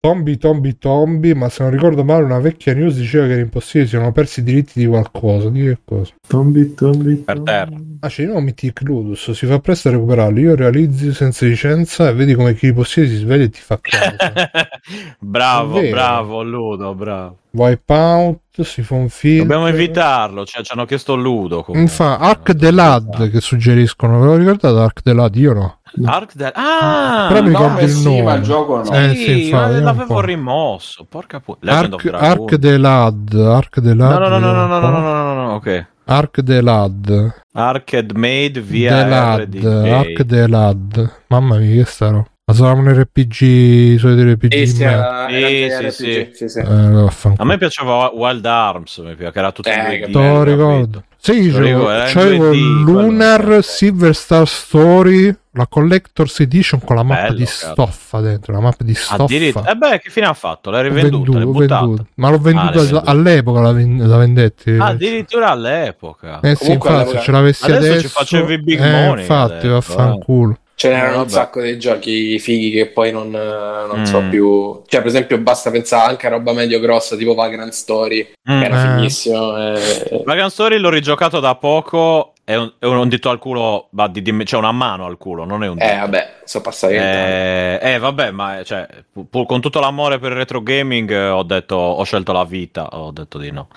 [0.00, 3.86] Tombi, tombi, tombi, ma se non ricordo male una vecchia news diceva che era impossibile,
[3.86, 6.14] si erano persi i diritti di qualcosa, di che cosa?
[6.26, 7.50] Tombi, tombi, Per tombi.
[7.50, 7.76] terra.
[8.00, 12.14] Ah, c'è i nomi Ludus, si fa presto a recuperarli, io realizzi senza licenza e
[12.14, 14.32] vedi come chi li possiede si sveglia e ti fa causa.
[15.20, 17.36] bravo, bravo, Ludo, bravo.
[17.50, 19.40] Wipeout, si fa un film.
[19.40, 21.62] Dobbiamo invitarlo, cioè ci hanno chiesto Ludo.
[21.62, 21.80] comunque.
[21.80, 25.34] Infa, Arc the Lad che suggeriscono, ve lo ricordate Arc the Lad?
[25.34, 25.79] Io no.
[26.04, 26.52] Arc del...
[26.54, 27.26] Ah!
[27.28, 28.22] Però mi no, ricordo il sì, nome.
[28.22, 28.92] ma il gioco no.
[28.92, 31.06] Eh, sì, sì, infatti, l'avevo rimosso.
[31.08, 31.56] Porca pu...
[31.60, 32.22] Legend of Arc.
[32.22, 34.18] Arc the Lad, Arc the Lad.
[34.18, 35.86] No, no, no, no, no, no, no, no, no, no, no, ok.
[36.04, 37.34] Arc the Lad.
[37.52, 39.64] Arcade Made via Lad, RDK.
[39.64, 41.12] Arc the Lad.
[41.28, 42.24] Mamma mia, che starò.
[42.50, 44.52] Ma sarà un RPG, solito RPG.
[44.52, 46.58] Sì, sì, RPG, sì, sì, sì.
[46.58, 47.34] Eh.
[47.36, 50.50] A me piaceva Wild Arms, che era tutto in Eh, 2D, lo capito?
[50.50, 51.04] ricordo.
[51.16, 53.60] Sì, c'avevo, in 2D, Lunar quello.
[53.62, 57.70] Silver Star Story, la Collector's Edition con la mappa Bello, di cazzo.
[57.72, 59.22] stoffa dentro, la mappa di stoffa.
[59.24, 59.70] Addirittura.
[59.70, 60.70] Eh beh, che fine ha fatto?
[60.70, 61.38] L'hai rivenduta?
[61.38, 62.06] Venduto, venduto.
[62.14, 64.70] Ma l'ho venduta Ah, all'epoca, la, ven- la vendetti.
[64.72, 66.40] Ah, addirittura all'epoca.
[66.42, 69.68] eh sì, Comunque infatti, se ce l'avessi Adesso adesso, ci facevi big eh, money, infatti,
[69.68, 70.58] vaffanculo.
[70.80, 74.30] Ce n'erano Eh, un sacco di giochi fighi che poi non, eh, non so Mm.
[74.30, 74.82] più.
[74.86, 78.58] Cioè, per esempio, basta pensare anche a roba medio grossa, tipo Vagrant Story, Mm.
[78.60, 78.96] che era Eh.
[78.96, 79.74] fighissimo.
[79.74, 80.22] eh.
[80.24, 82.32] Vagrant Story l'ho rigiocato da poco.
[82.44, 85.44] È un, è un dito al culo, ma di, di- c'è una mano al culo,
[85.44, 85.86] non è un dito.
[85.86, 87.28] Eh, vabbè, sono passati vent'anni.
[87.30, 91.42] Eh, eh, vabbè, ma cioè, pu- pu- con tutto l'amore per il retro gaming ho
[91.42, 93.68] detto ho scelto la vita, ho detto di no.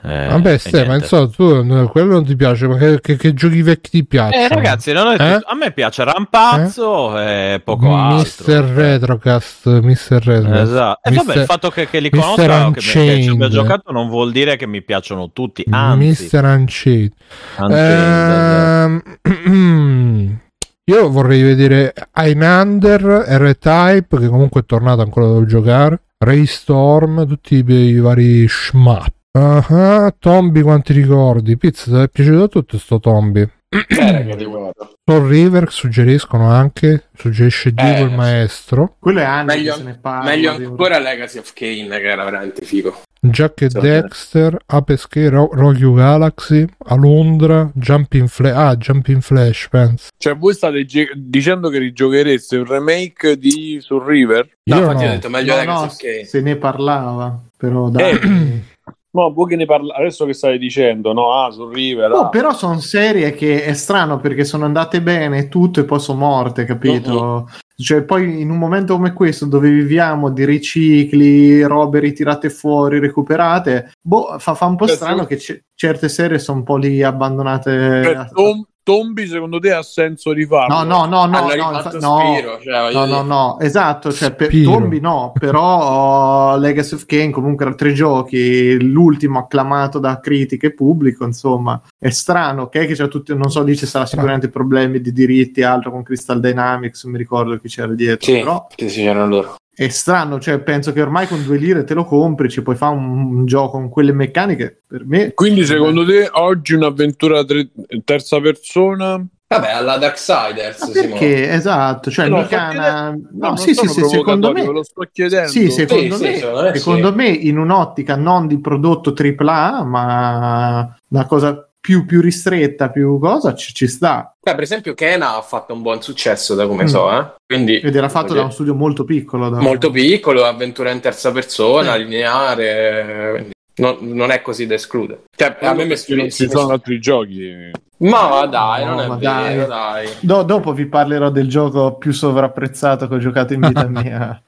[0.00, 0.94] Eh, Vabbè, ma niente.
[0.94, 4.44] insomma, tu no, quello non ti piace, ma che, che- che giochi vecchi ti piacciono?
[4.44, 4.94] Eh, ragazzi, Eh?
[4.94, 8.16] a me piace Rampazzo e poco altro.
[8.18, 10.62] Mister Retrocast, Mister Retrocast.
[10.62, 11.00] Esatto.
[11.02, 13.90] E vabbè, Mister- il fatto che, che li conosca, che, mi- che ci abbia giocato,
[13.90, 15.64] non vuol dire che mi piacciono tutti.
[15.68, 17.12] Anzi, Mister Unchained.
[17.58, 20.40] Unchained, Ehm,
[20.84, 26.00] io vorrei vedere Einander, R-Type, che comunque è tornato ancora devo giocare.
[26.18, 29.16] Ray Storm, tutti i, i vari shmup.
[29.40, 31.56] Ah, ah, Tombi quanti ricordi?
[31.56, 33.48] Pizza, ti è piaciuto a tutto sto Tombi?
[33.88, 34.94] Era che ricordo.
[35.04, 38.96] Soul River suggeriscono anche, suggerisce Dio Eh, il maestro.
[38.98, 40.30] Quello è anni Meglio, che se ne parla.
[40.30, 43.02] meglio di- ancora Legacy of Kane, che era veramente figo.
[43.20, 43.78] Jack e Sì.
[43.78, 48.56] Dexter, Ape Escape, Ro- Rogue Galaxy, Alondra, Jumping Flash.
[48.56, 50.08] Ah, Jumping Flash, penso.
[50.16, 54.48] Cioè, voi state ge- dicendo che rigiochereste un remake di Soul River?
[54.64, 55.12] No, Io infatti ho no.
[55.12, 56.24] detto meglio No, Legacy no, of Kane.
[56.24, 58.10] se ne parlava, però dai.
[58.12, 58.62] Eh.
[59.18, 61.32] No, voi che ne parlate adesso che stai dicendo, no?
[61.32, 62.08] Ah, Soul River.
[62.08, 62.28] No, ah.
[62.28, 66.64] però sono serie che è strano perché sono andate bene tutto e poi sono morte,
[66.64, 67.50] capito?
[67.74, 73.92] Cioè, poi in un momento come questo dove viviamo di ricicli, robe ritirate fuori, recuperate,
[74.00, 75.26] boh, fa, fa un po' Beh, strano sì.
[75.26, 78.02] che c- certe serie sono un po' lì abbandonate.
[78.04, 80.76] Cioè, Tom- Tombi, secondo te ha senso rifarlo?
[80.76, 84.32] No, no, no, no, no, rifatto infa- no, Spiro, cioè, no, no, no, esatto, cioè
[84.32, 84.50] per.
[84.62, 90.72] Tombi no, però uh, Legacy of Kane comunque tre giochi, l'ultimo acclamato da critica e
[90.72, 95.02] pubblico, insomma, è strano, ok, che c'è tutti, non so, lì ci sarà sicuramente problemi
[95.02, 98.68] di diritti e altro con Crystal Dynamics, non mi ricordo chi c'era dietro, Sì, però
[98.74, 99.56] sì, sì, c'erano loro.
[99.78, 102.96] È strano, cioè penso che ormai con due lire te lo compri, ci puoi fare
[102.96, 105.32] un, un gioco con quelle meccaniche, per me...
[105.34, 107.68] Quindi, secondo te, oggi un'avventura tre-
[108.04, 109.24] terza persona?
[109.46, 111.10] Vabbè, alla Darksiders, Ma Simone.
[111.10, 111.50] perché?
[111.52, 114.64] Esatto, cioè No, chiedendo- No, non sì, sì, sì, secondo me...
[114.64, 115.48] lo sto chiedendo.
[115.48, 117.14] Sì, secondo, Sì, me, sì, secondo me secondo sì.
[117.14, 123.54] me in un'ottica non di prodotto AAA, ma una cosa più, più ristretta, più cosa,
[123.54, 124.34] ci, ci sta.
[124.40, 126.86] Beh, per esempio, Kena ha fatto un buon successo, da come Mm.
[126.86, 127.26] so, eh?
[127.46, 129.48] Quindi, Ed era fatto da uno studio molto piccolo.
[129.48, 131.98] da- molto piccolo, avventura in terza persona, Sì.
[132.04, 133.30] lineare.
[133.32, 135.24] quindi non, non è così da escludere.
[135.36, 137.70] Cioè, a me mi non ci sono altri giochi.
[138.00, 140.04] Ma dai, No, non è vero, dai.
[140.06, 140.08] dai.
[140.20, 144.40] Do- dopo vi parlerò del gioco più sovrapprezzato che ho giocato in vita mia.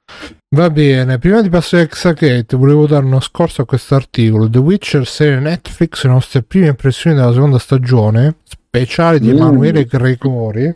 [0.54, 4.48] Va bene, prima di passare a Exagate volevo dare uno scorso a questo articolo.
[4.48, 9.36] The Witcher serie Netflix, le nostre prime impressioni della seconda stagione, speciale di Mm.
[9.36, 10.66] Emanuele Gregori.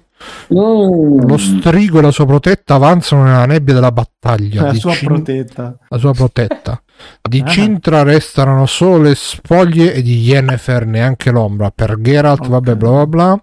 [0.53, 1.27] Mm.
[1.29, 4.63] Lo strigo e la sua protetta avanzano nella nebbia della battaglia.
[4.67, 5.77] La sua Cin- protetta.
[5.89, 6.83] la sua protetta.
[7.23, 7.49] Di Ah.
[7.49, 11.71] Cintra restano solo le spoglie e di Yennefer neanche l'ombra.
[11.71, 12.49] Per Geralt, Ok.
[12.49, 13.43] vabbè, bla bla bla.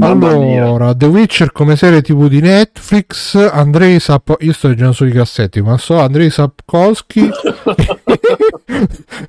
[0.00, 4.34] Allora, The Witcher come serie tv di Netflix, Andrei Sap...
[4.40, 7.30] Io sto leggendo solo i cassetti, ma so Andrei Sapkowski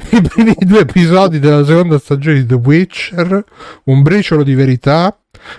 [0.09, 3.43] i primi due episodi della seconda stagione di The Witcher,
[3.85, 5.15] un briciolo di verità,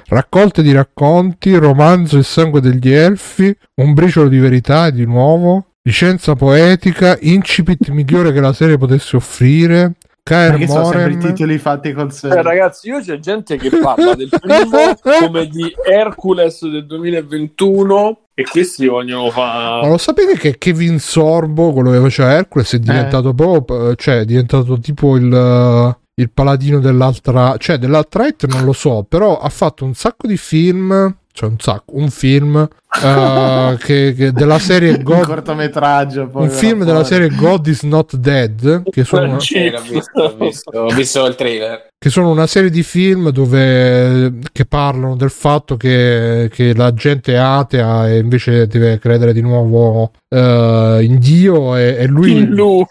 [0.08, 6.34] raccolte di racconti, romanzo Il sangue degli elfi, un briciolo di verità di nuovo, licenza
[6.34, 9.92] poetica, incipit migliore che la serie potesse offrire,
[10.24, 12.42] Kaer Perché sono sempre i titoli fatti col Eh, serio.
[12.42, 18.88] ragazzi, io c'è gente che parla del primo come di Hercules del 2021 e questi
[18.88, 19.88] vogliono Ma fare...
[19.88, 24.76] lo sapete che Kevin Sorbo, quello che faceva Hercules, è diventato proprio, cioè è diventato
[24.80, 30.26] tipo il, il paladino dell'altra, cioè dell'altra non lo so, però ha fatto un sacco
[30.26, 32.56] di film, cioè un sacco, un film
[33.04, 36.28] eh, che, che della serie Un God, cortometraggio.
[36.28, 37.06] poi un film della fuori.
[37.06, 41.34] serie God is not dead, che sono, Sì, l'ho visto, l'ho visto, ho visto il
[41.34, 41.88] trailer.
[41.98, 47.34] che sono una serie di film dove che parlano del fatto che, che la gente
[47.34, 52.84] è atea e invece deve credere di nuovo eh, in Dio e, e lui Lui.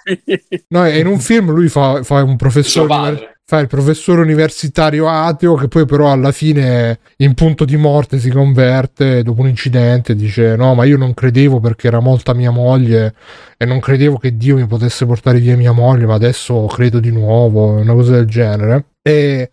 [0.70, 5.54] No, e in un film lui fa, fa un professore fa il professore universitario ateo
[5.54, 10.56] che poi però alla fine in punto di morte si converte dopo un incidente dice
[10.56, 13.14] no ma io non credevo perché era molta mia moglie
[13.58, 17.12] e non credevo che Dio mi potesse portare via mia moglie ma adesso credo di
[17.12, 18.86] nuovo una cosa del genere.
[19.02, 19.50] E,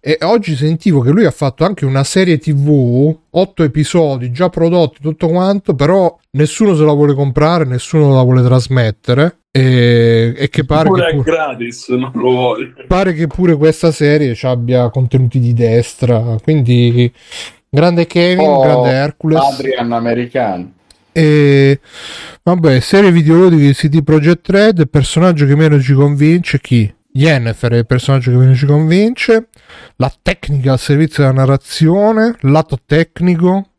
[0.00, 5.00] e oggi sentivo che lui ha fatto anche una serie tv otto episodi già prodotti
[5.02, 10.64] tutto quanto però nessuno se la vuole comprare nessuno la vuole trasmettere e, e che
[10.64, 12.72] pare Pure che è pure, gratis, non lo voglio.
[12.86, 17.12] pare che pure questa serie ci abbia contenuti di destra quindi
[17.68, 20.72] grande Kevin Oh, grande Hercules Adrian americano.
[21.12, 21.78] e
[22.42, 26.90] vabbè serie videoludiche CD Projekt Red il personaggio che meno ci convince chi?
[27.12, 29.48] Yennefer è il personaggio che meno ci convince
[29.96, 33.70] la tecnica al servizio della narrazione lato tecnico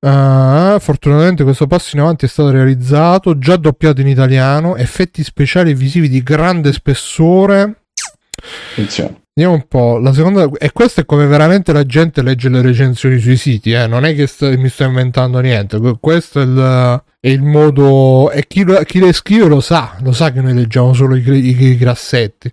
[0.00, 5.70] Ah, fortunatamente questo passo in avanti è stato realizzato già doppiato in italiano effetti speciali
[5.70, 7.86] e visivi di grande spessore
[8.72, 9.25] Attenzione.
[9.38, 13.18] Vediamo un po', la seconda, e questo è come veramente la gente legge le recensioni
[13.18, 13.86] sui siti, eh?
[13.86, 18.30] non è che sto- mi sto inventando niente, que- questo è il, è il modo,
[18.30, 21.22] e chi, lo- chi le scrive lo sa, lo sa che noi leggiamo solo i,
[21.28, 22.50] i- i grassetti,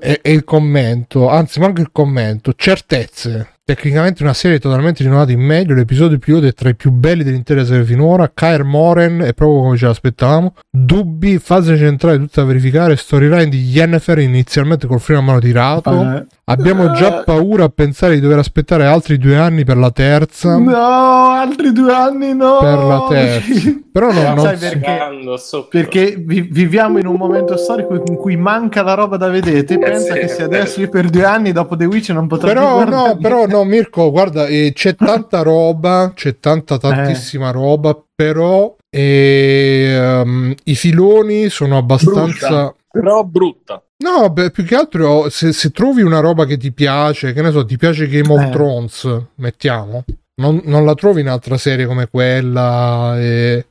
[0.00, 5.40] e, e il commento, anzi manco il commento, certezze, tecnicamente una serie totalmente rinnovata in
[5.40, 5.74] meglio.
[5.74, 8.30] L'episodio pilota è tra i più belli dell'intera serie finora.
[8.32, 10.54] Kair Moren è proprio come ce l'aspettavamo.
[10.68, 12.96] Dubbi, fase centrale tutta da verificare.
[12.96, 16.02] Storyline di Yennefer inizialmente col freno a mano tirato.
[16.02, 16.26] Eh.
[16.50, 20.58] Abbiamo già paura a pensare di dover aspettare altri due anni per la terza.
[20.58, 22.58] No, altri due anni no.
[22.58, 23.70] Per la terza.
[23.92, 24.98] Però no, non Sai perché?
[25.38, 29.62] So- Perché vi- viviamo in un momento storico in cui manca la roba da vedere.
[29.64, 30.44] Te Eh pensa sì, che se eh.
[30.44, 33.46] adesso io per due anni dopo The Witch non potrò più Però guardare no, però
[33.46, 40.74] no, Mirko, guarda, eh, c'è tanta roba, c'è tanta tantissima roba, però eh, ehm, i
[40.74, 42.74] filoni sono abbastanza...
[42.90, 43.82] Però brutta.
[43.98, 47.50] No, beh, più che altro se, se trovi una roba che ti piace, che ne
[47.50, 48.50] so, ti piace Game of Eh.
[48.50, 50.04] Thrones, mettiamo,
[50.40, 53.20] non, non la trovi in altra serie come quella.
[53.20, 53.66] e-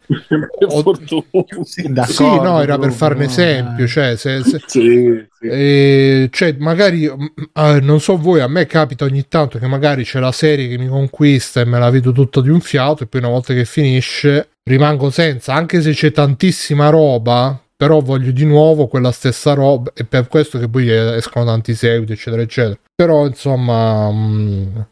[0.70, 2.06] fortuna.
[2.06, 3.88] Sì, no, era per fare un esempio, dai.
[3.88, 5.48] cioè, se, se- Sì, sì.
[5.48, 10.20] e, cioè, magari, eh, non so voi, a me capita ogni tanto che magari c'è
[10.20, 13.22] la serie che mi conquista e me la vedo tutta di un fiato e poi
[13.22, 18.88] una volta che finisce rimango senza, anche se c'è tantissima roba, però voglio di nuovo
[18.88, 22.78] quella stessa roba e per questo che poi escono tanti seguiti, eccetera, eccetera.
[22.94, 24.12] Però, insomma...
[24.12, 24.88] mh,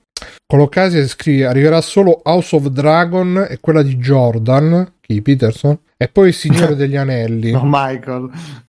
[0.46, 6.08] con l'occasione scrive arriverà solo House of Dragon e quella di Jordan, chi Peterson, e
[6.08, 7.52] poi il Signore degli Anelli.
[7.52, 8.30] No, Michael.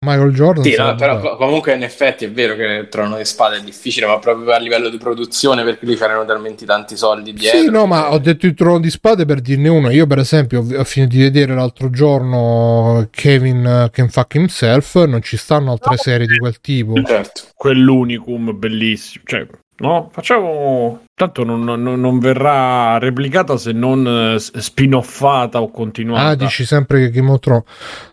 [0.03, 0.65] Michael Jordan.
[0.65, 3.61] Sì, no, però co- comunque in effetti è vero che il Trono di Spade è
[3.61, 7.61] difficile, ma proprio a livello di produzione perché lì c'erano talmente tanti soldi dietro.
[7.61, 9.91] Sì, no, ma ho detto il trono di spade per dirne uno.
[9.91, 15.05] Io, per esempio, ho finito di vedere l'altro giorno Kevin uh, Can Fuck Himself.
[15.05, 16.95] Non ci stanno altre serie di quel tipo.
[17.03, 17.43] Certo.
[17.55, 19.25] Quell'unicum bellissimo.
[19.27, 19.47] Cioè,
[19.81, 21.03] no, facciamo.
[21.21, 26.29] Tanto non, non- non verrà replicata se non eh, spin-offata o continuata.
[26.29, 27.65] Ah, dici sempre che Game of Thrones.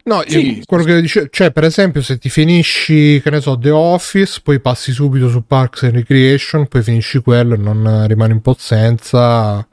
[0.03, 0.61] No, Sì.
[0.65, 4.59] quello che dice, cioè, per esempio, se ti finisci, che ne so, The Office, poi
[4.59, 9.65] passi subito su Parks and Recreation, poi finisci quello e non rimani un po' senza.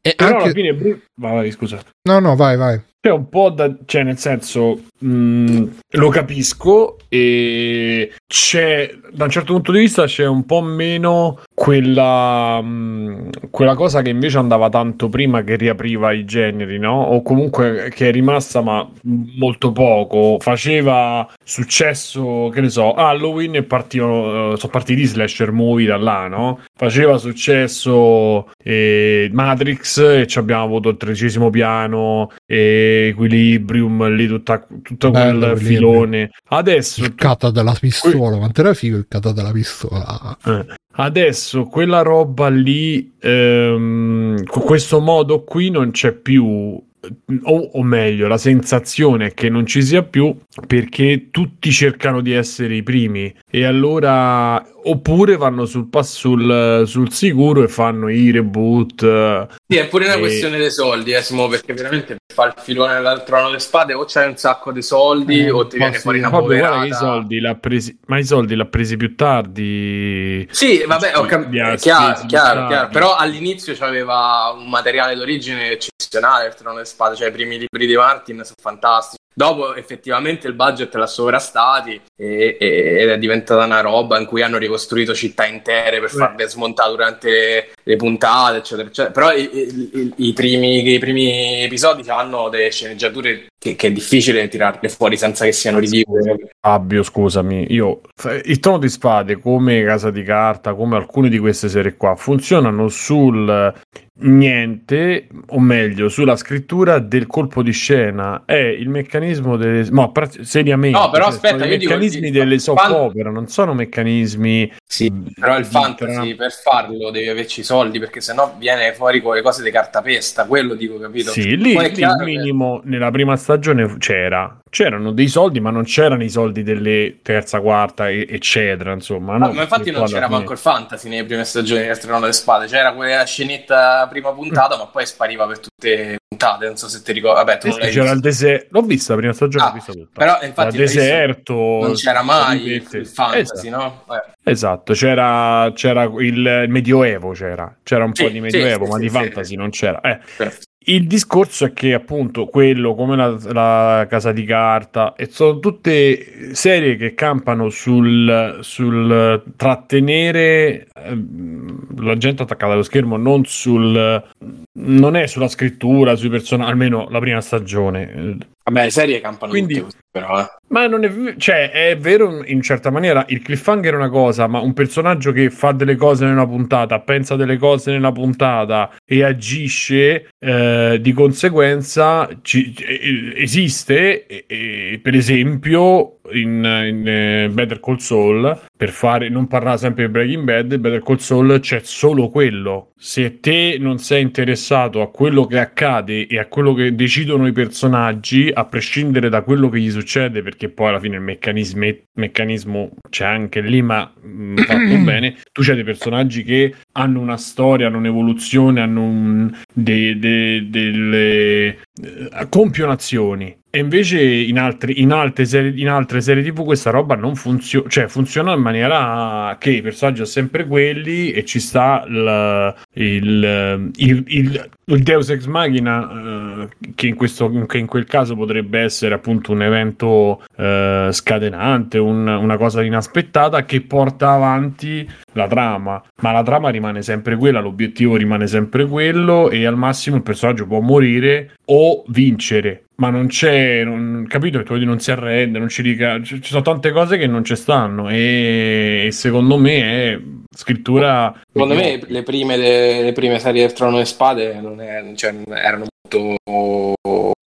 [0.00, 0.52] E Però alla anche.
[0.52, 0.74] fine.
[0.74, 1.78] Bru- Vai, vai, scusa.
[2.08, 2.80] No, no, vai, vai.
[3.00, 3.72] C'è un po' da.
[3.84, 4.80] cioè, nel senso.
[5.00, 6.96] Mh, lo capisco.
[7.08, 8.94] E c'è.
[9.12, 12.60] Da un certo punto di vista c'è un po' meno quella.
[12.60, 17.02] mh, quella cosa che invece andava tanto prima che riapriva i generi, no?
[17.02, 20.38] O comunque che è rimasta, ma molto poco.
[20.40, 24.52] Faceva successo, che ne so, Halloween e partivano.
[24.52, 26.60] eh, sono partiti slasher movie da là, no?
[26.76, 34.66] Faceva successo eh, Matrix e ci abbiamo avuto il tredicesimo piano e Equilibrium lì tutta,
[34.90, 38.36] tutto Bello, quel filone adesso Il kata della pistola.
[38.38, 40.36] Quanto era figo il kata della pistola?
[40.44, 47.82] eh, adesso quella roba lì ehm, con questo modo qui non c'è più o, o
[47.82, 50.36] meglio la sensazione è che non ci sia più
[50.66, 57.12] perché tutti cercano di essere i primi e allora oppure vanno sul, pass- sul, sul
[57.12, 61.46] sicuro e fanno i reboot Sì, è pure una E- questione dei soldi, eh, Simo,
[61.46, 64.82] perché veramente per fare il filone dal trono delle spade o c'hai un sacco di
[64.82, 66.84] soldi Eh, o ti viene fuori una poverata.
[66.86, 70.48] i soldi l'ha presi, ma i soldi l'ha presi più tardi.
[70.50, 72.88] Sì, vabbè, ho cap- Li ha è chiaro, chiaro, chiaro.
[72.88, 77.86] però all'inizio c'aveva un materiale d'origine eccezionale il trono delle spade, cioè i primi libri
[77.86, 79.18] di Martin sono fantastici.
[79.32, 84.42] Dopo effettivamente il budget l'ha sovrastati e- e- ed è diventata una roba in cui
[84.42, 89.12] hanno ricostruito città intere per farle smontare durante le, puntate, eccetera, eccetera.
[89.12, 93.92] Però i, i- i- i primi, i primi episodi hanno delle sceneggiature che, che è
[93.92, 96.50] difficile tirarle fuori senza che siano ridicole.
[96.60, 98.00] Fabio, scusami, io
[98.44, 102.88] il trono di spade come Casa di Carta, come alcune di queste serie qua, funzionano
[102.88, 103.72] sul
[104.20, 108.42] niente, o meglio, sulla scrittura del colpo di scena.
[108.44, 112.58] È il meccanismo delle no, pra- seriamente, No, però cioè, aspetta, i meccanismi dico- delle
[112.58, 117.64] soap quando- opera, non sono meccanismi Sì, però il fantasy per farlo devi averci i
[117.64, 121.30] soldi perché sennò viene fuori con le cose di cartapesta, quello dico, capito?
[121.30, 124.59] Sì, lì, lì il che- minimo nella prima stagione c'era.
[124.70, 128.92] C'erano dei soldi, ma non c'erano i soldi delle terza, quarta, e- eccetera.
[128.92, 132.20] Insomma, No, no, ma infatti non c'era manco il fantasy nelle prime stagioni del Trono
[132.20, 136.76] delle Spade, c'era quella scenetta prima puntata, ma poi spariva per tutte le puntate, non
[136.76, 137.36] so se ti ricordi.
[137.44, 138.66] Vabbè, tu non l'hai c'era il deserto.
[138.70, 140.20] L'ho vista la prima stagione, Ah, vista tutta.
[140.20, 140.98] Però infatti visto?
[140.98, 141.52] deserto.
[141.54, 144.04] non c'era mai il, il fantasy, Esatto.
[144.06, 144.14] no?
[144.14, 144.50] Eh.
[144.52, 148.90] Esatto, c'era, c'era il, il medioevo, c'era, c'era un Sì, po' di sì, medioevo, sì,
[148.90, 149.14] ma sì, di sì.
[149.14, 150.00] fantasy non c'era.
[150.00, 150.68] Eh, Certo.
[150.82, 156.54] Il discorso è che appunto quello come la, la Casa di Carta e sono tutte
[156.54, 164.24] serie che campano sul, sul trattenere ehm, la gente attaccata allo schermo, non sul
[164.72, 168.38] non è sulla scrittura, sui personaggi, almeno la prima stagione.
[168.62, 170.46] Vabbè, serie campano Quindi- tutte però, eh.
[170.68, 174.58] Ma non è, cioè, è vero in certa maniera, il cliffhanger è una cosa, ma
[174.60, 180.30] un personaggio che fa delle cose nella puntata, pensa delle cose nella puntata e agisce
[180.38, 187.96] eh, di conseguenza ci- eh, esiste, e- e, per esempio in, in, eh, Better Call
[187.96, 192.92] Saul, per fare, non parlare sempre di Breaking Bad, Better Call Saul c'è solo quello.
[192.96, 197.52] Se te non sei interessato a quello che accade e a quello che decidono i
[197.52, 202.90] personaggi, a prescindere da quello che gli succede, perché poi alla fine il meccanismo, meccanismo
[203.08, 207.86] c'è anche lì, ma mh, fatto bene, tu c'hai dei personaggi che hanno una storia,
[207.86, 213.58] hanno un'evoluzione, hanno un, de- de- delle eh, compiono azioni.
[213.72, 217.88] E invece in, altri, in, altre serie, in altre serie TV questa roba non funziona,
[217.88, 223.90] cioè funziona in maniera che i personaggi sono sempre quelli e ci sta il, il,
[223.94, 229.14] il, il- Deus Ex Machina, eh, che, in questo, che in quel caso potrebbe essere
[229.14, 236.32] appunto un evento eh, scatenante, un- una cosa inaspettata che porta avanti la trama, ma
[236.32, 240.80] la trama rimane sempre quella, l'obiettivo rimane sempre quello e al massimo il personaggio può
[240.80, 242.86] morire o vincere.
[243.00, 244.58] Ma non c'è, non, capito?
[244.58, 247.42] Che tu non si arrende, non ci rica- ci ci sono tante cose che non
[247.44, 249.82] ci stanno e, e secondo me
[250.12, 250.20] è
[250.54, 255.12] scrittura Secondo me le prime, le, le prime serie del Trono e Spade non è-
[255.14, 256.36] cioè, erano molto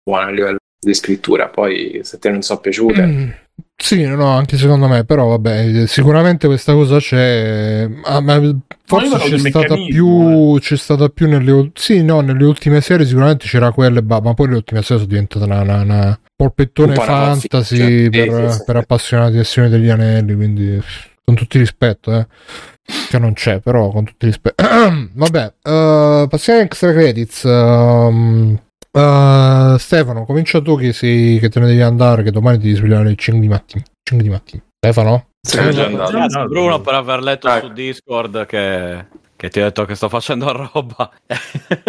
[0.03, 3.01] buone a livello di scrittura, poi se te non sono piaciute...
[3.01, 3.29] Mm,
[3.81, 8.39] Sì, no, anche secondo me, però vabbè, sicuramente questa cosa c'è, ah, ma
[8.85, 13.71] forse c'è stata più, c'è stata più nelle, sì, no, nelle ultime serie sicuramente c'era
[13.71, 17.47] quelle, bah, ma poi le ultime serie sono diventate una, una, una polpettone Un fantasy
[17.47, 18.63] fanfiction, per, sì, sì, sì.
[18.65, 20.83] per appassionati del Signore degli Anelli, quindi
[21.23, 22.27] con tutto il rispetto, eh.
[23.09, 24.61] Che non c'è, però con tutto il rispetto.
[25.13, 27.45] Vabbè, eh, passiamo a extra credits.
[27.45, 28.59] ehm,
[28.91, 32.75] eh, Stefano, comincia tu che, sei, che te ne devi andare, che domani ti devi
[32.75, 33.83] svegliare alle 5 di mattina.
[34.03, 34.63] 5 di mattina.
[34.77, 35.27] Stefano?
[35.41, 36.11] Già andato.
[36.11, 37.67] Grazie Bruno per aver letto Ecco.
[37.67, 39.05] su Discord che,
[39.39, 41.09] che ti ho detto che sto facendo roba.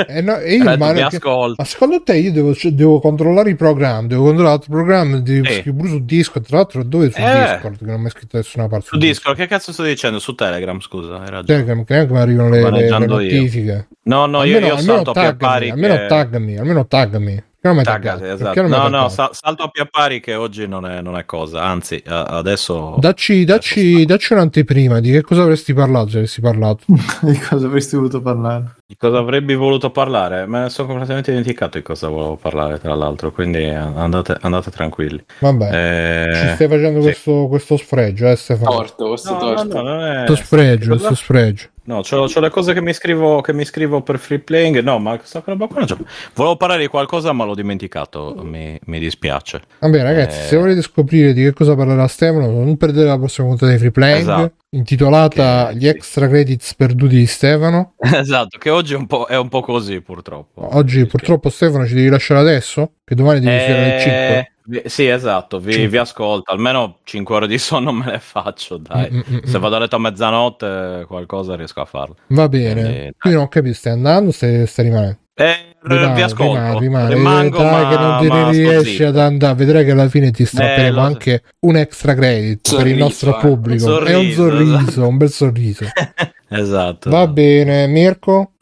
[0.07, 1.57] Eh, no, io, ma, mi ascolta.
[1.59, 5.47] ma secondo te io devo, cioè, devo controllare i programmi, devo controllare l'altro programma, devo
[5.47, 5.55] Sì.
[5.61, 7.25] scrivere su Discord, tra l'altro dove su Eh.
[7.25, 8.87] Discord, che non mi è scritto da nessuna parte.
[8.87, 10.21] Su Discord, che cazzo sto dicendo?
[10.21, 11.45] Su Telegram, scusa, hai ragione.
[11.45, 12.99] Telegram, che neanche mi arrivano le, le- le io.
[12.99, 13.89] notifiche.
[14.05, 15.71] No, no, io, almeno, io almeno salto a taggami, pari.
[15.71, 17.43] almeno che- taggami, almeno taggami.
[17.63, 18.25] Hai Taggate, taggato?
[18.25, 18.63] esatto.
[18.63, 19.09] No, no, taggato?
[19.11, 21.63] sa- salto a pia pari che oggi non è, non è cosa.
[21.63, 22.97] Anzi, a- adesso.
[22.99, 26.85] Dacci, dacci, dacci un'anteprima di che cosa avresti parlato se avessi parlato.
[27.21, 28.77] di cosa avresti voluto parlare?
[28.87, 30.47] Di cosa avrebbe voluto parlare?
[30.47, 33.31] Me ne sono completamente dimenticato di cosa volevo parlare, tra l'altro.
[33.31, 35.23] Quindi andate, andate tranquilli.
[35.41, 37.05] Vabbè, Eh, ci stai facendo sì.
[37.05, 38.71] questo, questo sfregio, eh Stefano?
[38.71, 39.83] Torto, questo No, no, torto.
[39.83, 40.25] no, non è...
[40.25, 41.69] Questo sfregio, questo sfregio.
[41.91, 44.79] No, c'ho, c'ho le cose che mi scrivo che mi scrivo per free playing.
[44.81, 45.99] No, ma questa roba qua non c'ho.
[46.35, 48.41] Volevo parlare di qualcosa, ma l'ho dimenticato.
[48.45, 49.61] Mi, mi dispiace.
[49.81, 50.43] Vabbè, ragazzi, Eh.
[50.45, 53.91] se volete scoprire di che cosa parlerà Stefano, non perdete la prossima puntata di Free
[53.91, 54.53] Playing, Esatto.
[54.71, 57.95] Intitolata Che- Gli extra credits perduti di Stefano.
[58.01, 60.75] esatto, che oggi è un po', è un po' così, purtroppo.
[60.77, 64.13] Oggi, purtroppo, Stefano, ci devi lasciare adesso, che domani devi uscire alle 5.
[64.39, 66.53] Eh, vi- Sì, esatto, vi, vi ascolto.
[66.53, 69.11] Almeno 5 ore di sonno me le faccio, dai.
[69.11, 72.17] Mm, mm, mm, Se vado a letto a mezzanotte, qualcosa riesco a farlo.
[72.29, 72.73] Va bene.
[72.83, 73.13] Quindi, dai.
[73.19, 75.19] Quindi non capisco, stai andando o stai, stai rimanendo?
[75.41, 76.53] Eh, Rimane, vi ascolto.
[76.53, 77.15] rimane, rimane.
[77.15, 79.07] Rimango, Vedrai ma, che non te ma ne riesci zitto.
[79.09, 79.55] ad andare.
[79.55, 83.37] Vedrai che alla fine ti strapperemo Eh, anche un extra credit per il Sorriso, nostro
[83.37, 83.41] eh.
[83.41, 83.87] pubblico.
[83.87, 85.09] Un È un sorriso, sorriso, esatto.
[85.09, 85.85] un bel sorriso.
[86.49, 87.11] esatto.
[87.11, 88.53] Va bene, Mirko.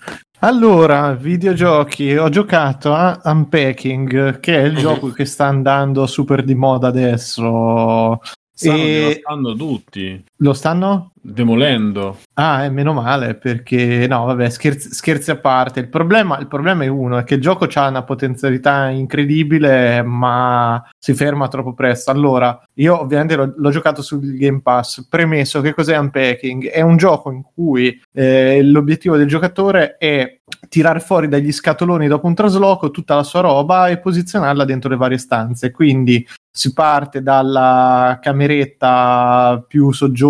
[0.41, 6.55] Allora, videogiochi, ho giocato a Unpacking, che è il gioco che sta andando super di
[6.55, 8.21] moda adesso.
[8.55, 11.13] stanno E- devastando tutti, Lo stanno?
[11.21, 12.19] demolendo.
[12.35, 15.81] Ah, è meno male perché no, vabbè, scherzi, scherzi a parte.
[15.81, 20.83] Il problema, il problema è uno: è che il gioco ha una potenzialità incredibile, ma
[20.99, 22.11] si ferma troppo presto.
[22.11, 25.07] Allora, io ovviamente l'ho, l'ho giocato sul Game Pass.
[25.09, 26.69] Premesso che cos'è Unpacking?
[26.69, 32.27] È un gioco in cui eh, l'obiettivo del giocatore è tirare fuori dagli scatoloni dopo
[32.27, 35.71] un trasloco tutta la sua roba e posizionarla dentro le varie stanze.
[35.71, 40.28] Quindi si parte dalla cameretta più soggiorno,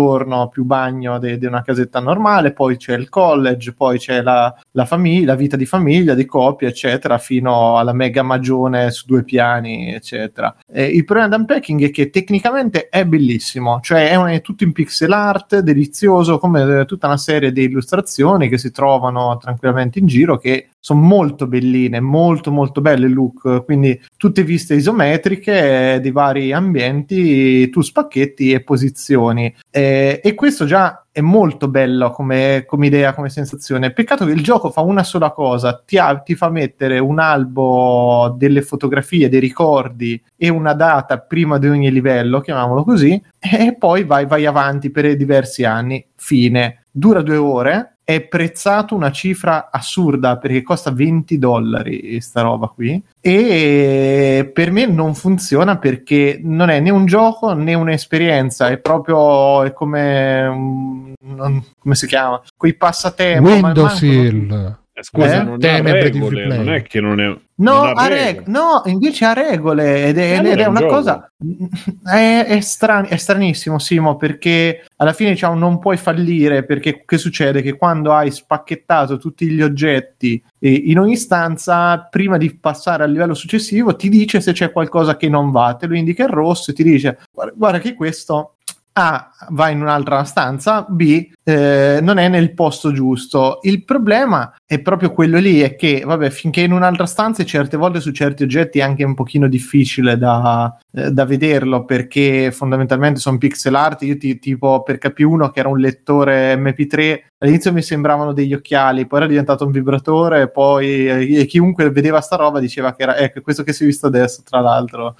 [0.51, 5.27] più bagno di una casetta normale, poi c'è il college, poi c'è la, la famiglia,
[5.27, 10.55] la vita di famiglia, di coppia, eccetera, fino alla mega magione su due piani, eccetera.
[10.71, 14.63] Eh, il problema di Unpacking è che tecnicamente è bellissimo, cioè è, un- è tutto
[14.63, 19.99] in pixel art, delizioso, come eh, tutta una serie di illustrazioni che si trovano tranquillamente
[19.99, 25.99] in giro, che sono molto belline, molto molto belle look, quindi tutte viste isometriche eh,
[25.99, 29.53] di vari ambienti, tu spacchetti e posizioni.
[29.69, 33.91] Eh, E, e questo già è molto bello come, come idea, come sensazione.
[33.91, 38.35] Peccato che il gioco fa una sola cosa, ti, ha- ti fa mettere un albo
[38.37, 44.03] delle fotografie, dei ricordi e una data prima di ogni livello, chiamiamolo così, e poi
[44.03, 46.05] vai, vai avanti per diversi anni.
[46.15, 46.83] Fine.
[46.91, 52.99] Dura due ore, è prezzato una cifra assurda perché costa 20 dollari sta roba qui.
[53.21, 58.69] E per me non funziona perché non è né un gioco né un'esperienza.
[58.69, 62.41] È proprio è come non- come si chiama?
[62.57, 64.77] Quei passatempo Windows Hill.
[64.99, 65.43] Eh, Scusa, Eh?
[65.43, 67.27] non regole, non è che non è...
[67.59, 70.65] No, non ha reg- no, invece ha regole ed è, E allora ed è è
[70.65, 70.93] un una gioco.
[70.93, 71.31] cosa
[72.03, 77.17] è, è, stran- è stranissimo Simo perché alla fine diciamo non puoi fallire perché che
[77.17, 83.03] succede che quando hai spacchettato tutti gli oggetti eh, in ogni stanza prima di passare
[83.03, 86.29] al livello successivo ti dice se c'è qualcosa che non va te lo indica in
[86.29, 88.55] rosso e ti dice guarda, guarda che questo
[88.99, 93.59] A va in un'altra stanza, B eh, non è nel posto giusto.
[93.61, 98.01] Il problema è proprio quello lì, è che vabbè, finché in un'altra stanza certe volte
[98.01, 103.37] su certi oggetti è anche un pochino difficile da, eh, da vederlo perché fondamentalmente sono
[103.37, 104.01] pixel art.
[104.03, 109.07] Io ti, tipo per KP1 che era un lettore MP3 all'inizio mi sembravano degli occhiali,
[109.07, 113.41] poi era diventato un vibratore, poi eh, chiunque vedeva sta roba diceva che era ecco
[113.41, 115.15] questo che si è visto adesso, tra l'altro.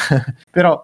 [0.50, 0.82] Però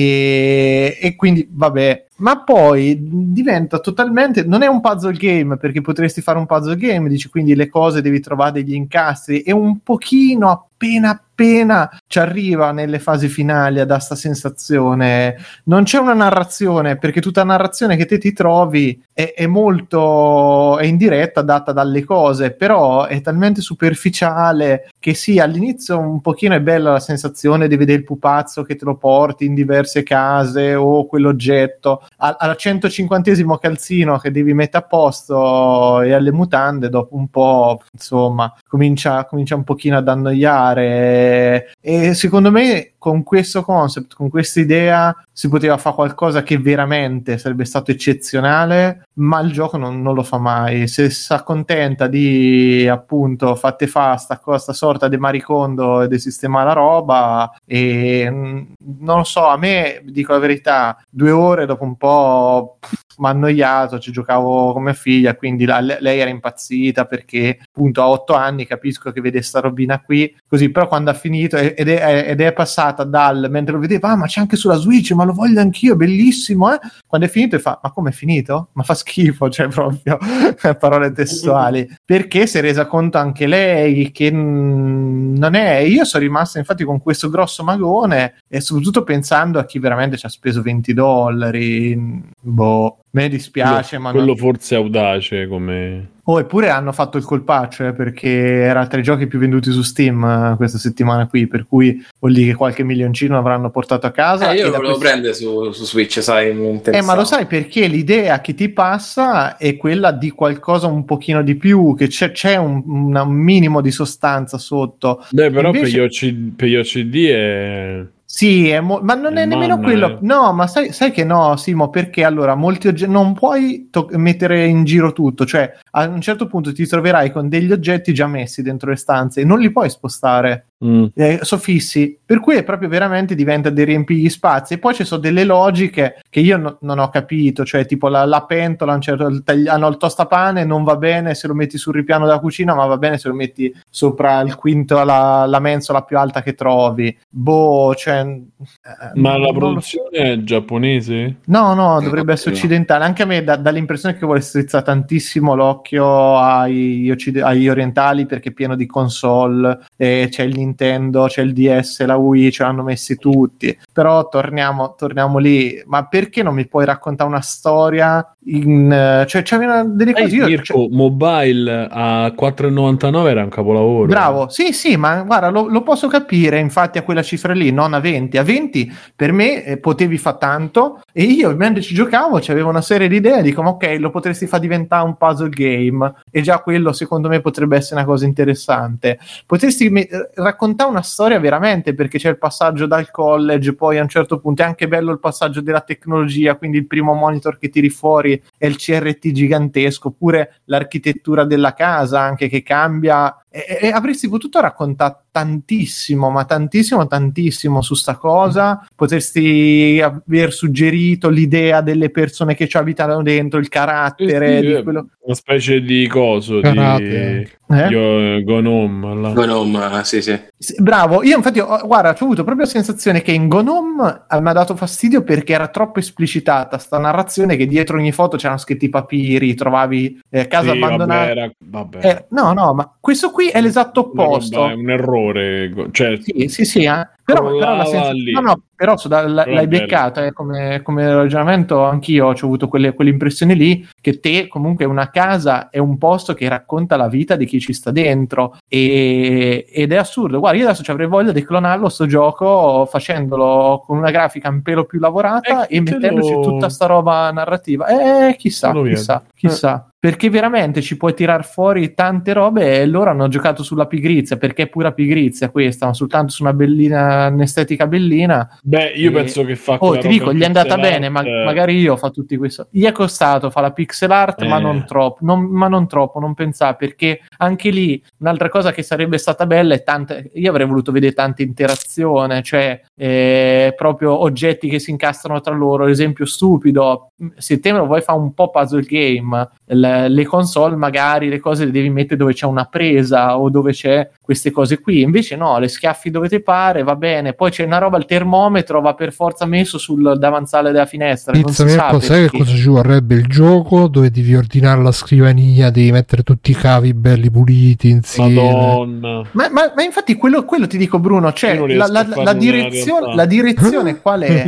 [0.00, 6.38] e, quindi vabbè, ma poi diventa totalmente non è un puzzle game perché potresti fare
[6.38, 11.22] un puzzle game, dici quindi le cose devi trovare degli incastri e un pochino appena
[11.38, 15.36] appena ci arriva nelle fasi finali a dare sta sensazione.
[15.64, 20.78] Non c'è una narrazione perché tutta la narrazione che te ti trovi è, è molto
[20.78, 26.54] è in diretta data dalle cose, però è talmente superficiale che sì, all'inizio un pochino
[26.54, 30.74] è bella la sensazione di vedere il pupazzo che te lo porti in diverse case
[30.74, 32.02] o quell'oggetto.
[32.20, 37.80] Al, al 150 calzino che devi mettere a posto e alle mutande, dopo un po',
[37.92, 41.72] insomma, comincia, comincia un pochino ad annoiare.
[41.80, 47.38] E secondo me con questo concept, con questa idea, si poteva fare qualcosa che veramente
[47.38, 50.88] sarebbe stato eccezionale, ma il gioco non, non lo fa mai.
[50.88, 56.66] Se si accontenta di appunto fatte fa sta, sta sorta di maricondo e di sistemare
[56.66, 58.62] la roba, e mm,
[59.00, 62.78] non lo so, a me dico la verità, due ore dopo un po'
[63.18, 67.58] mi ha annoiato, ci giocavo con mia figlia, quindi la- le- lei era impazzita perché
[67.64, 71.56] appunto a otto anni capisco che vede sta robina qui, così però quando ha finito
[71.56, 75.10] ed è, ed è passata dal mentre lo vedeva, ah ma c'è anche sulla Switch,
[75.12, 76.78] ma lo voglio anch'io, bellissimo, eh?
[77.06, 78.68] Quando è finito e fa, ma come è finito?
[78.72, 80.18] Ma fa schifo, cioè proprio
[80.78, 86.58] parole testuali, perché si è resa conto anche lei che non è, io sono rimasto
[86.58, 90.94] infatti con questo grosso magone e soprattutto pensando a chi veramente ci ha speso 20
[90.94, 94.36] dollari, boh, me dispiace, quello, ma quello non...
[94.36, 96.10] forse è audace come...
[96.28, 99.80] Oh, eppure hanno fatto il colpaccio eh, perché era tra i giochi più venduti su
[99.80, 104.10] Steam eh, questa settimana qui, per cui vuol dire che qualche milioncino avranno portato a
[104.10, 104.50] casa.
[104.50, 107.86] Eh, io lo volevo questo- prendere su, su Switch, sai, Eh, ma lo sai perché
[107.86, 112.56] l'idea che ti passa è quella di qualcosa un pochino di più, che c'è, c'è
[112.56, 115.24] un, un minimo di sostanza sotto.
[115.30, 118.06] Beh, però Invece- per, gli OC per gli OCD è...
[118.30, 120.06] Sì, è mo- ma non è nemmeno quello.
[120.06, 120.18] mia.
[120.20, 124.66] No, ma sai, sai che no, Simo, perché allora molti oggetti non puoi to- mettere
[124.66, 128.60] in giro tutto, cioè a un certo punto ti troverai con degli oggetti già messi
[128.60, 130.67] dentro le stanze e non li puoi spostare.
[130.84, 131.06] Mm.
[131.16, 134.74] eh, sono fissi, per cui è proprio veramente diventa dei riempire gli spazi.
[134.74, 138.24] E poi ci sono delle logiche che io no- non ho capito, cioè tipo la,
[138.24, 141.78] la pentola, un certo- il tagli- hanno il tostapane, non va bene se lo metti
[141.78, 145.58] sul ripiano della cucina, ma va bene se lo metti sopra il quinto, la, la
[145.58, 147.16] mensola più alta che trovi.
[147.28, 148.20] Boh, cioè.
[148.20, 151.38] eh, Ma la produzione è giapponese?
[151.46, 152.32] No, no, dovrebbe no.
[152.34, 153.02] essere occidentale.
[153.04, 158.26] Anche a me dà, dà l'impressione che vuole strizzare tantissimo l'occhio ai, occide- agli orientali
[158.26, 162.62] perché è pieno di console, e c'è il Nintendo, c'è il DS, la Wii, ce
[162.62, 163.76] l'hanno messi tutti.
[163.92, 165.82] Però torniamo, torniamo lì.
[165.86, 168.24] Ma perché non mi puoi raccontare una storia?
[168.50, 170.34] In, cioè, c'è una- delle cose.
[170.34, 174.06] io- Mirko, cioè- mobile a 4,99 era un capolavoro.
[174.06, 177.92] Bravo, sì, sì, ma guarda, lo, lo posso capire infatti a quella cifra lì, non
[177.94, 178.38] a 20.
[178.38, 182.80] A 20 per me eh, potevi fare tanto e io mentre ci giocavo c'avevo una
[182.80, 186.58] serie di idee, dico "Ma ok, lo potresti far diventare un puzzle game e già
[186.60, 189.18] quello secondo me potrebbe essere una cosa interessante.
[189.46, 194.02] Potresti me- eh, raccontare una storia veramente perché c'è il passaggio dal college, poi a
[194.02, 197.68] un certo punto è anche bello il passaggio della tecnologia, quindi il primo monitor che
[197.68, 203.88] tiri fuori è il CRT gigantesco, oppure l'architettura della casa anche che cambia e, e
[203.90, 208.86] avresti potuto raccontare tantissimo, ma tantissimo, tantissimo su sta cosa.
[208.94, 214.72] Potresti aver suggerito l'idea delle persone che ci abitano dentro, il carattere Eh sì, di
[214.74, 215.06] eh, quello.
[215.20, 217.88] Una specie di coso Karate di Eh?
[217.88, 219.14] Io- Gnome.
[219.20, 219.32] là.
[219.32, 220.38] Gnome, sì, sì.
[220.56, 224.40] Sì, Bravo, io infatti, ho- guarda, ho avuto proprio la sensazione che in Gnome eh,
[224.40, 228.58] mi ha dato fastidio perché era troppo esplicitata sta narrazione che dietro ogni foto c'erano
[228.58, 231.26] scritti papiri, trovavi eh, case Sì, abbandonate.
[231.26, 232.06] vabbè, era- vabbè.
[232.06, 234.68] Eh, no, no, ma questo qui è l'esatto opposto.
[234.68, 235.72] è un errore.
[235.92, 237.06] Cioè, Sì, sì, sì, eh.
[237.22, 238.32] però, però la lì.
[238.32, 242.68] no, no, però so, da- Però l'hai beccata eh, come, come ragionamento, anch'io ho avuto
[242.68, 247.34] quelle, impressioni lì, che te comunque una casa è un posto che racconta la vita
[247.34, 250.38] di chi ci sta dentro e- ed è assurdo.
[250.38, 254.62] Guarda, io adesso ci avrei voglia di clonarlo sto gioco facendolo con una grafica un
[254.62, 258.28] pelo più lavorata Eh, e te lo- mettendoci tutta sta roba narrativa.
[258.28, 258.94] Eh, chissà, lo vedo.
[258.94, 259.90] chissà, chissà.
[260.00, 264.62] Perché veramente ci puoi tirar fuori tante robe e loro hanno giocato sulla pigrizia, perché
[264.62, 268.60] è pura pigrizia questa, ma soltanto su una bellina, un'estetica bellina.
[268.68, 271.20] Beh, io E- penso che fa Oh, ti dico, gli è andata pixel bene, ma
[271.20, 272.68] art, magari io fa tutti questo.
[272.70, 274.62] Gli è costato, fa la pixel art, ma Eh.
[274.62, 279.16] non troppo, non, ma non troppo, non pensare, perché anche lì un'altra cosa che sarebbe
[279.18, 284.78] stata bella è tante, io avrei voluto vedere tanta interazione, cioè eh, proprio oggetti che
[284.78, 289.48] si incastrano tra loro, esempio stupido, se te lo vuoi fare un po' puzzle game,
[289.66, 293.72] le, le console magari le cose le devi mettere dove c'è una presa o dove
[293.72, 297.64] c'è queste cose qui, invece no, le schiaffi dove ti pare, va bene, poi c'è
[297.64, 301.72] una roba, il termometro va per forza messo sul davanzale della finestra, non Pizza si
[301.74, 303.88] sa Mirko, sai che cosa ci vorrebbe il gioco?
[303.88, 308.34] Dove devi ordinare la scrivania, devi mettere tutti i cavi belli puliti insieme.
[308.34, 309.22] Madonna.
[309.32, 312.32] Ma, ma- ma infatti quello, quello ti dico Bruno, cioè Io non la, la- la
[312.34, 314.46] direzione, la direzione qual è?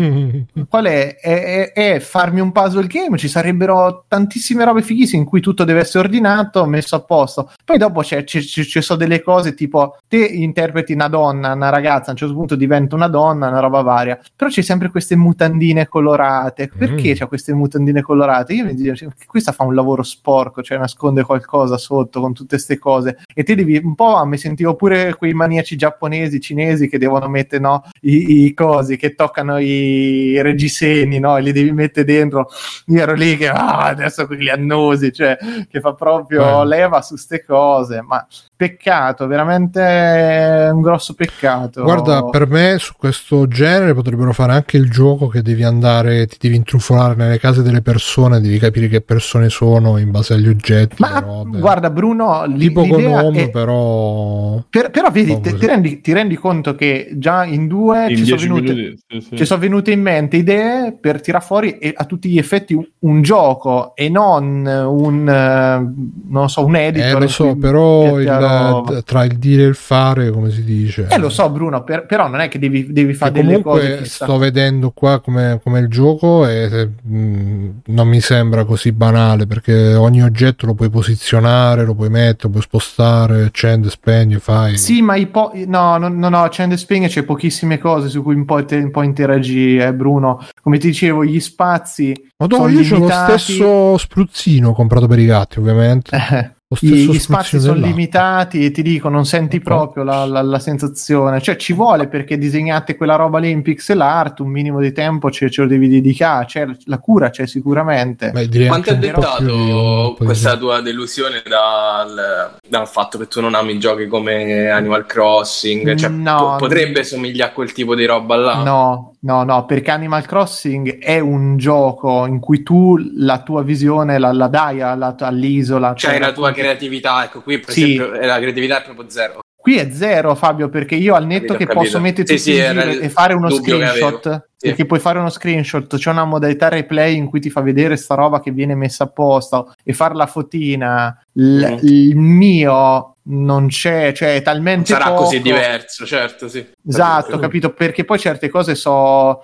[0.69, 1.17] qual è?
[1.17, 5.65] È, è- è farmi un puzzle game, ci sarebbero tantissime robe fighissime in cui tutto
[5.65, 7.51] deve essere ordinato, messo a posto.
[7.65, 9.69] Poi dopo ci sono delle cose tipo
[10.09, 13.83] te interpreti una donna, una ragazza, a un certo punto diventa una donna, una roba
[13.83, 16.71] varia, però c'è sempre queste mutandine colorate.
[16.77, 17.15] Perché Mm.
[17.15, 18.53] c'è queste mutandine colorate?
[18.55, 18.95] Io mi dico,
[19.27, 23.55] questa fa un lavoro sporco, cioè nasconde qualcosa sotto con tutte queste cose e te
[23.55, 28.45] devi un po' mi sentivo pure quei maniaci giapponesi, cinesi che devono mettere no, i,
[28.47, 31.37] i cosi che toccano i reggiseni, no?
[31.37, 32.49] E li devi mettere dentro.
[32.87, 35.37] Io ero lì che ah, adesso quelli annosi, cioè
[35.69, 36.67] che fa proprio Eh.
[36.67, 38.03] leva su ste cose.
[38.03, 38.27] Ma
[38.57, 41.83] peccato, veramente un grosso peccato.
[41.83, 46.37] Guarda, per me su questo genere potrebbero fare anche il gioco che devi andare, ti
[46.41, 50.97] devi intrufolare nelle case delle persone, devi capire che persone sono in base agli oggetti.
[50.99, 51.59] Ma robe.
[51.59, 54.63] guarda, Bruno, l- tipo con Home, è- però.
[54.69, 58.25] per- però vedi, te- ti, rendi, ti rendi conto che già in due In ci
[58.25, 59.03] sono 10 venute, minuti.
[59.09, 59.37] sì, sì.
[59.37, 62.87] ci sono venute in mente idee per tirare fuori e a tutti gli effetti un,
[63.01, 65.93] un gioco e non un eh,
[66.29, 70.51] non so un editor Eh, lo so, però il- tra il dire il fare, come
[70.51, 71.07] si dice.
[71.11, 73.81] eh lo so Bruno per- però non è che devi, devi fare Che delle cose
[73.83, 79.47] comunque sto vedendo qua come, come il gioco e mh, non mi sembra così banale
[79.47, 84.77] perché ogni oggetto lo puoi posizionare, lo puoi mettere, lo puoi spostare, accende, spegne, fai.
[84.77, 88.35] sì ma i po- no no no, no accende spegne c'è pochissime cose su cui
[88.35, 92.73] un po', te- un po' interagi eh, Bruno come ti dicevo gli spazi Madonna, sono
[92.73, 93.39] io ho lo limitati.
[93.43, 96.11] stesso spruzzino comprato per i gatti, ovviamente.
[96.79, 97.89] Gli, spazi sono dell'acqua.
[97.97, 99.63] limitati e ti dico, non senti Ok.
[99.63, 101.41] proprio la, la- la sensazione.
[101.41, 105.33] Cioè, ci vuole perché disegnate quella roba lì in pixel art, un minimo di tempo
[105.33, 106.45] ce, ce lo devi dedicare.
[106.47, 108.31] C'è, la cura c'è sicuramente.
[108.31, 114.07] Beh, Quanto è dettato questa tua delusione dal, dal fatto che tu non ami giochi
[114.07, 115.97] come Animal Crossing?
[115.97, 116.37] Cioè, No.
[116.53, 118.63] po- potrebbe somigliare a quel tipo di roba là?
[118.63, 124.19] No, no, no, perché Animal Crossing è un gioco in cui tu la tua visione
[124.19, 125.95] la, la dai alla- all'isola.
[125.95, 127.95] Cioè, cioè la tua creatività, ecco, qui per Sì.
[127.95, 129.41] esempio la creatività è proprio zero.
[129.61, 131.83] Qui è zero, Fabio, perché io al netto Capito, che capito.
[131.85, 134.49] posso mettere Sì, sì, e fare uno screenshot.
[134.57, 134.69] Sì.
[134.69, 138.15] perché puoi fare uno screenshot, c'è una modalità replay in cui ti fa vedere sta
[138.15, 141.19] roba che viene messa a posto e fare la fotina.
[141.33, 141.79] L- Mm.
[141.83, 145.25] Il mio non c'è, cioè è talmente sarà poco.
[145.25, 146.67] così diverso, certo, sì.
[146.89, 147.73] Esatto, capito?
[147.73, 149.43] Perché poi certe cose sono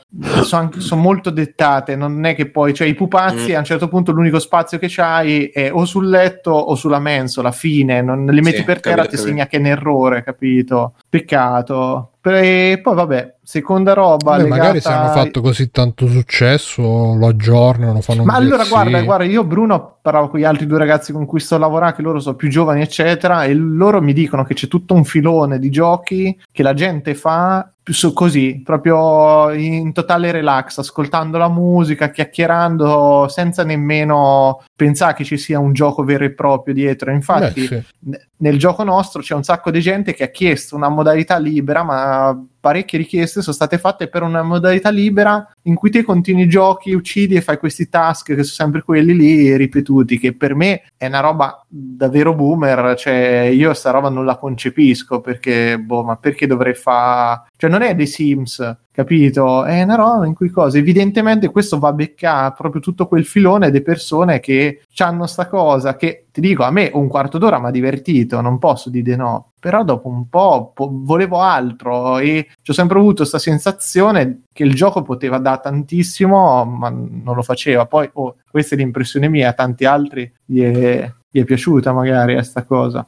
[0.95, 3.55] molto dettate, non è che poi, cioè i pupazzi Mm.
[3.55, 7.53] a un certo punto l'unico spazio che c'hai è o sul letto o sulla mensola,
[7.53, 9.29] fine, non li metti Sì, per terra capito, ti capito.
[9.31, 10.95] segna che è un errore, capito?
[11.09, 12.11] Peccato.
[12.31, 17.27] E poi vabbè, seconda roba Vabbè, magari se legata hanno fatto così tanto successo lo
[17.27, 18.69] aggiornano, fanno Ma allora DLC.
[18.69, 22.03] guarda, guarda, io Bruno parlavo con gli altri due ragazzi con cui sto lavorando, che
[22.03, 25.71] loro sono più giovani, eccetera, e loro mi dicono che c'è tutto un filone di
[25.71, 33.29] giochi che la gente fa su- così, proprio in totale relax, ascoltando la musica, chiacchierando,
[33.29, 37.11] senza nemmeno pensare che ci sia un gioco vero e proprio dietro.
[37.13, 37.83] Infatti, Beh, sì.
[38.11, 41.83] n- nel gioco nostro c'è un sacco di gente che ha chiesto una modalità libera,
[41.83, 46.93] ma parecchie richieste sono state fatte per una modalità libera in cui te continui giochi,
[46.93, 51.07] uccidi e fai questi task che sono sempre quelli lì ripetuti, che per me è
[51.07, 56.47] una roba davvero boomer, cioè io sta roba non la concepisco perché, boh, ma perché
[56.47, 57.45] dovrei fare...
[57.57, 59.65] Cioè non è dei Sims, capito?
[59.65, 63.71] È una roba in cui cosa, evidentemente questo va a beccare proprio tutto quel filone
[63.71, 67.67] di persone che hanno sta cosa che, ti dico, a me un quarto d'ora mi
[67.67, 72.73] ha divertito, non posso dire no, però dopo un po' po- volevo altro e ho
[72.73, 77.85] sempre avuto questa sensazione che il gioco poteva dare tantissimo, ma non lo faceva.
[77.85, 82.33] Poi, oh, questa è l'impressione mia, a tanti altri gli è, gli è piaciuta magari
[82.33, 83.07] questa cosa.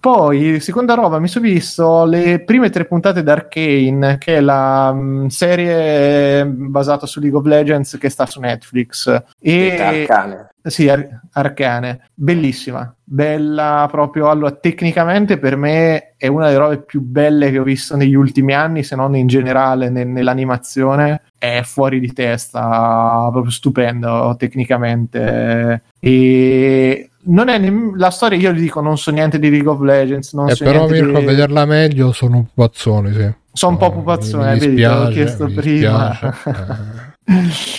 [0.00, 5.28] Poi, seconda roba, mi sono visto le prime tre puntate d'Arcane, che è la mh,
[5.28, 9.22] serie basata su League of Legends che sta su Netflix.
[9.40, 10.48] E Arcane.
[10.62, 14.28] sì, Ar- Arcane, bellissima, bella proprio.
[14.28, 18.52] Allora, tecnicamente per me è una delle robe più belle che ho visto negli ultimi
[18.54, 21.22] anni, se non in generale ne- nell'animazione.
[21.38, 25.82] È fuori di testa, proprio stupendo tecnicamente.
[26.00, 29.80] E non è nemm- la storia, io vi dico, non so niente di League of
[29.80, 30.32] Legends.
[30.34, 31.24] Non Eh, so però Mirko, di...
[31.24, 33.32] a vederla meglio sono un pupazzone, sì.
[33.52, 36.08] Sono un po' Eh, pupazzone, mi l'ho dispiace, chiesto mi prima.
[36.20, 37.16] dispiace.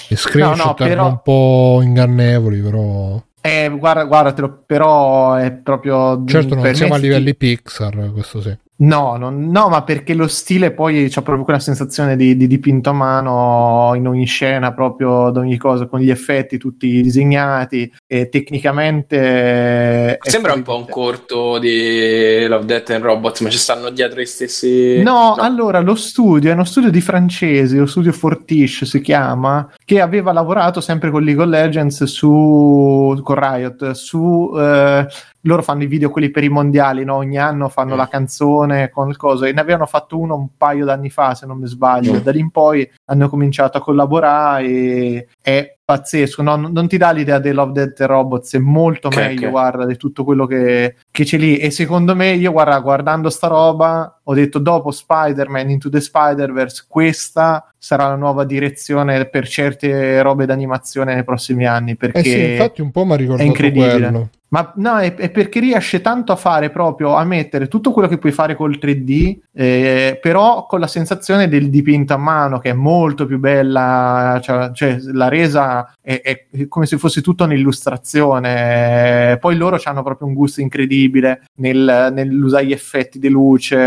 [0.09, 5.51] I screenshot No, no, però- erano un po' ingannevoli, però Eh, guarda, guardatelo, però è
[5.53, 6.23] proprio...
[6.25, 8.55] certo non siamo me a livelli Pixar, questo sì.
[8.81, 12.91] No, non- no, ma perché lo stile poi c'ha proprio quella sensazione di, di dipinto
[12.91, 18.29] a mano in ogni scena, proprio ad ogni cosa, con gli effetti tutti disegnati e
[18.29, 20.17] tecnicamente...
[20.21, 24.25] Sembra un po' un corto di Love, Death and Robots, ma ci stanno dietro i
[24.25, 25.01] stessi...
[25.03, 29.99] No, allora lo studio è uno studio di francesi, lo studio Fortiche si chiama, che
[29.99, 35.05] aveva lavorato sempre con League of Legends su con Riot, su eh,
[35.43, 37.15] loro fanno i video quelli per i mondiali, no?
[37.15, 37.97] ogni anno fanno Mm.
[37.97, 41.45] la canzone con il coso e ne avevano fatto uno un paio d'anni fa, se
[41.45, 42.13] non mi sbaglio.
[42.13, 42.17] Mm.
[42.17, 46.55] Da lì in poi hanno cominciato a collaborare e è pazzesco, no?
[46.55, 49.49] non, non ti dà l'idea dei Love Dead Robots, è molto Ok, meglio, ok.
[49.51, 51.57] guarda, di tutto quello che, che c'è lì.
[51.57, 56.85] E secondo me, io guarda, guardando sta roba, ho detto dopo Spider-Man Into the Spider-Verse,
[56.87, 61.95] questa sarà la nuova direzione per certe robe d'animazione nei prossimi anni.
[61.95, 63.91] Perché Eh sì, infatti un po' mi ha ricordato incredibile.
[63.93, 64.29] quello.
[64.49, 68.17] Ma no, è, è perché riesce tanto a fare proprio a mettere tutto quello che
[68.17, 72.73] puoi fare col 3D, eh, però con la sensazione del dipinto a mano che è
[72.73, 79.37] molto più bella, cioè, cioè, la resa è, è come se fosse tutto un'illustrazione.
[79.39, 83.77] Poi loro hanno proprio un gusto incredibile nel- nell'usare gli effetti di luce,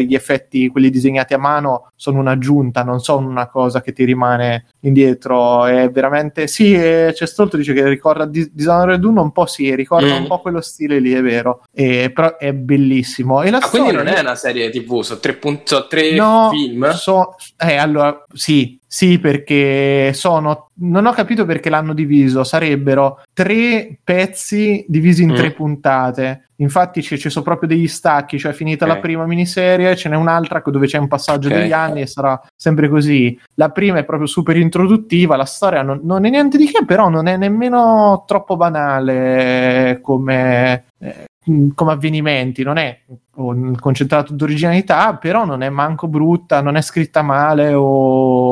[0.00, 4.66] gli effetti, quelli disegnati a mano, sono un'aggiunta, non sono una cosa che ti rimane
[4.80, 5.64] indietro.
[5.66, 6.72] È veramente sì.
[6.74, 10.22] e C'è Stolto dice che ricorda Dis- Dishonored 1 un po' sì, ricorda Mm.
[10.22, 11.62] un po' quello stile lì, è vero.
[11.72, 13.42] E, però è bellissimo.
[13.42, 16.50] E la Ah, quindi non è una serie TV, sono tre, punt- sono tre No,
[16.52, 16.90] film?
[16.92, 20.68] so- eh, allora, sì, sì, perché sono.
[20.82, 22.44] Non ho capito perché l'hanno diviso.
[22.44, 25.34] Sarebbero tre pezzi divisi in Mm.
[25.34, 26.48] tre puntate.
[26.56, 28.90] Infatti ci ci sono proprio degli stacchi, cioè finita Ok.
[28.92, 31.54] la prima miniserie, ce n'è un'altra dove c'è un passaggio Ok.
[31.54, 33.36] degli anni e sarà sempre così.
[33.54, 37.08] La prima è proprio super introduttiva, la storia non, non è niente di che, però
[37.08, 41.26] non è nemmeno troppo banale come, eh,
[41.74, 43.00] come avvenimenti, non è
[43.80, 48.51] concentrato d'originalità, però non è manco brutta, non è scritta male o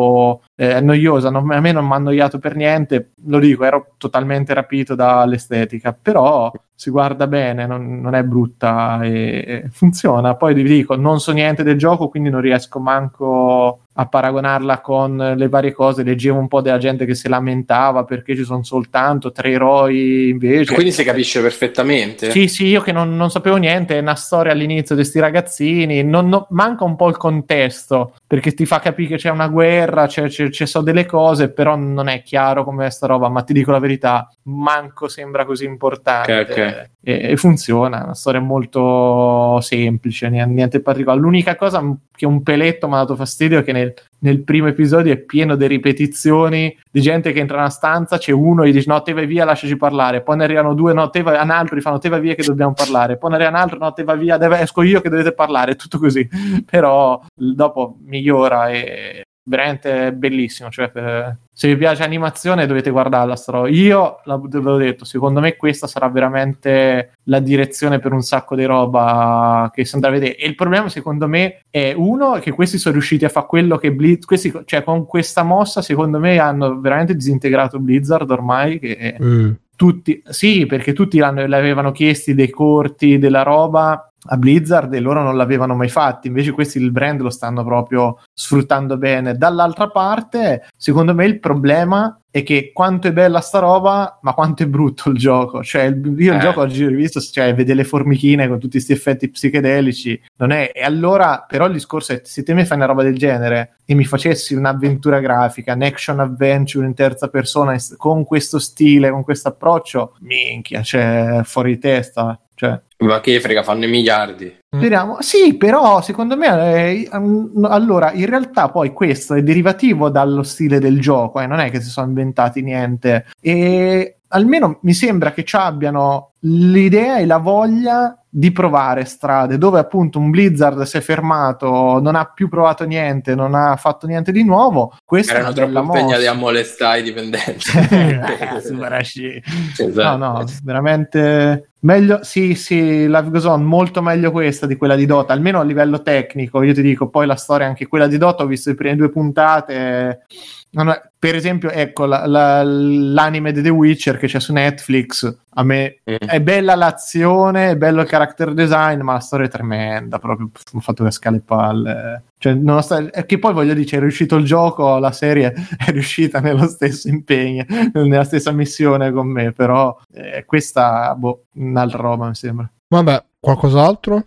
[0.63, 1.31] eh, noiosa.
[1.31, 3.13] non- a me non mi ha annoiato per niente.
[3.27, 9.45] Lo dico, ero totalmente rapito dall'estetica, però si guarda bene, non, non è brutta e,
[9.65, 10.35] e funziona.
[10.37, 15.35] Poi vi dico, non so niente del gioco, quindi non riesco manco a paragonarla con
[15.37, 16.03] le varie cose.
[16.03, 20.73] Leggevo un po' della gente che si lamentava perché ci sono soltanto tre eroi invece.
[20.75, 22.31] Quindi si capisce perfettamente.
[22.31, 26.03] Sì, sì, io che non, non sapevo niente, è una storia all'inizio di questi ragazzini,
[26.05, 30.07] non- non- manca un po' il contesto, perché ti fa capire che c'è una guerra,
[30.07, 33.53] c'è, c'è- ci sono delle cose, però non è chiaro come sta roba, ma ti
[33.53, 36.41] dico la verità, manco sembra così importante.
[36.41, 36.91] Ok, ok.
[37.03, 41.21] E, e funziona, è una storia molto semplice, niente, particolare.
[41.21, 41.83] L'unica cosa
[42.15, 45.57] che un peletto mi ha dato fastidio è che nel, nel primo episodio è pieno
[45.57, 49.01] di ripetizioni di gente che entra in una stanza, c'è uno e gli dice no
[49.03, 51.81] te vai via, lasciaci parlare, poi ne arrivano due, no te vai, un altro gli
[51.81, 54.19] fanno te vai via che dobbiamo parlare, poi ne arriva un altro, no te vai
[54.19, 56.29] via, deve- esco io che dovete parlare, tutto così,
[56.69, 60.71] però dopo migliora e veramente bellissimo.
[60.71, 63.37] Cioè, per- se vi piace animazione dovete guardarla.
[63.37, 63.69] sta roba.
[63.69, 68.65] Io ve l'ho detto, secondo me questa sarà veramente la direzione per un sacco di
[68.65, 70.37] roba che si andrà a vedere.
[70.37, 73.93] E il problema, secondo me, è uno che questi sono riusciti a fare quello che
[73.93, 78.79] Blizz, questi, cioè con questa mossa, secondo me, hanno veramente disintegrato Blizzard ormai.
[78.79, 84.37] Che Eh, tutti, sì, perché tutti l'hanno- le avevano chiesti dei corti, della roba a
[84.37, 86.29] Blizzard e loro non l'avevano mai fatti.
[86.29, 89.35] Invece questi il brand lo stanno proprio sfruttando bene.
[89.37, 94.63] Dall'altra parte, secondo me il problema è che quanto è bella sta roba, ma quanto
[94.63, 95.65] è brutto il gioco.
[95.65, 96.41] Cioè, il- io il Eh.
[96.41, 100.21] gioco oggi ho rivisto, cioè, vede le formichine con tutti questi effetti psichedelici.
[100.37, 100.71] Non è...
[100.73, 103.95] E allora, però il discorso è, se te mi fai una roba del genere e
[103.95, 109.49] mi facessi un'avventura grafica, un action adventure in terza persona, con questo stile, con questo
[109.49, 112.39] approccio, minchia, cioè, fuori di testa.
[112.61, 114.55] Cioè, Ma che frega, fanno i miliardi.
[114.69, 115.23] Speriamo.
[115.23, 120.79] Sì, però secondo me eh, um, allora in realtà poi questo è derivativo dallo stile
[120.79, 125.45] del gioco, eh, non è che si sono inventati niente e almeno mi sembra che
[125.45, 131.01] ci abbiano l'idea e la voglia di provare strade dove appunto un Blizzard si è
[131.01, 134.97] fermato, non ha più provato niente, non ha fatto niente di nuovo.
[135.05, 137.71] Questa Erano è una bella troppo impegnati a molestare i dipendenti.
[137.91, 139.43] Ragazzi, Barashi.
[139.79, 140.17] No, Esatto.
[140.17, 142.21] no, veramente meglio.
[142.23, 146.01] Sì, sì, Live Goes On molto meglio questa di quella di Dota, almeno a livello
[146.01, 146.63] tecnico.
[146.63, 149.11] Io ti dico, poi la storia, anche quella di Dota, ho visto le prime due
[149.11, 150.27] puntate.
[150.73, 155.37] non è- per esempio, ecco la- la- l'anime di The Witcher che c'è su Netflix.
[155.55, 156.15] A me Mm.
[156.27, 160.19] è bella l'azione, è bello il character design, ma la storia è tremenda.
[160.19, 162.23] Proprio ha fatto cascare le palle.
[162.39, 166.41] Cioè, nonostante, è che poi voglio dire, è riuscito il gioco, la serie è riuscita
[166.41, 172.35] nello stesso impegno, nella stessa missione con me, però eh, questa, boh, un'altra roba mi
[172.35, 172.67] sembra.
[172.89, 174.25] Vabbè, qualcos'altro?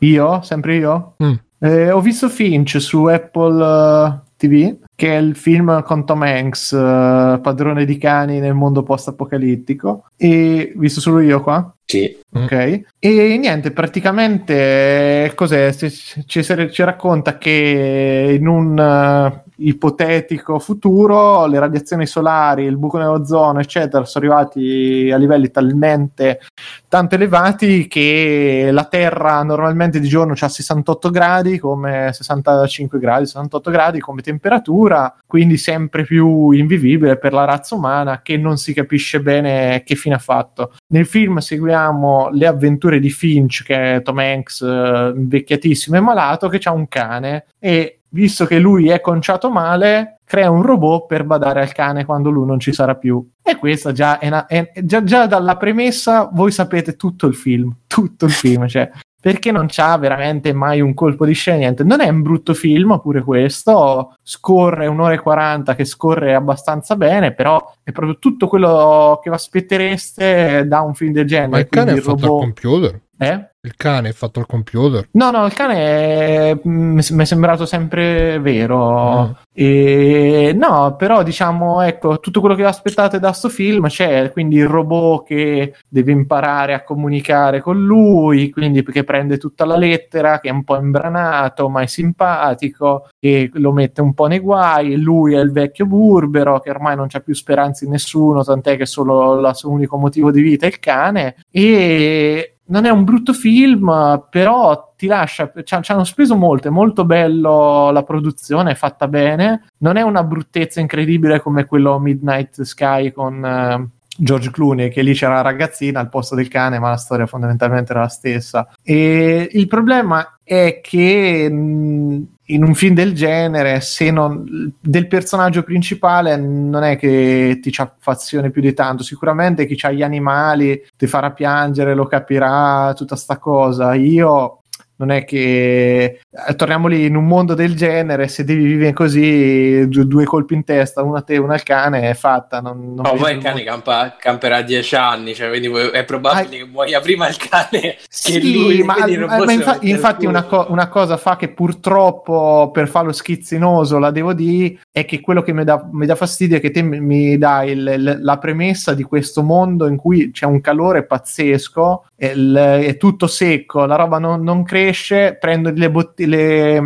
[0.00, 1.32] Io, sempre io, Mm.
[1.64, 6.72] Eh, ho visto Finch su Apple eh, TV, che è il film con Tom Hanks,
[6.72, 11.72] eh, padrone di cani nel mondo post-apocalittico, e visto solo io qua?
[11.84, 12.18] Sì.
[12.34, 15.72] Ok, e niente, praticamente eh, cos'è?
[15.74, 22.98] Ci, ci- ci racconta che in un eh, ipotetico futuro le radiazioni solari, il buco
[22.98, 26.40] nell'ozono, eccetera, sono arrivati a livelli talmente
[26.88, 33.70] tanto elevati che la Terra normalmente di giorno ha 68 gradi, come 65 gradi, 68
[33.70, 39.20] gradi come temperatura, quindi sempre più invivibile per la razza umana che non si capisce
[39.20, 40.74] bene che fine ha fatto.
[40.88, 46.48] Nel film seguiamo le avventure di Finch, che è Tom Hanks eh, invecchiatissimo e malato,
[46.48, 51.24] che ha un cane e visto che lui è conciato male, crea un robot per
[51.24, 53.26] badare al cane quando lui non ci sarà più.
[53.42, 57.74] E questa già è, una, è già, già dalla premessa voi sapete tutto il film,
[57.86, 58.90] tutto il film, cioè
[59.22, 61.84] perché non c'ha veramente mai un colpo di scena, niente.
[61.84, 67.32] Non è un brutto film, pure questo, scorre un'ora e 40 che scorre abbastanza bene,
[67.32, 71.50] però è proprio tutto quello che vi aspettereste da un film del genere.
[71.50, 73.00] Ma il cane è quindi fatto al computer?
[73.16, 73.51] Eh?
[73.64, 75.06] Il cane è fatto al computer?
[75.12, 79.28] No, no, il cane mm, mi è sembrato sempre vero.
[79.28, 79.30] Mm.
[79.52, 84.66] E no, però diciamo, ecco, tutto quello che aspettate da sto film c'è, quindi il
[84.66, 90.48] robot che deve imparare a comunicare con lui, quindi che prende tutta la lettera, che
[90.48, 95.34] è un po' imbranato, ma è simpatico, che lo mette un po' nei guai, lui
[95.34, 99.38] è il vecchio burbero che ormai non c'ha più speranze in nessuno, tant'è che solo
[99.38, 104.24] il suo unico motivo di vita è il cane e non è un brutto film,
[104.30, 105.52] però ti lascia.
[105.62, 109.66] Ci hanno speso molto, è molto bello la produzione, è fatta bene.
[109.78, 115.12] Non è una bruttezza incredibile come quello Midnight Sky con eh, George Clooney, che lì
[115.12, 118.66] c'era la ragazzina al posto del cane, ma la storia fondamentalmente era la stessa.
[118.82, 126.36] E il problema è che in un film del genere, se non del personaggio principale,
[126.36, 129.02] non è che ti ci affazione più di tanto.
[129.02, 133.94] Sicuramente chi ha gli animali ti farà piangere, lo capirà, tutta sta cosa.
[133.94, 134.61] Io
[135.02, 139.88] non è che eh, torniamo lì in un mondo del genere, se devi vivere così,
[139.88, 142.60] due, colpi in testa, uno a te, uno al cane, è fatta.
[142.60, 146.58] Non, non No, vedo poi il cane campa- camperà dieci anni, cioè, quindi è probabile
[146.58, 148.82] che muoia prima il cane che Sì, lui.
[148.84, 153.10] ma, ma- robot ma infa- infatti una, co- una cosa fa che purtroppo per farlo
[153.12, 157.38] schizzinoso la devo dire è che quello che mi dà, fastidio è che te mi-
[157.38, 162.54] dai il- la premessa di questo mondo in cui c'è un calore pazzesco, è, il-
[162.84, 166.80] è tutto secco, la roba non, non cresce, prendo le bottiglie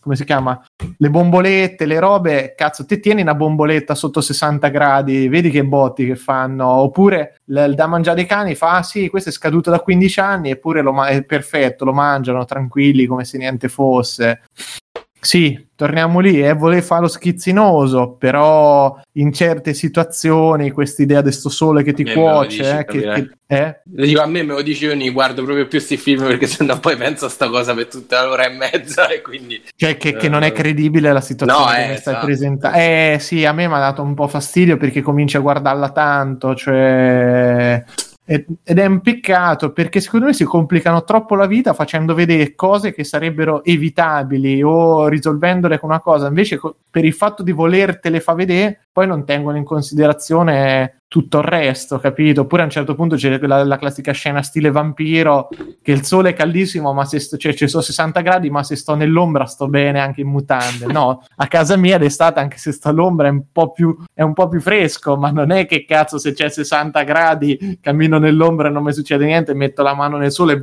[0.00, 0.64] come si chiama?
[0.96, 6.06] Le bombolette, le robe, cazzo, te tieni una bomboletta sotto 60 gradi, vedi che botti
[6.06, 9.80] che fanno, oppure l- da mangiare ai cani fa, ah sì, questo è scaduto da
[9.80, 14.40] 15 anni, eppure ma- è perfetto, lo mangiano tranquilli come se niente fosse.
[15.20, 21.32] Sì, torniamo lì, eh, volevo fare lo schizzinoso, però in certe situazioni questa idea di
[21.32, 23.80] sto sole che ti Eh, cuoce, dici, eh, che, che- eh?
[23.84, 26.78] Dico, a me me lo dici io non guardo proprio più sti film perché sennò
[26.78, 30.26] poi penso a sta cosa per tutta l'ora e mezza e quindi Cioè che, che
[30.26, 32.26] Eh, non è credibile la situazione no, che eh, mi stai esatto.
[32.26, 32.76] presentando.
[32.78, 36.54] Eh sì, a me mi ha dato un po' fastidio perché cominci a guardarla tanto,
[36.54, 37.82] cioè...
[38.30, 42.92] Ed è un peccato perché secondo me si complicano troppo la vita facendo vedere cose
[42.92, 46.26] che sarebbero evitabili o risolvendole con una cosa.
[46.26, 46.60] Invece,
[46.90, 51.98] per il fatto di volertele fa vedere, poi non tengono in considerazione tutto il resto,
[51.98, 52.42] capito?
[52.42, 55.48] Oppure a un certo punto c'è la, la classica scena stile vampiro
[55.80, 58.76] che il sole è caldissimo, ma se sto, cioè, ci sono 60 gradi, ma se
[58.76, 60.84] sto nell'ombra sto bene anche in mutande.
[60.86, 64.34] No, a casa mia d'estate, anche se sto all'ombra, è un po' più, è un
[64.34, 68.70] po' più fresco, ma non è che cazzo se c'è 60 gradi, cammino nell'ombra e
[68.70, 70.60] non mi succede niente, metto la mano nel sole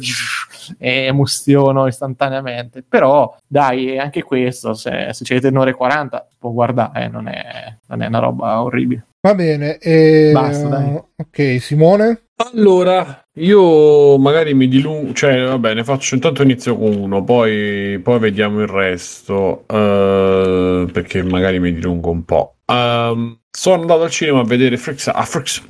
[0.78, 2.84] e mustiono istantaneamente.
[2.88, 7.28] Però, dai, anche questo, se, se c'è un'ora e 40, si può guardare, eh, non,
[7.28, 9.08] è, non è una roba orribile.
[9.26, 9.80] Va bene.
[9.80, 10.30] E...
[10.32, 11.02] Basta, dai.
[11.16, 12.26] Ok, Simone.
[12.36, 18.20] Allora, io magari mi dilungo, cioè va bene, faccio intanto inizio con uno, poi, poi
[18.20, 22.58] vediamo il resto, eh, perché magari mi dilungo un po'.
[22.68, 25.64] Ehm, sono andato al cinema a vedere Freaks, ah, Freaks,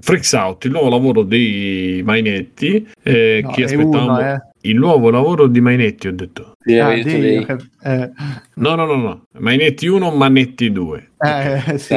[0.00, 4.12] Freaks Out, il nuovo lavoro dei Mainetti, eh, No, che aspettavamo.
[4.12, 4.42] uno, eh.
[4.68, 6.54] Il nuovo lavoro di Mainetti, ho detto.
[6.64, 8.10] Sì, Ah, Dio, che- eh,
[8.54, 9.22] No, no, no, no.
[9.38, 11.10] Mainetti 1, Manetti 2.
[11.18, 11.94] eh, sì.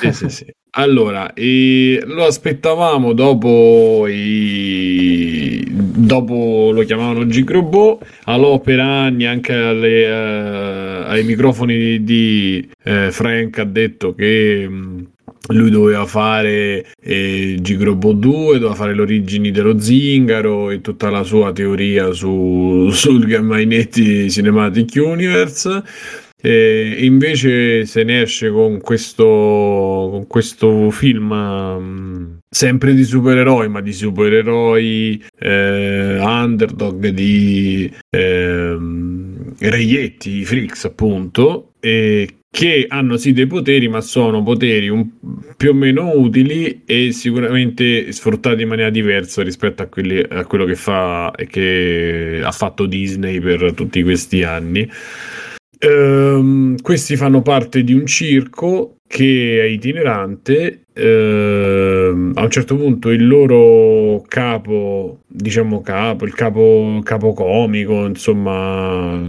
[0.00, 0.46] Sì, sì, sì.
[0.76, 5.64] Allora, e lo aspettavamo dopo i...
[5.70, 13.64] dopo lo chiamavano Gigrobot, all'opera anni anche alle, eh, ai microfoni di eh, Frank ha
[13.64, 15.10] detto che mh,
[15.48, 21.22] lui doveva fare eh, Gigrobot 2, doveva fare le origini dello zingaro e tutta la
[21.22, 25.82] sua teoria su, sul Gamainetti Cinematic Universe.
[26.46, 33.80] E invece se ne esce con questo, con questo film mm, sempre di supereroi, ma
[33.80, 43.88] di supereroi eh, underdog di ehm, reietti, freaks appunto, e che hanno sì dei poteri,
[43.88, 45.10] ma sono poteri un-
[45.56, 50.64] più o meno utili e sicuramente sfruttati in maniera diversa rispetto a, quelli- a quello
[50.64, 54.88] che fa e che ha fatto Disney per tutti questi anni.
[55.80, 60.78] Ehm, questi fanno parte di un circo che è itinerante.
[60.96, 69.20] ehm, a un certo punto il loro capo, diciamo capo, il capo, capo comico, insomma,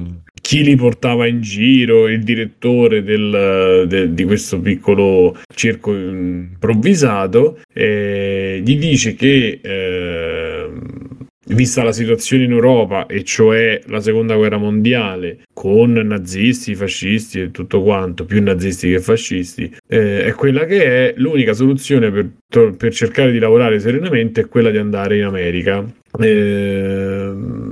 [0.45, 8.61] chi li portava in giro, il direttore del- de- di questo piccolo circo improvvisato, eh,
[8.63, 9.59] gli dice che.
[9.63, 11.13] ehm,
[11.47, 17.51] Vista la situazione in Europa, e cioè la seconda guerra mondiale, con nazisti, fascisti e
[17.51, 22.91] tutto quanto, più nazisti che fascisti, eh, è quella che è l'unica soluzione per, per
[22.91, 25.85] cercare di lavorare serenamente è quella di andare in America.
[26.19, 27.64] Ehm,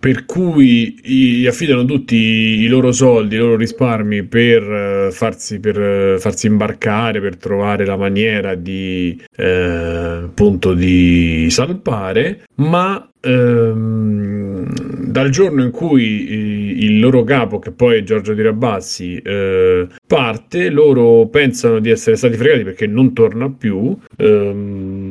[0.00, 5.78] per cui gli affidano tutti i loro soldi, i loro risparmi per eh, farsi, per
[5.78, 14.72] eh, farsi imbarcare, per trovare la maniera di eh, appunto di salpare, ma ehm,
[15.10, 20.70] dal giorno in cui il loro capo, che poi è Giorgio Di Rabassi, eh, parte,
[20.70, 23.94] loro pensano di essere stati fregati perché non torna più.
[24.16, 25.09] ehm,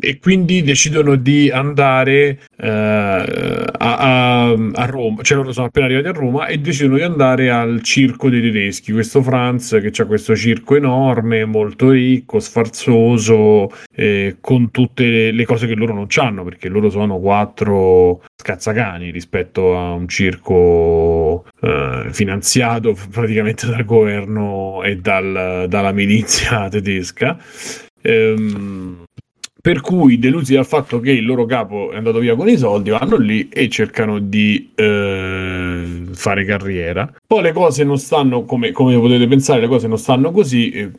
[0.00, 6.08] e quindi decidono di andare eh, a, a- a Roma, cioè loro sono appena arrivati
[6.08, 8.92] a Roma e decidono di andare al circo dei tedeschi.
[8.92, 15.44] Questo Franz che ha questo circo enorme, molto ricco, sfarzoso, eh, con tutte le, le
[15.44, 22.08] cose che loro non hanno, perché loro sono quattro scazzacani rispetto a un circo eh,
[22.10, 27.38] finanziato praticamente dal governo e dal- dalla milizia tedesca.
[28.02, 28.99] Ehm,
[29.60, 32.90] per cui, delusi dal fatto che il loro capo è andato via con i soldi,
[32.90, 37.12] vanno lì e cercano di eh, fare carriera.
[37.26, 40.70] Poi le cose non stanno come, come potete pensare, le cose non stanno così.
[40.70, 40.90] eh,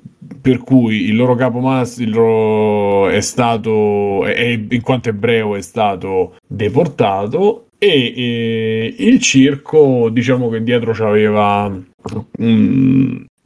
[0.42, 5.56] Per cui il loro capo mas- il loro è stato, è- è- in quanto ebreo,
[5.56, 7.68] è stato deportato.
[7.78, 11.72] E eh, il circo, diciamo che dietro c'aveva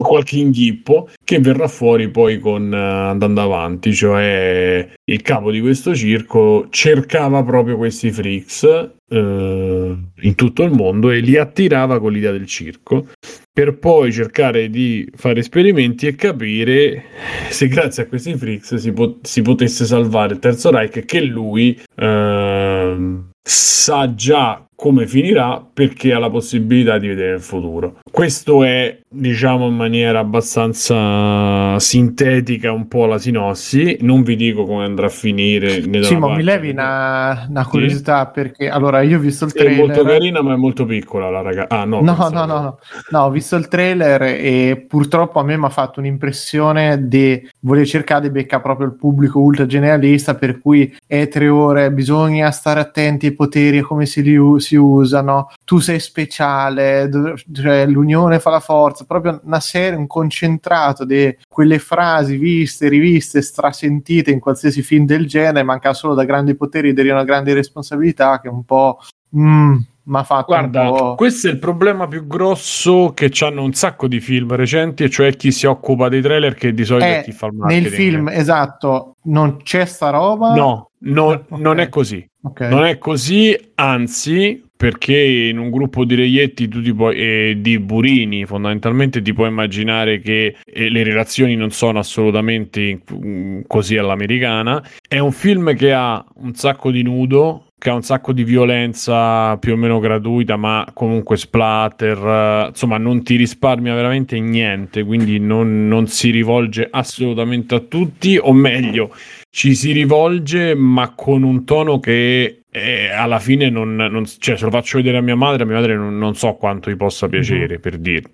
[0.05, 5.95] qualche inghippo che verrà fuori poi con eh, andando avanti, cioè il capo di questo
[5.95, 8.63] circo cercava proprio questi freaks
[9.07, 13.07] eh, in tutto il mondo e li attirava con l'idea del circo
[13.51, 17.03] per poi cercare di fare esperimenti e capire
[17.49, 21.79] se grazie a questi freaks si, po- si potesse salvare il Terzo Reich che lui
[21.95, 27.99] ehm, sa già come finirà perché ha la possibilità di vedere il futuro.
[28.11, 33.97] Questo è, diciamo in maniera abbastanza sintetica, un po' la sinossi.
[34.01, 35.81] Non vi dico come andrà a finire.
[36.03, 39.93] Sì, ma mi levi una, una curiosità perché allora io ho visto il È molto
[39.93, 40.11] trailer.
[40.11, 41.75] carina, ma è molto piccola la ragazza.
[41.75, 42.79] Ah, no, No, no, no, no,
[43.09, 47.85] no, ho visto il trailer e purtroppo a me mi ha fatto un'impressione di voler
[47.85, 52.79] cercare di beccare proprio il pubblico ultra generalista per cui è tre ore, bisogna stare
[52.79, 57.09] attenti ai poteri e come si, li u- si usano, tu sei speciale,
[57.53, 63.41] cioè, l'unione fa la forza, proprio una serie, un concentrato di quelle frasi viste, riviste,
[63.41, 68.49] strasentite in qualsiasi film del genere, manca solo da grandi poteri derivano grandi responsabilità che
[68.49, 68.99] un po'...
[69.37, 69.75] Mm,
[70.11, 74.53] ha fatto Guarda, questo è il problema più grosso che hanno un sacco di film
[74.55, 77.47] recenti, e cioè chi si occupa dei trailer che di solito è Eh, chi fa
[77.47, 77.83] il marketing.
[77.89, 81.59] nel film esatto non c'è sta roba No, no- Ah, ok.
[81.59, 82.23] non è così.
[82.45, 82.61] Ok.
[82.61, 89.21] Non è così, anzi, perché in un gruppo di reietti puoi, e di burini fondamentalmente
[89.21, 94.83] ti puoi immaginare che eh, le relazioni non sono assolutamente mm, così all'americana.
[95.07, 99.57] È un film che ha un sacco di nudo, che ha un sacco di violenza
[99.57, 105.39] più o meno gratuita, ma comunque splatter, eh, insomma non ti risparmia veramente niente, quindi
[105.39, 109.11] non, non si rivolge assolutamente a tutti, o meglio,
[109.55, 114.65] ci si rivolge ma con un tono che eh, alla fine non, non- cioè se
[114.65, 117.29] lo faccio vedere a mia madre, a mia madre non, non so quanto gli possa
[117.29, 118.33] piacere per dirti.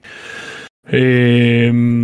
[0.89, 1.99] Ehm,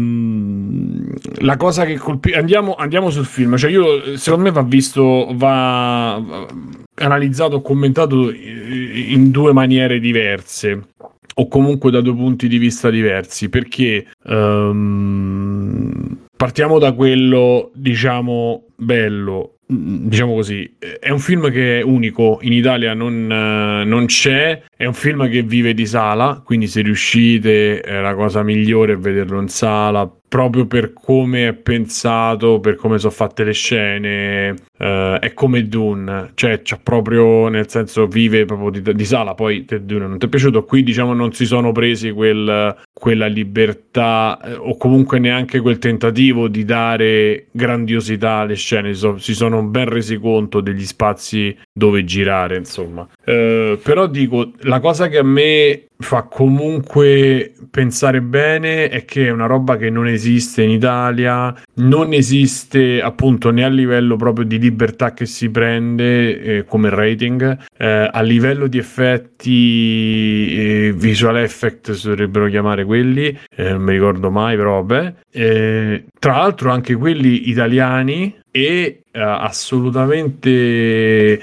[1.40, 6.22] la cosa che colpisce andiamo, andiamo sul film cioè io secondo me va visto va,
[6.24, 6.46] va
[6.94, 10.90] analizzato commentato eh, in due maniere diverse
[11.34, 19.58] o comunque da due punti di vista diversi perché ehm, partiamo da quello diciamo bello
[19.70, 24.64] Mm, diciamo così è un film che è unico in Italia non, eh, non c'è
[24.74, 29.42] è un film che vive di sala quindi se riuscite la cosa migliore è vederlo
[29.42, 35.34] in sala proprio per come è pensato per come sono fatte le scene eh, è
[35.34, 36.32] come Dune.
[36.34, 39.34] Cioè c'ha proprio nel senso vive proprio di, di sala.
[39.34, 40.64] Poi te Dune non ti è piaciuto?
[40.64, 46.48] Qui diciamo non si sono presi quel, quella libertà eh, o comunque neanche quel tentativo
[46.48, 48.94] di dare grandiosità alle scene.
[48.94, 54.80] Si si sono ben resi conto degli spazi dove girare insomma Eh, però dico la
[54.80, 60.08] cosa che a me fa comunque pensare bene è che è una roba che non
[60.08, 66.40] esiste in Italia, non esiste appunto né a livello proprio di libertà che si prende
[66.40, 73.38] eh, come rating, eh, a livello di effetti eh, visual effect si dovrebbero chiamare quelli,
[73.56, 75.14] eh, non mi ricordo mai, però vabbè.
[75.32, 81.42] Eh, tra l'altro anche quelli italiani e eh, assolutamente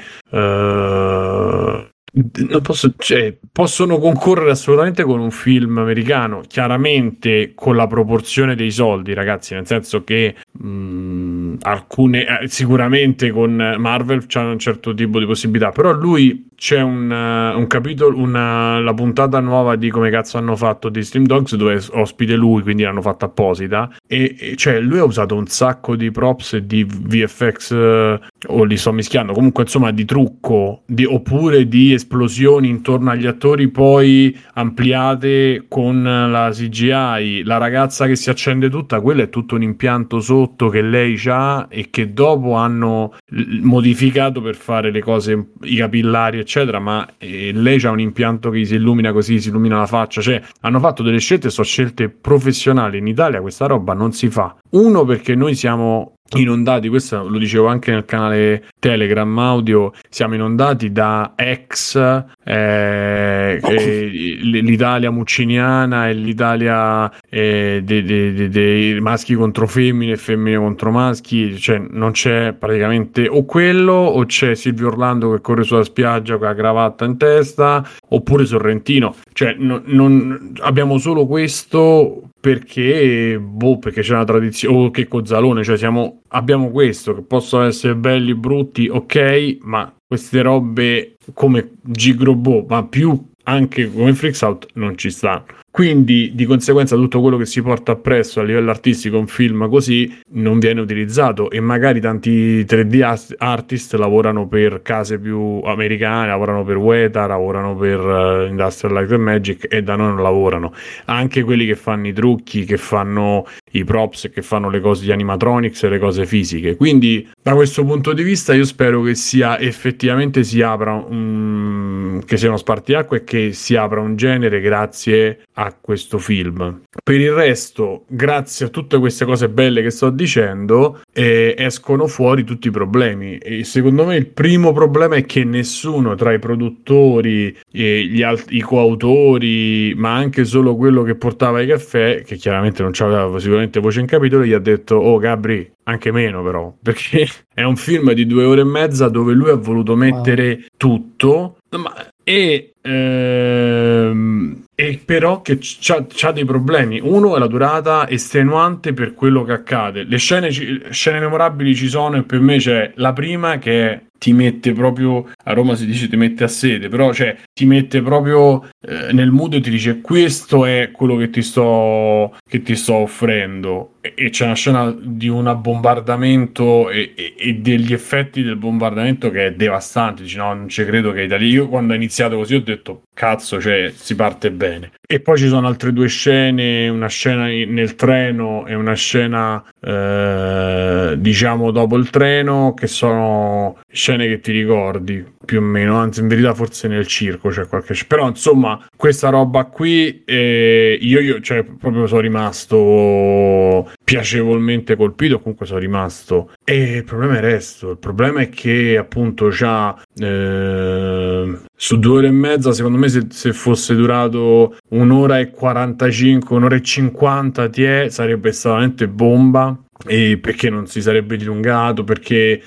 [2.14, 8.70] non posso, cioè, possono concorrere assolutamente con un film americano, chiaramente con la proporzione dei
[8.70, 15.18] soldi, ragazzi, nel senso che mh, alcune, eh, sicuramente con Marvel c'è un certo tipo
[15.18, 20.08] di possibilità, però lui c'è un, eh, un capitolo, una, la puntata nuova di come
[20.08, 24.56] cazzo hanno fatto di Stream Dogs dove ospite lui, quindi l'hanno fatta apposita, e, e
[24.56, 28.92] cioè lui ha usato un sacco di props e di VFX, eh, o li sto
[28.92, 36.02] mischiando, comunque insomma di trucco, di- oppure di esplosioni intorno agli attori poi ampliate con
[36.02, 40.82] la CGI, la ragazza che si accende tutta, quello è tutto un impianto sotto che
[40.82, 43.14] lei ha e che dopo hanno
[43.62, 48.64] modificato per fare le cose, i capillari eccetera, ma eh, lei ha un impianto che
[48.64, 52.98] si illumina così, si illumina la faccia, cioè hanno fatto delle scelte, sono scelte professionali,
[52.98, 54.56] in Italia questa roba non si fa.
[54.70, 60.90] Uno perché noi siamo inondati, questo lo dicevo anche nel canale Telegram audio, siamo inondati
[60.90, 61.96] da ex
[62.44, 64.06] eh, eh,
[64.42, 71.56] l'Italia mucciniana e l'Italia eh, dei, dei- dei- maschi contro femmine e femmine contro maschi,
[71.58, 76.46] cioè non c'è praticamente o quello o c'è Silvio Orlando che corre sulla spiaggia con
[76.46, 84.02] la cravatta in testa oppure Sorrentino, cioè non- non- abbiamo solo questo perché boh, perché
[84.02, 88.86] c'è una tradizione o che Cozzalone, cioè siamo abbiamo questo che possono essere belli brutti,
[88.90, 95.63] ok, ma queste robe come Gigrobo, ma più anche come Freaks Out non ci stanno.
[95.74, 100.20] Quindi di conseguenza tutto quello che si porta appresso a livello artistico un film così
[100.34, 106.62] non viene utilizzato e magari tanti 3D ast- artist lavorano per case più americane, lavorano
[106.62, 110.72] per Weta, lavorano per uh, Industrial Light and Magic e da noi non lavorano.
[111.06, 115.10] Anche quelli che fanno i trucchi, che fanno i props, che fanno le cose di
[115.10, 116.76] animatronics e le cose fisiche.
[116.76, 122.36] Quindi da questo punto di vista io spero che sia effettivamente si apra un che
[122.36, 126.82] sia uno spartiacque e che si apra un genere grazie a questo film.
[127.02, 132.44] Per il resto, grazie a tutte queste cose belle che sto dicendo, eh, escono fuori
[132.44, 133.39] tutti i problemi.
[133.39, 138.52] E secondo me il primo problema è che nessuno tra i produttori, e gli alt-
[138.52, 143.81] i coautori, ma anche solo quello che portava i caffè, che chiaramente non aveva sicuramente
[143.81, 148.12] voce in capitolo, gli ha detto: Oh, Gabri, anche meno però, perché è un film
[148.12, 151.59] di due ore e mezza dove lui ha voluto mettere tutto.
[151.70, 157.01] Ma, e, ehm, e però che c'ha, dei problemi.
[157.02, 160.05] Uno è la durata estenuante per quello che accade.
[160.05, 164.32] Le scene, scene memorabili ci sono e per me c'è la prima che è ti
[164.32, 168.68] mette proprio a Roma si dice ti mette a sede, però cioè ti mette proprio
[168.80, 172.94] eh, nel mood e ti dice questo è quello che ti sto che ti sto
[172.94, 178.56] offrendo e, e c'è una scena di un bombardamento e, e- e degli effetti del
[178.56, 181.46] bombardamento che è devastante, dici no, non ci credo che Italia.
[181.48, 184.92] Io quando ho iniziato così ho detto cazzo, cioè si parte bene.
[185.06, 191.14] E poi ci sono altre due scene, una scena nel treno e una scena eh,
[191.18, 196.28] diciamo dopo il treno che sono scene che ti ricordi più o meno, anzi in
[196.28, 201.64] verità forse nel circo c'è qualche però insomma questa roba qui eh, io, io cioè
[201.64, 206.52] proprio sono rimasto piacevolmente colpito comunque sono rimasto.
[206.64, 207.90] E il problema è il resto.
[207.90, 211.34] Il problema è che appunto c'ha eh,
[211.76, 216.76] su due ore e mezza secondo me se, se fosse durato un'ora e 45 un'ora
[216.76, 219.78] e 50 ti sarebbe stato veramente bomba.
[220.06, 222.04] E perché non si sarebbe dilungato?
[222.04, 222.60] Perché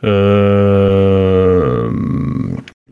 [0.00, 1.06] ehm,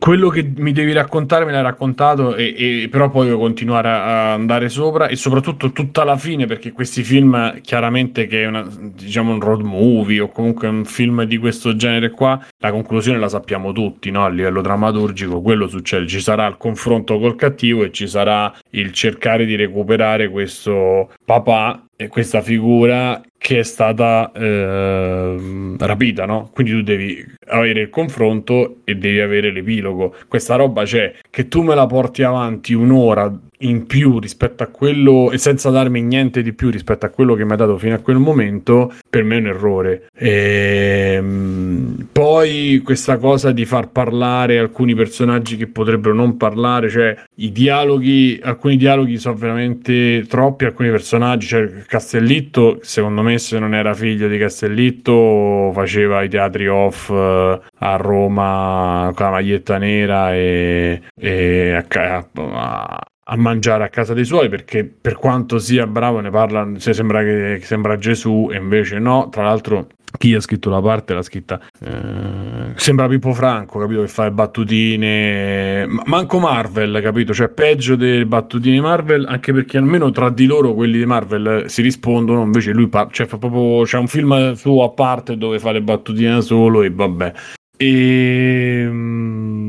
[0.05, 4.03] quello che mi devi raccontare me l'hai raccontato e, e però poi devo continuare a,
[4.03, 8.63] a andare sopra e soprattutto tutta la fine perché questi film chiaramente che è una,
[8.69, 13.29] diciamo un road movie o comunque un film di questo genere qua la conclusione la
[13.29, 14.25] sappiamo tutti no?
[14.25, 18.91] a livello drammaturgico quello succede ci sarà il confronto col cattivo e ci sarà il
[18.91, 26.49] cercare di recuperare questo papà questa figura che è stata ehm, rapita, no?
[26.53, 30.15] Quindi tu devi avere il confronto e devi avere l'epilogo.
[30.27, 35.31] Questa roba c'è che tu me la porti avanti un'ora in più rispetto a quello
[35.31, 37.99] e senza darmi niente di più rispetto a quello che mi ha dato fino a
[37.99, 40.07] quel momento, per me è un errore.
[40.17, 47.51] Ehm, poi questa cosa di far parlare alcuni personaggi che potrebbero non parlare, cioè i
[47.51, 53.93] dialoghi, alcuni dialoghi sono veramente troppi, alcuni personaggi, cioè Castellitto, secondo me se non era
[53.93, 61.01] figlio di Castellitto faceva i teatri off eh, a Roma con la maglietta nera e,
[61.19, 66.19] e a, ca- a- a mangiare a casa dei suoi perché per quanto sia bravo
[66.19, 69.29] ne parla se sembra che, sembra Gesù e invece no.
[69.31, 69.87] Tra l'altro
[70.17, 74.31] chi ha scritto la parte l'ha scritta eh, sembra Pippo Franco capito che fa le
[74.31, 75.85] battutine.
[75.87, 77.33] Ma- manco Marvel capito?
[77.33, 81.81] Cioè peggio delle battutine Marvel anche perché almeno tra di loro quelli di Marvel si
[81.81, 85.71] rispondono invece lui par- cioè fa proprio c'è un film suo a parte dove fa
[85.71, 87.33] le battutine da solo e vabbè.
[87.77, 89.64] E, mm,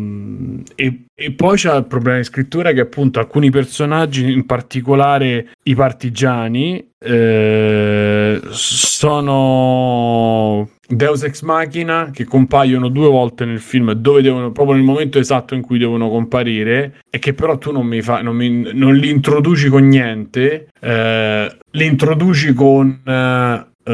[0.77, 5.75] e, e poi c'è il problema di scrittura che appunto alcuni personaggi, in particolare i
[5.75, 14.77] partigiani, eh, sono Deus Ex Machina che compaiono due volte nel film dove devono proprio
[14.77, 18.37] nel momento esatto in cui devono comparire e che però tu non mi fa non,
[18.37, 23.93] mi, non li introduci con niente eh, li introduci con eh, eh,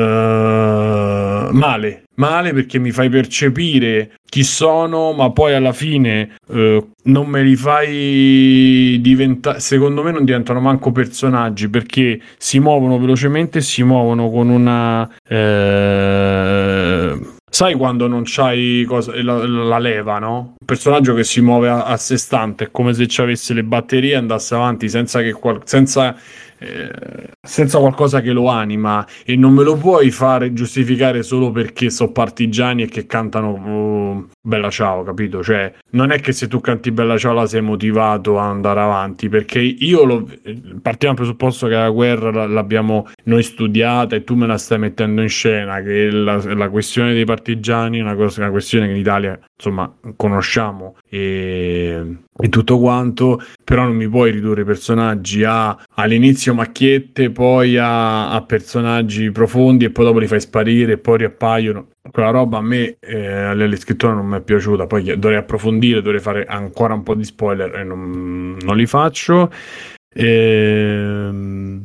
[1.52, 7.42] male male perché mi fai percepire chi sono ma poi alla fine eh, non me
[7.42, 14.30] li fai diventare secondo me non diventano manco personaggi perché si muovono velocemente si muovono
[14.30, 17.18] con una eh,
[17.48, 20.54] sai quando non c'hai cosa, la, la leva no?
[20.58, 23.62] un personaggio che si muove a, a sé stante è come se ci avesse le
[23.62, 26.16] batterie e andasse avanti senza che qual- senza
[27.40, 32.12] senza qualcosa che lo anima e non me lo puoi fare giustificare solo perché sono
[32.12, 35.40] partigiani e che cantano uh, Bella Ciao, capito?
[35.40, 39.28] Cioè, non è che se tu canti Bella Ciao la sei motivato a andare avanti,
[39.28, 40.28] perché io lo
[40.82, 45.22] partiamo dal presupposto che la guerra l'abbiamo noi studiata e tu me la stai mettendo
[45.22, 48.98] in scena, che la, la questione dei partigiani è una, cosa, una questione che in
[48.98, 55.78] Italia, insomma, conosciamo e, e tutto quanto, però non mi puoi ridurre i personaggi a
[55.94, 61.18] all'inizio macchiette, poi a, a personaggi profondi e poi dopo li fai sparire e poi
[61.18, 61.86] riappaiono.
[62.10, 66.20] Quella roba a me eh, alla scrittura non mi è piaciuta, poi dovrei approfondire, dovrei
[66.20, 69.50] fare ancora un po' di spoiler e non, non li faccio.
[70.14, 71.80] Ehm,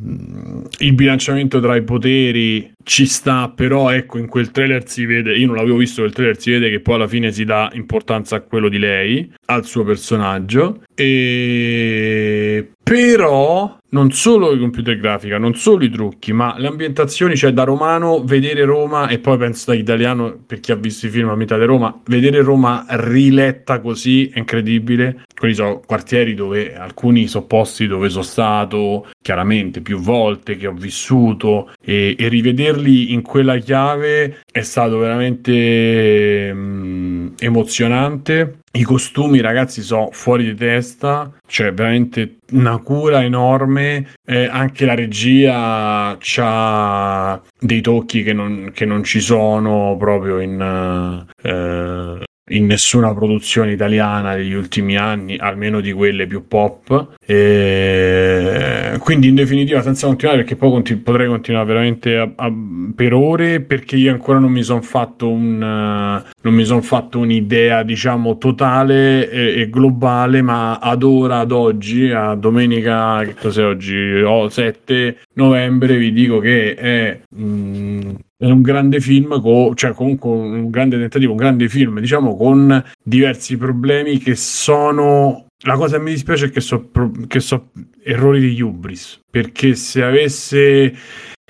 [0.79, 5.47] il bilanciamento tra i poteri ci sta, però ecco in quel trailer si vede, io
[5.47, 8.41] non l'avevo visto quel trailer, si vede che poi alla fine si dà importanza a
[8.41, 15.85] quello di lei, al suo personaggio e però non solo i computer grafica, non solo
[15.85, 20.37] i trucchi, ma le ambientazioni, cioè da romano vedere Roma e poi penso da italiano
[20.45, 24.39] per chi ha visto i film a metà di Roma, vedere Roma riletta così è
[24.39, 25.15] incredibili.
[25.37, 30.73] Quelli sono quartieri dove alcuni sono posti dove sono stato chiaramente più volte, che ho
[30.73, 38.59] vissuto e, e rivederli in quella chiave è stato veramente mm, emozionante.
[38.77, 43.86] I costumi, ragazzi, sono fuori di testa, cioè veramente una cura enorme.
[44.25, 51.25] Eh, anche la regia ha dei tocchi che non, che non ci sono proprio in,
[51.41, 57.15] eh, in nessuna produzione italiana degli ultimi anni, almeno di quelle più pop.
[57.25, 62.53] E quindi, in definitiva, senza continuare, perché poi continu- potrei continuare veramente a- a-
[62.95, 66.23] per ore, perché io ancora non mi sono fatto un.
[66.41, 72.33] uh, sono fatto un'idea, diciamo, totale e, e globale, ma ad ora, ad oggi, a
[72.35, 73.95] domenica, che cos'è oggi?
[74.21, 77.19] Oh, 7 novembre, vi dico che è.
[77.39, 82.35] mm, è un grande film, co- cioè comunque un grande tentativo, un grande film, diciamo,
[82.35, 85.45] con diversi problemi che sono.
[85.65, 86.89] La cosa che mi dispiace è che sono
[87.27, 87.71] che so
[88.03, 90.95] errori di Hubris, perché se avesse.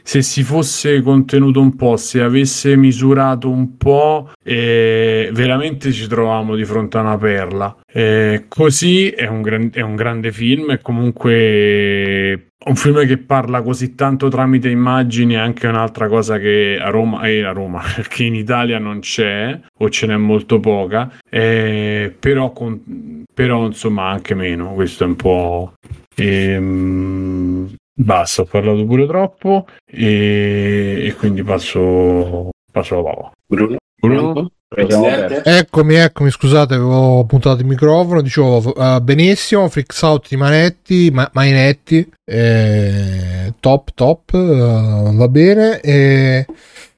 [0.07, 6.55] Se si fosse contenuto un po', se avesse misurato un po', eh, veramente ci trovavamo
[6.55, 7.77] di fronte a una perla.
[7.85, 13.61] Eh, così è un, gran- è un grande film, è comunque un film che parla
[13.61, 18.23] così tanto tramite immagini è anche un'altra cosa che a Roma, eh, a Roma che
[18.23, 24.35] in Italia non c'è o ce n'è molto poca, eh, però, con- però insomma anche
[24.35, 25.73] meno, questo è un po'...
[26.15, 33.31] ehm, basta, ho parlato pure troppo e, e quindi passo, passo alla parola.
[33.45, 33.77] Bruno?
[33.99, 34.51] Bruno?
[34.67, 35.43] Presidente?
[35.45, 38.21] Eccomi, eccomi, scusate, avevo puntato il microfono.
[38.21, 45.79] Dicevo eh, benissimo, Freaks Out di Manetti, ma- Mainetti, eh, top, top, eh, va bene.
[45.79, 46.45] E...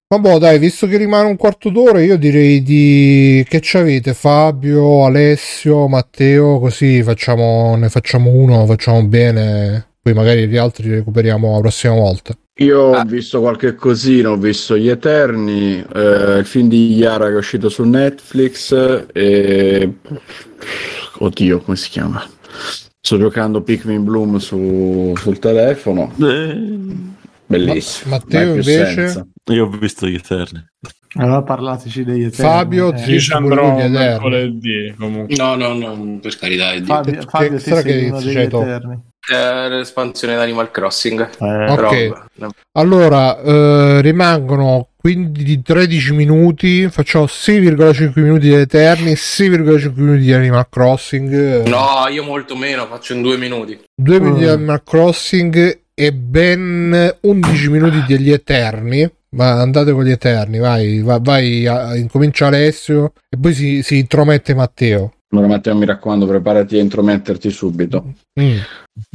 [0.08, 5.06] Vabbè, dai, visto che rimane un quarto d'ora, io direi di che ci avete Fabio,
[5.06, 11.54] Alessio, Matteo, così facciamo, ne facciamo uno, facciamo bene, poi magari gli altri li recuperiamo
[11.54, 12.34] la prossima volta.
[12.60, 17.34] Io ho visto qualche cosina, ho visto Gli Eterni, eh, il film di Yara che
[17.34, 19.94] è uscito su Netflix e...
[21.20, 22.22] Oddio, come si chiama?
[23.02, 26.12] Sto giocando Pikmin Bloom su- sul telefono,
[27.46, 28.12] bellissimo.
[28.12, 28.94] Ma- Matteo, invece?
[28.94, 29.28] senza.
[29.52, 30.66] Io ho visto gli Eterni.
[31.16, 32.52] Allora parlateci degli eterni.
[32.52, 35.36] Fabio, Eh, ci andrò mercoledì comunque.
[35.36, 36.72] No, no, no, per carità.
[36.84, 39.02] Fabio, Fabio sarà sei che uno degli eterni.
[39.32, 41.30] Eh, l'espansione di Animal Crossing.
[41.40, 41.76] Eh, Ok.
[41.90, 42.50] Però, no.
[42.74, 50.34] Allora, eh, rimangono quindi di 13 minuti, facciamo 6,5 minuti di Eterni, 6,5 minuti di
[50.34, 53.80] Animal Crossing, No, io molto meno, faccio in due minuti.
[53.96, 54.50] 2 minuti di Mm.
[54.54, 59.10] Animal Crossing e ben 11 minuti degli Eterni.
[59.32, 64.00] Ma andate con gli Eterni, vai, va- vai, a- incomincia Alessio e poi si, si
[64.00, 65.14] intromette Matteo.
[65.32, 68.58] Allora Matteo mi raccomando preparati a intrometterti subito Mm.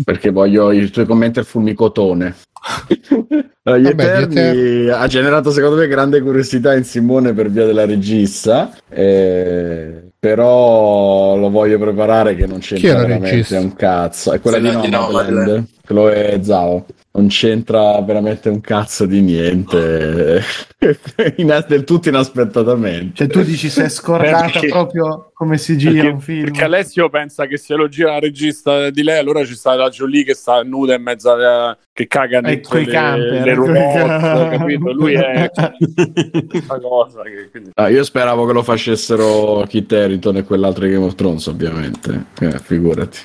[0.04, 2.34] perché voglio i tuoi commenti al fulmicotone.
[3.66, 7.50] Allora, gli, Vabbè, gli Eterni Eterni- ha generato secondo me grande curiosità in Simone per
[7.50, 13.58] via della regista, eh, però lo voglio preparare che non c'entra veramente regista?
[13.60, 14.32] un cazzo.
[14.32, 15.64] È quella Quella di Nomadland.
[15.82, 16.84] Chloe Zhao.
[17.16, 20.42] Non c'entra veramente un cazzo di niente,
[21.36, 23.12] in- del tutto inaspettatamente.
[23.14, 26.42] Cioè tu dici se è scordata Perché- proprio come si gira Perché, un film.
[26.42, 29.90] perché Alessio pensa che se lo gira la regista di lei, allora ci sta la
[29.90, 33.58] Jolie che sta nuda in mezzo a che caga E dentro le, camper.
[33.58, 34.58] le camper.
[34.58, 34.92] capito?
[34.92, 37.70] Lui è questa cosa che quindi...
[37.74, 42.24] Ah, io speravo che lo facessero Kit Harington e quell'altro Game of Thrones, ovviamente.
[42.40, 43.18] Eh, figurati.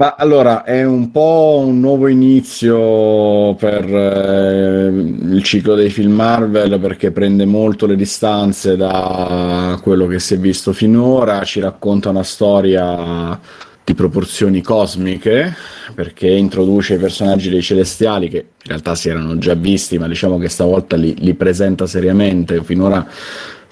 [0.00, 6.80] Ma allora è un po' un nuovo inizio per eh, il ciclo dei film Marvel
[6.80, 12.22] perché prende molto le distanze da quello che si è visto finora, ci racconta una
[12.22, 13.38] storia
[13.84, 15.54] di proporzioni cosmiche
[15.94, 20.38] perché introduce i personaggi dei celestiali che in realtà si erano già visti, ma diciamo
[20.38, 22.64] che stavolta li, li presenta seriamente.
[22.64, 23.06] Finora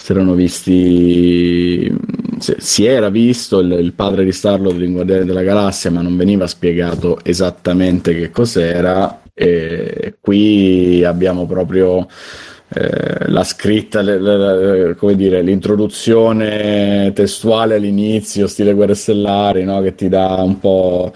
[0.01, 1.93] si erano visti,
[2.39, 6.15] si, si era visto il, il padre di Star-Lord in Guardiani della Galassia, ma non
[6.15, 9.21] veniva spiegato esattamente che cos'era.
[9.33, 12.07] E qui abbiamo proprio
[12.73, 19.81] eh, la scritta, le, le, come dire, l'introduzione testuale all'inizio, stile Guerre Stellari, no?
[19.81, 21.13] che ti dà un po'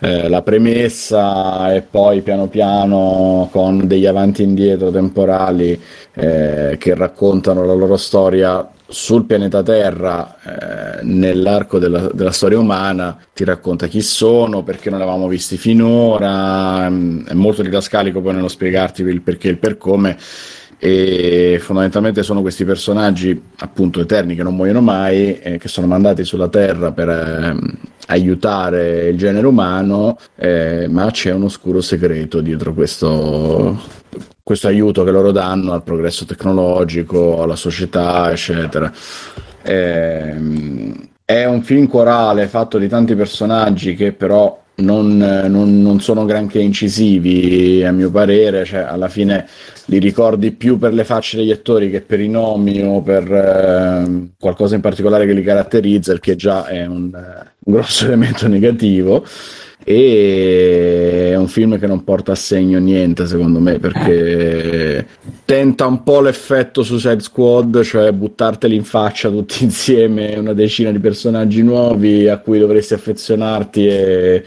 [0.00, 5.80] eh, la premessa e poi piano piano con degli avanti e indietro temporali
[6.14, 13.16] eh, che raccontano la loro storia sul pianeta Terra, eh, nell'arco della, della, storia umana,
[13.32, 18.34] ti racconta chi sono, perché non li avevamo visti finora, mm, è molto didascalico poi
[18.34, 20.16] nello spiegarti il perché e il per come
[20.82, 26.24] e fondamentalmente sono questi personaggi appunto eterni che non muoiono mai, eh, che sono mandati
[26.24, 27.54] sulla Terra per eh,
[28.06, 33.78] aiutare il genere umano, eh, ma c'è un oscuro segreto dietro questo,
[34.42, 38.90] questo aiuto che loro danno al progresso tecnologico, alla società, eccetera.
[39.62, 46.24] Ehm, è un film corale fatto di tanti personaggi che però non, non, non, sono
[46.24, 49.46] granché incisivi a mio parere, cioè alla fine
[49.86, 54.30] li ricordi più per le facce degli attori che per i nomi o per eh,
[54.38, 59.24] qualcosa in particolare che li caratterizza, il che già è un, un grosso elemento negativo
[59.84, 65.06] e è un film che non porta a segno niente secondo me perché
[65.44, 70.98] tenta un po' l'effetto Suicide Squad cioè buttarteli in faccia tutti insieme una decina di
[70.98, 74.44] personaggi nuovi a cui dovresti affezionarti e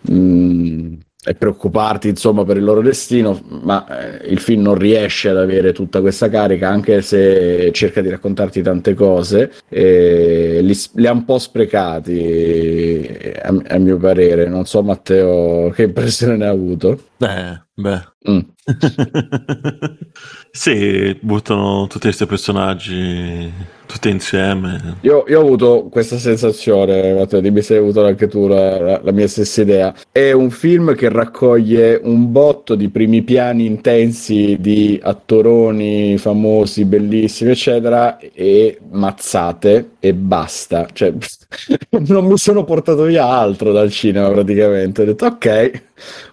[0.00, 0.92] mh, mm,
[1.24, 5.72] e preoccuparti insomma per il loro destino, ma eh, il film non riesce ad avere
[5.72, 11.24] tutta questa carica anche se cerca di raccontarti tante cose e li, li ha un
[11.24, 13.08] po' sprecati
[13.40, 14.48] a, a, mio parere.
[14.48, 16.98] Non so Matteo che impressione ne ha avuto.
[17.18, 18.02] Beh, beh.
[18.28, 18.40] Mm.
[20.50, 23.52] sì, buttano tutti questi personaggi
[23.92, 24.96] tutti insieme.
[25.02, 29.00] Io, io, ho avuto questa sensazione, Matteo, dimmi se hai avuto anche tu la, la,
[29.02, 29.94] la, mia stessa idea.
[30.10, 37.50] È un film che raccoglie un botto di primi piani intensi di attoroni famosi, bellissimi,
[37.50, 40.86] eccetera, e mazzate e basta.
[40.90, 41.12] Cioè,
[42.08, 45.02] non mi sono portato via altro dal cinema praticamente.
[45.02, 45.82] Ho detto ok,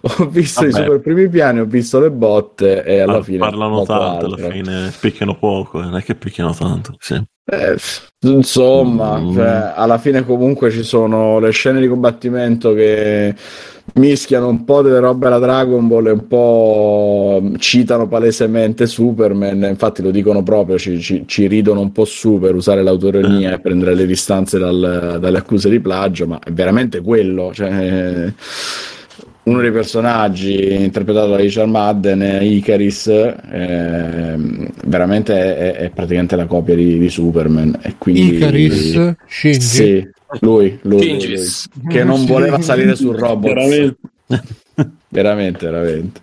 [0.18, 0.72] ho visto Vabbè.
[0.72, 3.38] i super primi piani, ho visto le botte e alla Par- fine...
[3.38, 6.94] Parlano tanto, alla fine picchiano poco, non è che picchiano tanto.
[6.98, 7.22] Sì.
[7.52, 7.76] Eh,
[8.20, 9.34] insomma, mm.
[9.34, 13.34] cioè, alla fine comunque ci sono le scene di combattimento che
[13.94, 20.00] mischiano un po' delle robe alla Dragon Ball e un po' citano palesemente Superman, infatti
[20.00, 23.94] lo dicono proprio, ci, ci, ci ridono un po' su per usare l'autoironia e prendere
[23.94, 27.52] le distanze dal, dalle accuse di plagio, ma è veramente quello.
[27.52, 28.32] Cioè,
[29.42, 34.36] uno dei personaggi interpretato da Richard Madden, Icaris, eh,
[34.84, 37.78] veramente è, è, praticamente la copia di, di Superman.
[37.82, 39.14] E quindi, Icaris?
[39.26, 39.60] Shinji?
[39.60, 40.10] Sì,
[40.40, 41.44] lui, lui, lui, lui
[41.88, 43.52] che non voleva salire sul robot.
[43.54, 43.98] Veramente,
[45.08, 45.70] veramente.
[45.70, 46.20] veramente.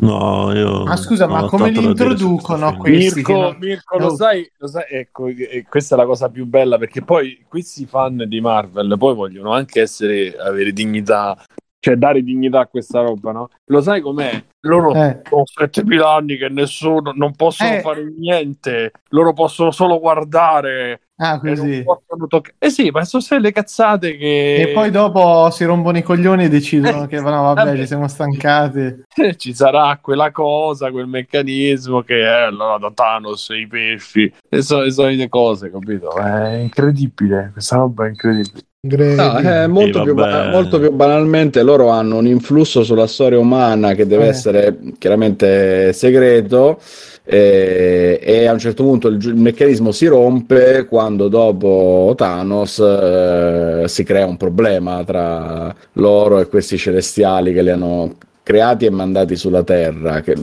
[0.00, 0.84] No, io.
[0.84, 3.16] Ma scusa, ma come li introducono questi?
[3.16, 3.56] Mirko, non...
[3.58, 5.28] Mirko lo, sai, lo sai, ecco,
[5.68, 9.82] questa è la cosa più bella perché poi questi fan di Marvel poi vogliono anche
[9.82, 11.36] essere, avere dignità
[11.80, 13.48] cioè dare dignità a questa roba, no?
[13.66, 14.44] Lo sai com'è?
[14.64, 15.22] Loro eh.
[15.26, 17.80] sono 7000 anni che nessuno non possono eh.
[17.80, 21.00] fare niente, loro possono solo guardare.
[21.16, 21.82] Ah, così.
[22.28, 24.56] Toc- eh sì, ma sono le cazzate che.
[24.56, 27.06] E poi dopo si rompono i coglioni e decidono eh.
[27.08, 29.04] che no, vabbè, vabbè, ci siamo stancati.
[29.36, 34.82] Ci sarà quella cosa, quel meccanismo che è allora da Thanos i pesci, e sono
[34.82, 36.14] le solite cose, capito?
[36.14, 38.68] È incredibile, questa roba è incredibile.
[38.82, 44.06] No, eh, molto, più, molto, più, banalmente loro hanno un influsso sulla storia umana che
[44.06, 44.28] deve eh.
[44.28, 46.80] essere chiaramente segreto
[47.22, 53.84] eh, e a un certo punto il, il, meccanismo si rompe quando dopo Thanos eh,
[53.86, 59.36] si crea un problema tra loro e questi celestiali che li hanno creati e mandati
[59.36, 60.34] sulla Terra, che,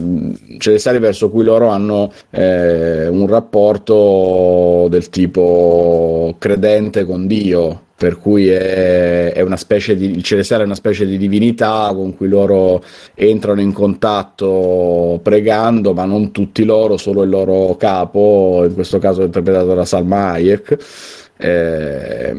[0.58, 8.48] celestiali verso cui loro hanno eh, un rapporto del tipo credente con Dio per cui
[8.48, 12.80] è, è, una specie di il celestiale è una specie di divinità con cui loro
[13.14, 19.22] entrano in contatto pregando, ma non tutti loro, solo il loro capo, in questo caso
[19.22, 20.76] interpretato da Salma Hayek.
[21.38, 22.36] Eh,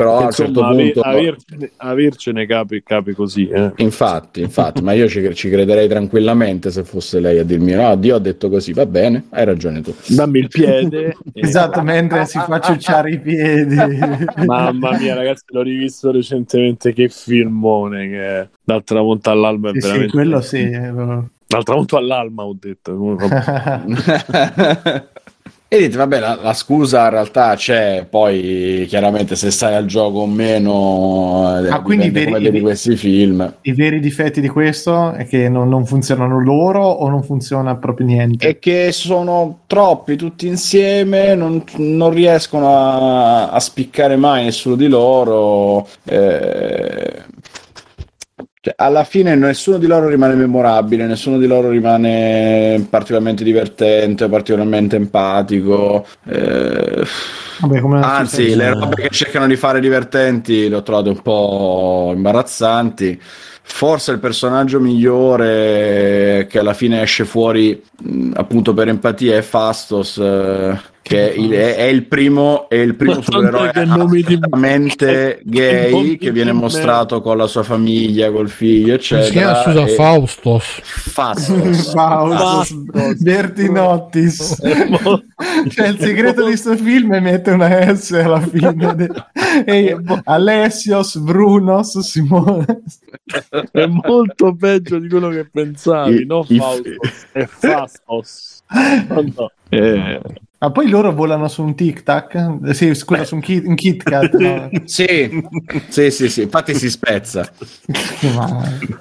[0.00, 1.00] Però a un certo punto...
[1.02, 3.46] avercene, avercene capi, capi così.
[3.48, 3.70] Eh.
[3.76, 8.16] Infatti, infatti, ma io ci, ci crederei tranquillamente se fosse lei a dirmi no, Dio
[8.16, 9.94] ha detto così, va bene, hai ragione tu.
[10.06, 11.16] Dammi il piede.
[11.34, 13.76] Esatto, mentre si fa ciucciare i piedi.
[14.46, 16.94] Mamma mia, ragazzi, l'ho rivisto recentemente.
[16.94, 18.48] Che filmone che è.
[18.64, 20.12] Dal tramonto all'alba è Sì, sì, veramente.
[20.12, 20.60] quello sì.
[20.62, 20.92] eh,
[21.46, 23.16] Dal tramonto all'alma, ho detto.
[25.72, 30.18] E dite, vabbè, la, la scusa in realtà c'è, poi chiaramente se stai al gioco
[30.18, 33.54] o meno, eh, Ah, quindi dipende veri- come vedi questi film.
[33.62, 38.06] I veri difetti di questo è che non, non funzionano loro o non funziona proprio
[38.06, 38.48] niente.
[38.48, 44.88] E che sono troppi tutti insieme, non, non riescono a, a spiccare mai nessuno di
[44.88, 45.86] loro.
[46.04, 47.28] eh,
[48.60, 54.96] cioè, alla fine nessuno di loro rimane memorabile, nessuno di loro rimane particolarmente divertente, particolarmente
[54.96, 56.06] empatico.
[56.26, 57.04] eh,
[57.60, 63.20] Vabbè, Anzi, le robe che cercano di fare divertenti le ho trovate un po' imbarazzanti.
[63.62, 67.80] Forse il personaggio migliore che alla fine esce fuori
[68.34, 72.94] appunto per empatia è Fastos, eh, che è il, è- è il primo, è il
[72.94, 79.00] primo supereroe nomi di- assolutamente gay che viene mostrato con la sua famiglia, col figlio,
[79.00, 79.30] Si eccetera.
[79.30, 80.80] chiama, scusa, e- Faustos.
[80.82, 81.90] Fastos.
[81.92, 84.56] Faustus, Bertinottis.
[85.70, 88.94] cioè, il segreto di questo film è mettere una S alla fine.
[88.94, 89.08] de-
[89.66, 92.64] E Alessios, Brunos, Simone.
[93.72, 96.22] è molto peggio di quello che pensavi.
[96.22, 98.62] I- no, i- Faustos, è Fastos.
[99.08, 99.50] No, no.
[99.70, 100.20] Eh,
[100.62, 102.34] Ma poi loro volano su un tic tac?
[102.66, 104.36] Eh, Sì, scusa, su un, Kit, un Kit Kat.
[104.36, 104.68] no?
[104.84, 105.42] Sì,
[105.88, 107.50] sì, sì, sì, infatti si spezza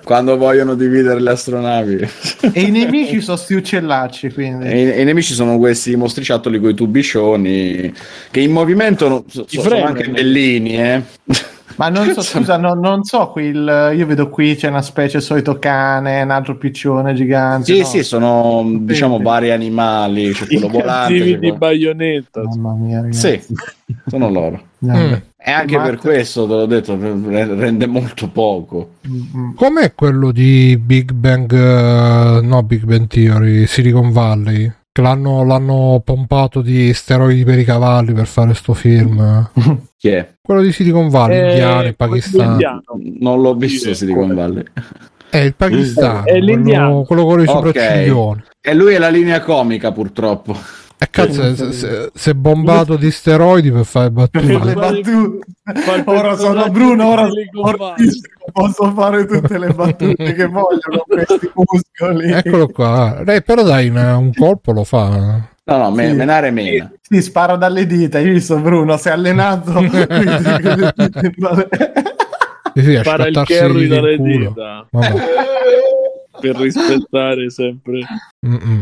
[0.05, 2.07] quando vogliono dividere le astronavi.
[2.53, 4.67] E i nemici sono sti uccellacci, quindi.
[4.67, 7.93] E, e i nemici sono questi mostriciattoli con i tubicioni
[8.31, 11.03] che in movimento no- so- I sono anche bellini, eh.
[11.79, 15.21] Ma non so, scusa, no- non so qui il, io vedo qui c'è una specie
[15.21, 17.73] solito cane, un altro piccione gigante.
[17.73, 17.85] Sì, no?
[17.85, 19.23] sì, sono diciamo Sì.
[19.23, 21.13] vari animali, c'è I quello volante.
[21.13, 22.41] cattivi c'è di quello- baionetta.
[22.43, 23.41] Mamma mia, ragazzi.
[23.41, 23.53] Sì,
[24.07, 24.61] sono loro.
[24.85, 25.13] Mm.
[25.41, 28.95] E anche Matt- per questo, te l'ho detto, re- rende molto poco.
[29.55, 34.69] Com'è quello di Big Bang, eh, no Big Bang Theory, Silicon Valley?
[34.99, 39.49] Che l'hanno, l'hanno pompato di steroidi per i cavalli per fare sto film.
[39.95, 40.33] Chi è?
[40.41, 42.51] Quello di Silicon Valley, Eh, indiano, quello Pakistan.
[42.51, 42.81] indiano.
[43.19, 44.63] Non l'ho visto Silicon Valley.
[45.29, 47.49] È il Pakistan, È quello, quello con i Ok.
[47.49, 48.43] sopracciglioni.
[48.59, 50.57] E lui è la linea comica, purtroppo.
[51.01, 55.39] E cazzo, se, se- se è bombato di steroidi per fare Per le battute.
[55.63, 56.03] battute.
[56.11, 57.29] Ora sono Bruno, ora
[58.51, 62.31] posso fare tutte le battute che voglio con questi muscoli.
[62.33, 63.21] Eccolo qua.
[63.25, 65.47] Eh, però dai, una- un colpo lo fa.
[65.63, 66.15] No, no, me- Sì.
[66.15, 66.91] menare mena.
[67.01, 68.97] Si spara dalle dita, hai visto Bruno?
[68.97, 69.71] Si è allenato.
[72.75, 74.49] Sì, sì, a Spara il carry dalle culo.
[74.49, 75.13] dita Vabbè.
[76.39, 78.01] per rispettare sempre.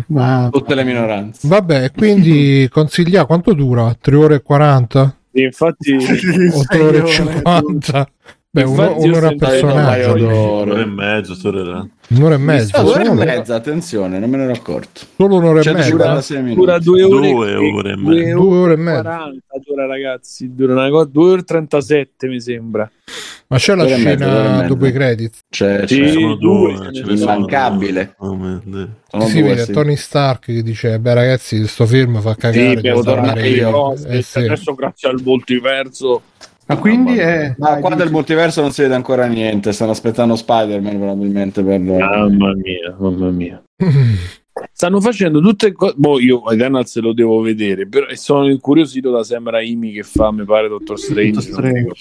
[0.07, 1.47] Ma Tutte le minoranze.
[1.47, 3.95] Vabbè, quindi consiglia quanto dura?
[3.99, 5.17] 3 ore e 40?
[5.31, 8.09] E infatti, O 3 ore e 50?
[8.49, 10.13] Beh, uno- un'ora a personaggio.
[10.13, 11.37] Un'ora e mezzo.
[12.09, 12.81] Un'ora e mezza.
[12.81, 15.01] Due ore e mezza, attenzione, non me ne ero accorto.
[15.17, 15.89] solo un'ora e mezza.
[15.89, 16.55] 156 minuti.
[16.59, 18.33] dura due ore, Due ore e due mezza.
[18.33, 19.01] Due ore e mezza.
[19.01, 22.89] 40 dura ragazzi, dura una cosa, 2 ore e 37 mi sembra.
[23.49, 25.33] Ma c'è la Due due scena dopo i credit.
[25.49, 26.11] C'è, Sì, c'è.
[26.11, 28.15] Sono due, due, ce sono Immancabile.
[28.19, 28.29] due.
[28.29, 28.89] Oh.
[29.09, 29.71] Sono si due, vede sì.
[29.73, 32.75] Tony Stark che dice: Beh, ragazzi, sto film fa cagare.
[32.77, 33.71] Sì, devo tornare io.
[33.71, 34.39] Cose, Eh, sì.
[34.39, 36.21] Adesso grazie al multiverso
[36.67, 37.55] Ma quindi è...
[37.57, 39.71] Ma qua dici- del multiverso non si vede ancora niente.
[39.71, 41.79] Stanno aspettando Spider-Man probabilmente per.
[41.79, 43.63] Mamma mia, mamma mia.
[44.73, 45.93] Stanno facendo tutte cose.
[45.95, 47.87] Boh, io Eternal se lo devo vedere.
[47.87, 51.41] Però, e sono incuriosito da Sam Raimi che fa, mi pare, Doctor Strange.
[51.41, 51.93] Strange.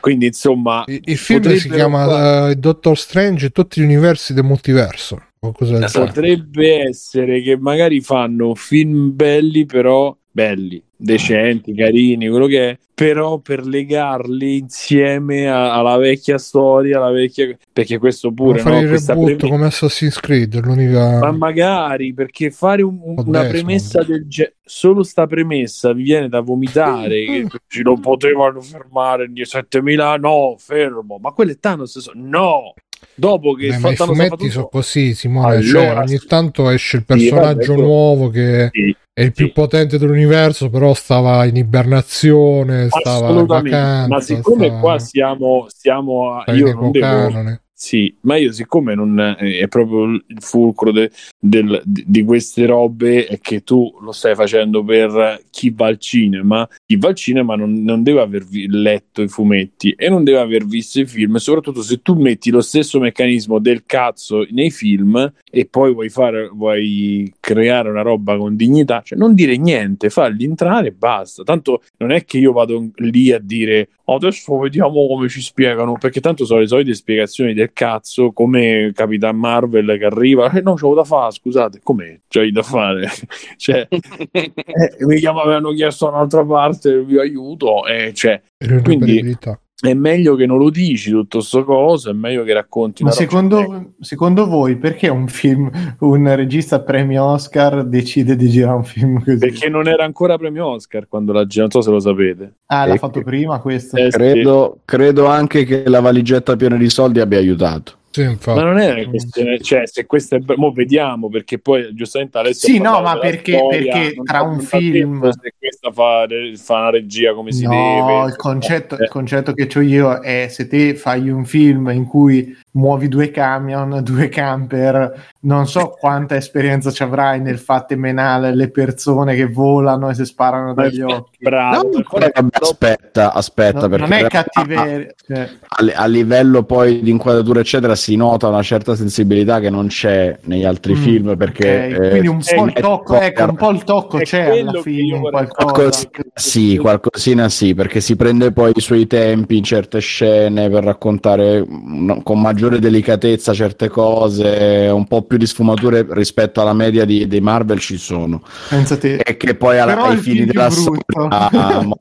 [0.00, 4.32] Quindi, insomma, Il, il film si chiama fare- eh, Doctor Strange e tutti gli universi
[4.34, 5.22] del multiverso.
[5.38, 13.38] Potrebbe essere che magari fanno film belli, però belli, decenti, carini, quello che è, però
[13.38, 18.80] per legarli insieme a- alla vecchia storia, alla vecchia perché questo pure fare no?
[18.82, 20.60] il reboot premi- come Assassin's Creed.
[20.64, 21.18] L'unica.
[21.18, 26.28] Ma magari perché fare un- un- una premessa del genere, solo sta premessa vi viene
[26.28, 27.24] da vomitare.
[27.48, 31.18] che ci non potevano fermare in 7000, no, fermo.
[31.20, 32.10] Ma quello è Thanos.
[32.14, 32.74] No,
[33.20, 35.56] dopo che Beh, fa- ma i fumetti sono così, Simone.
[35.56, 36.26] Allora, cioè, ogni sì.
[36.26, 39.52] tanto esce il Sì, personaggio vabbè, nuovo che Sì, è il più sì.
[39.52, 44.08] potente dell'universo, però stava in ibernazione, stava in vacanza.
[44.08, 47.58] Ma siccome stava- qua siamo, in io non devo.
[47.82, 53.40] Sì, ma io siccome non è proprio il fulcro de- del- di queste robe è
[53.40, 57.82] che tu lo stai facendo per chi va al cinema, chi va al cinema non,
[57.82, 61.80] non deve aver vi- letto i fumetti e non deve aver visto i film, soprattutto
[61.80, 67.32] se tu metti lo stesso meccanismo del cazzo nei film e poi vuoi fare, vuoi
[67.40, 71.44] creare una roba con dignità, cioè non dire niente, farli entrare e basta.
[71.44, 75.96] Tanto non è che io vado lì a dire "Oh, adesso vediamo come ci spiegano,
[75.98, 80.74] perché tanto sono le solite spiegazioni del cazzo, come Capitan Marvel che arriva, eh no,
[80.74, 82.20] c'ho da fare, scusate, com'è?
[82.28, 83.08] C'hai da fare?
[83.56, 83.86] cioè,
[84.30, 84.52] eh,
[85.00, 88.40] mi chiama- avevano chiesto da un'altra parte, vi aiuto, e cioè,
[88.82, 89.36] quindi.
[89.80, 93.92] È meglio che non lo dici tutto sto coso, è meglio che racconti Ma secondo,
[94.00, 95.70] secondo voi perché un film,
[96.00, 99.38] un regista premio Oscar decide di girare un film così?
[99.38, 102.54] Perché non era ancora premio Oscar quando la non so se lo sapete.
[102.66, 103.96] Ah, l'ha Eh, fatto prima questo?
[103.96, 104.18] Eh, sì.
[104.18, 107.98] Credo, credo anche che la valigetta piena di soldi abbia aiutato.
[108.12, 108.58] Sì, infatti.
[108.58, 110.40] Ma non è una questione, cioè, se questa è.
[110.56, 112.68] Mo vediamo perché poi giustamente Alessio.
[112.68, 116.26] Sì, no, ma perché- perché non tra un film- Se questa fa,
[116.56, 118.24] fa una regia come si no, deve.
[118.30, 122.04] il concetto, Eh, il concetto che ho io è se te fai un film in
[122.04, 128.54] cui muovi due camion, due camper, non so quanta esperienza ci avrai nel fatte menare
[128.56, 131.38] le persone che volano e si sparano dagli occhi.
[131.44, 131.82] Bravo.
[131.92, 135.14] No, poi, vabbè, aspetta, aspetta, No, perché non è cattiveria.
[135.26, 139.88] cioè, A, a livello poi di inquadratura, eccetera, si nota una certa sensibilità che non
[139.88, 141.36] c'è negli altri Mm, film.
[141.36, 144.80] Perché ok, quindi un eh, po' il tocco, ecco, un po' il tocco c'è alla
[144.80, 145.72] fine qualcosa.
[145.72, 150.84] Qualcosina sì, qualcosina sì, perché si prende poi i suoi tempi in certe scene per
[150.84, 157.04] raccontare mm, con maggiore delicatezza certe cose, un po' più di sfumature rispetto alla media
[157.04, 158.42] di- dei Marvel ci sono.
[158.70, 159.16] Pensa te.
[159.18, 160.98] E che poi alla- ai fini della storia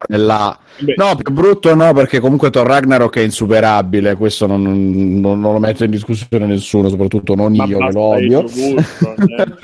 [0.08, 0.58] là.
[0.96, 4.62] No, più brutto no, perché comunque Thor Ragnarok è insuperabile, questo non,
[5.20, 8.44] non- non lo mette in discussione nessuno, soprattutto non ma io che lo odio.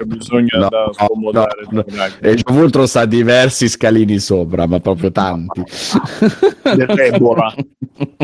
[0.05, 1.65] Bisogno No, da no, scomodare.
[1.69, 1.83] no.
[2.21, 5.63] Age of Ultron sta diversi scalini sopra, ma proprio tanti.
[6.93, 7.53] Debora.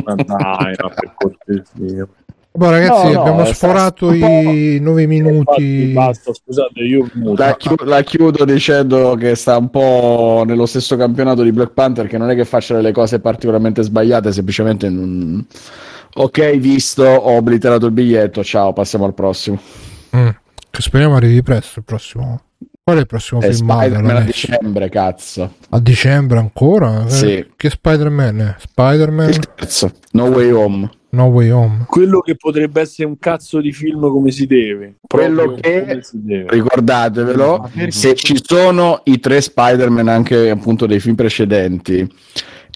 [0.04, 2.08] Ma dai, no, per cortesia.
[2.54, 5.92] Boh, ragazzi, No, no, abbiamo sforato un i nove Infatti, minuti.
[5.94, 7.10] basta, scusate, io.
[7.38, 12.08] La, chiu- la chiudo dicendo che sta un po' nello stesso campionato di Black Panther,
[12.08, 15.46] che non è che faccia delle cose particolarmente sbagliate, semplicemente non...
[16.14, 19.60] Ok, visto, ho obliterato il biglietto, ciao, passiamo al prossimo.
[20.16, 20.28] Mm,
[20.70, 22.42] Che speriamo arrivi presto il prossimo.
[22.84, 25.54] Qual è il prossimo È film Spider-Man a dicembre, cazzo.
[25.70, 27.06] A dicembre ancora?
[27.06, 27.48] Eh, Sì.
[27.56, 28.56] Che Spider-Man è?
[28.60, 30.90] Spider-Man Il terzo, No Way Home.
[31.14, 31.84] No Way Home.
[31.88, 34.96] quello che potrebbe essere un cazzo di film come si deve.
[35.08, 36.46] Quello che- deve.
[36.50, 37.92] Ricordatevelo, perché?
[37.92, 42.10] se ci sono i tre Spider-Man anche appunto dei film precedenti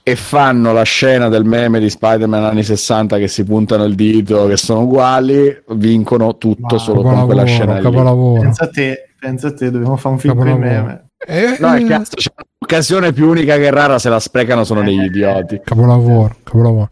[0.08, 4.46] e fanno la scena del meme di Spider-Man anni 60 che si puntano il dito,
[4.46, 8.40] che sono uguali, vincono tutto Ma solo con quella scena lì.
[8.40, 11.08] Pensa a te, pensa a te, dobbiamo fare un film con i meme.
[11.26, 15.06] Eh, No, è cazzo, c'è un'occasione più unica che rara, se la sprecano sono degli
[15.06, 15.60] idioti.
[15.64, 16.90] Capolavoro, capolavoro.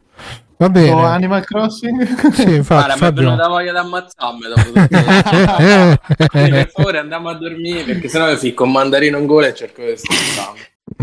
[0.58, 0.90] Va bene.
[0.90, 2.32] O Animal Crossing?
[2.32, 3.50] Sì, infatti, Guarda, mi è venuta Fabio.
[3.50, 6.28] voglia di ammazzarmi dopo tutto.
[6.30, 9.54] Quindi, per favore andiamo a dormire perché sennò mi ficco un mandarino in gola e
[9.54, 9.94] cerco di.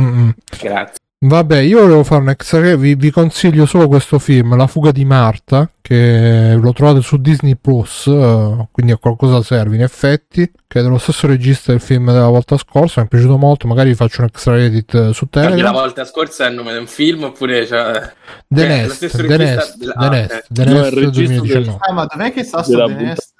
[0.00, 0.30] Mm, mm.
[0.60, 0.99] Grazie.
[1.22, 2.74] Vabbè, io volevo fare un extra.
[2.76, 7.56] Vi, vi consiglio solo questo film, La fuga di Marta, che lo trovate su Disney
[7.56, 10.50] Plus, eh, quindi a qualcosa serve in effetti.
[10.66, 13.02] Che è dello stesso regista del film della volta scorsa.
[13.02, 13.66] Mi è piaciuto molto.
[13.66, 15.72] Magari vi faccio un extra edit eh, su Perché la Telegram.
[15.74, 18.12] volta scorsa è il nome di un film oppure cioè,
[18.48, 20.46] The eh, Nest, The Nest, della- The ah, Nest.
[20.48, 21.10] The Nest il regista
[21.40, 21.78] 2019.
[21.80, 22.94] Ah, ma dov'è che sta sto Della The.
[22.94, 23.34] Nest?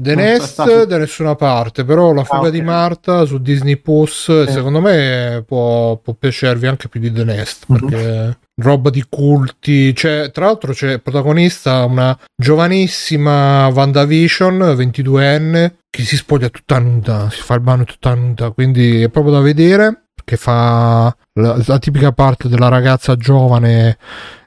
[0.00, 2.50] The Nest da nessuna parte, però la fuga Ah, ok.
[2.50, 7.64] di Marta su Disney Plus secondo me può, può piacervi anche più di The Nest
[7.66, 7.78] Mhm.
[7.88, 16.16] perché roba di culti, cioè, tra l'altro c'è protagonista una giovanissima WandaVision 22enne che si
[16.16, 20.36] spoglia tutta nuda, si fa il bagno tutta nuda, quindi è proprio da vedere che
[20.36, 23.96] fa la, la tipica parte della ragazza giovane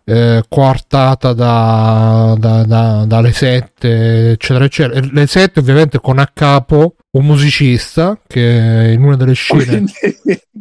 [0.04, 5.00] eh, coartata da, da- da- dalle sette, eccetera, eccetera.
[5.00, 9.64] E Le sette, ovviamente, con a capo un musicista che in una delle scene.
[9.66, 9.92] Quindi,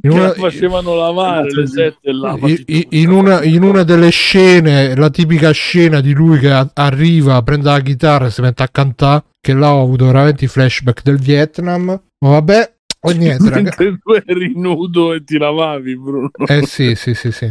[0.03, 3.83] In una- la facevano lavare le sette e là I- i- in, una, in una
[3.83, 8.63] delle scene, la tipica scena di lui che arriva, prende la chitarra e si mette
[8.63, 11.85] a cantare, che là ho avuto veramente i flashback del Vietnam.
[11.87, 12.73] Ma vabbè,
[13.03, 13.63] o niente, raga.
[13.63, 17.51] mentre tu eri nudo e ti lavavi Bruno Eh sì, sì, sì, sì.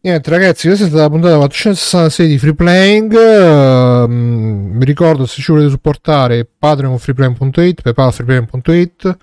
[0.00, 3.14] Niente ragazzi, questa è stata la puntata 466 di Free Playing.
[3.14, 9.16] Ehm, vi ricordo se ci volete supportare patreonfreeplaying.it, paypalfreeplaying.it,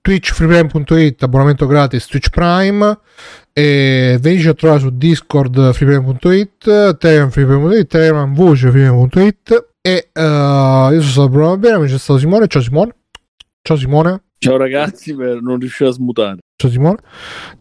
[0.00, 2.98] Twitch freeplaying.it, abbonamento gratis Twitch Prime
[3.52, 8.34] e venite a trovare su Discord freeplaying.it, Telegram freeplaying.it, Telegram
[9.82, 12.46] E eh, io sono stato Bruno Bene, ma c'è stato Simone.
[12.46, 12.94] Ciao Simone.
[13.62, 14.22] Ciao Simone.
[14.42, 16.38] Ciao ragazzi, per non riuscire a smutare.
[16.56, 16.96] Ciao Simone.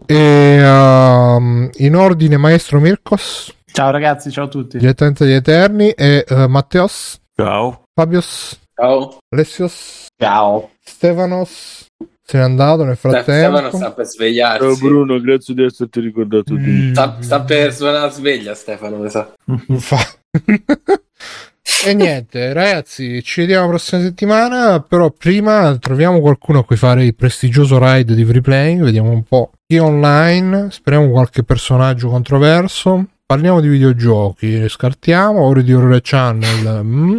[0.06, 4.78] E ehm, in ordine Maestro Mirkos, Ciao ragazzi, ciao a tutti.
[4.78, 7.84] direttamente degli Eterni, e eh, Matteos, Ciao.
[7.94, 9.18] Fabios, Ciao.
[9.30, 10.70] Alessios, Ciao.
[10.82, 11.86] Stefanos.
[12.24, 13.76] Se n'è andato nel Stefano frattempo.
[13.76, 14.80] sta per Ciao svegliarsi.
[14.82, 16.90] Bruno, grazie di esserti ricordato di me.
[16.94, 19.34] Sta, sta per suonare la sveglia, Stefano, mi sa.
[19.80, 20.18] Fa-
[21.86, 24.82] e niente, ragazzi, ci vediamo la prossima settimana.
[24.82, 28.84] Però prima troviamo qualcuno a cui fare il prestigioso ride di free playing.
[28.84, 30.68] Vediamo un po' chi è online.
[30.72, 33.06] Speriamo qualche personaggio controverso.
[33.26, 35.42] Parliamo di videogiochi, scartiamo.
[35.42, 36.82] Ore di Horror Channel.
[36.84, 37.18] Mm.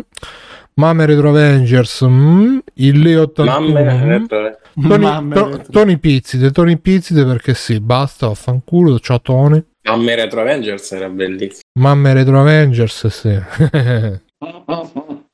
[0.74, 2.04] Mamme Retro Avengers.
[2.04, 2.58] Mm.
[2.74, 3.60] Il Leo 81.
[3.60, 4.10] Mamme, mm.
[4.10, 4.26] eh,
[4.88, 5.62] Tony, To-.
[5.70, 8.98] Tony Pizzide, Tony Pizzide perché sì, basta, vaffanculo.
[8.98, 9.64] Ciao Tony.
[9.82, 11.62] Mamme Retro Avengers era bellissimo.
[11.78, 13.40] Mamme Retro Avengers, sì.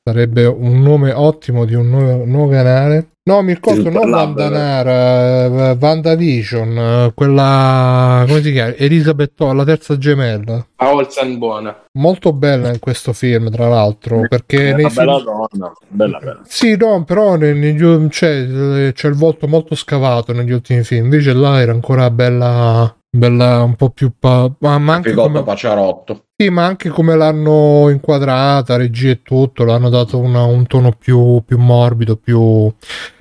[0.03, 3.09] Sarebbe un nome ottimo di un nuovo, nuovo canale.
[3.27, 8.73] No, mi ricordo non Vandanara, eh, WandaVision, eh, quella come si chiama?
[8.75, 10.65] Elisabeth la terza gemella.
[10.77, 11.83] A Olsen buona.
[11.99, 15.73] Molto bella in questo film, tra l'altro, perché È una film- bella donna.
[15.89, 16.39] Bella, bella.
[16.45, 21.33] Sì, no, però ne- negli- c'è, c'è il volto molto scavato negli ultimi film, invece
[21.33, 24.11] là era ancora bella, bella un po' più...
[24.17, 26.25] Pa- ma, ma anche come, Paciarotto.
[26.35, 31.41] sì, ma anche come l'hanno inquadrata, regia e tutto, l'hanno dato una- un tono più,
[31.45, 32.71] più morbido, più...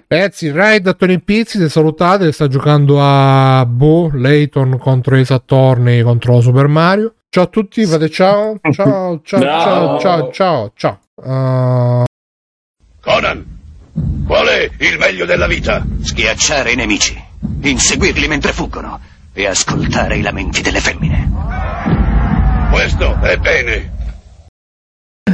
[0.08, 6.02] Ragazzi, il raid a Tony Pizzi, salutate, sta giocando a Bo, Layton contro Ace Attorney
[6.02, 7.14] contro Super Mario.
[7.28, 10.98] Ciao a tutti, fate ciao, ciao, ciao, ciao, ciao, ciao, ciao.
[11.16, 12.04] Uh,
[13.00, 13.44] Conan,
[14.26, 15.84] qual è il meglio della vita?
[16.00, 17.20] Schiacciare i nemici,
[17.62, 19.00] inseguirli mentre fuggono
[19.38, 21.30] e ascoltare i lamenti delle femmine.
[22.70, 23.95] Questo è bene.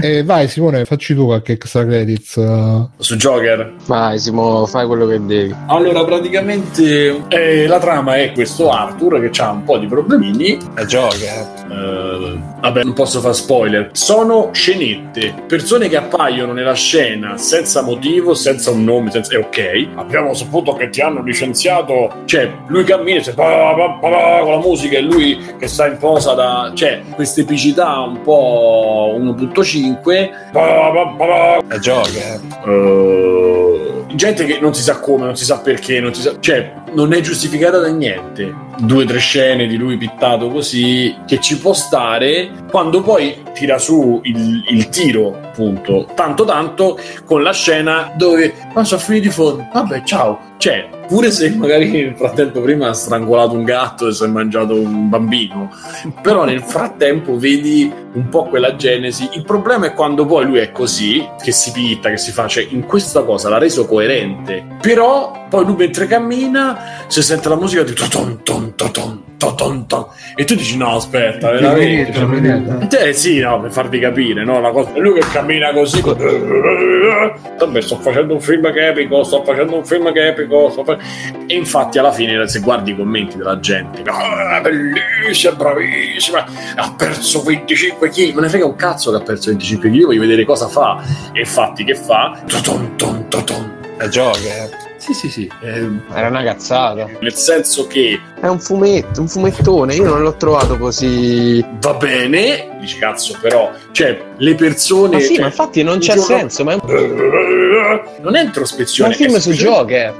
[0.02, 2.34] E vai Simone, facci tu qualche extra credits.
[2.34, 2.88] uh.
[2.98, 3.74] Su Joker.
[3.86, 5.54] Vai, Simo, fai quello che devi.
[5.66, 10.58] Allora, praticamente eh, la trama è questo Arthur che ha un po' di problemini.
[10.74, 11.46] È Joker.
[11.70, 13.90] Eh, vabbè, non posso fare spoiler.
[13.92, 19.34] Sono scenette, persone che appaiono nella scena senza motivo, senza un nome, senza...
[19.34, 19.88] è ok.
[19.94, 22.22] Abbiamo saputo che ti hanno licenziato.
[22.24, 26.72] Cioè, lui cammina e con la musica e lui che sta in posa da.
[26.74, 29.90] Cioè, questa epicità un po' 1.5.
[30.52, 31.74] Pa, pa, pa, pa.
[31.74, 32.40] È Joker.
[32.66, 36.74] Eh, gente che non si sa come, non si sa perché, non si sa, cioè
[36.94, 38.70] non è giustificata da niente.
[38.78, 43.78] Due o tre scene di lui pittato così che ci può stare quando poi tira
[43.78, 49.30] su il, il tiro, appunto, tanto tanto con la scena dove ma sono finiti i
[49.30, 49.64] fondi.
[49.72, 50.50] Vabbè, ciao.
[50.56, 54.74] Cioè, pure se magari nel frattempo prima ha strangolato un gatto e si è mangiato
[54.74, 55.70] un bambino,
[56.22, 59.28] però nel frattempo vedi un po' quella genesi.
[59.32, 62.64] Il problema è quando poi lui è così, che si pitta, che si fa, cioè
[62.70, 64.01] in questa cosa l'ha reso coerente.
[64.80, 68.74] Però poi lui mentre cammina si sente la musica di ton ton
[70.36, 72.12] e tu dici no aspetta, veramente.
[72.12, 72.28] Finito,
[72.78, 72.98] finito.
[73.04, 74.60] Eh sì, no, per farvi capire, no?
[74.60, 74.90] La cosa...
[74.96, 76.00] Lui che cammina così.
[77.58, 80.70] Vabbè, sto facendo un film che è epico, sto facendo un film che è epico.
[80.70, 80.96] sto fa-
[81.46, 86.44] E infatti, alla fine, se guardi i commenti della gente, "Ah, bellissima, bravissima,
[86.76, 88.34] ha perso 25 kg.
[88.34, 91.02] Me ne frega un cazzo che ha perso 25 kg, voglio vedere cosa fa.
[91.32, 92.40] E infatti, che fa?
[92.46, 93.71] Toton, ton, toton.
[94.02, 94.68] È Joker.
[94.96, 95.50] Sì, sì, sì.
[95.62, 97.08] eh, Era una cazzata.
[97.20, 99.94] nel senso che È un fumetto, un fumettone.
[99.94, 101.64] Io non l'ho trovato così.
[101.80, 105.16] va bene, dici cazzo, però, cioè, le persone.
[105.16, 106.64] Ma sì, cioè, ma infatti non c'è giorno- senso.
[106.64, 106.80] Ma è un,
[107.72, 109.10] Non è ma è introspezione.
[109.10, 110.14] un film su Joker.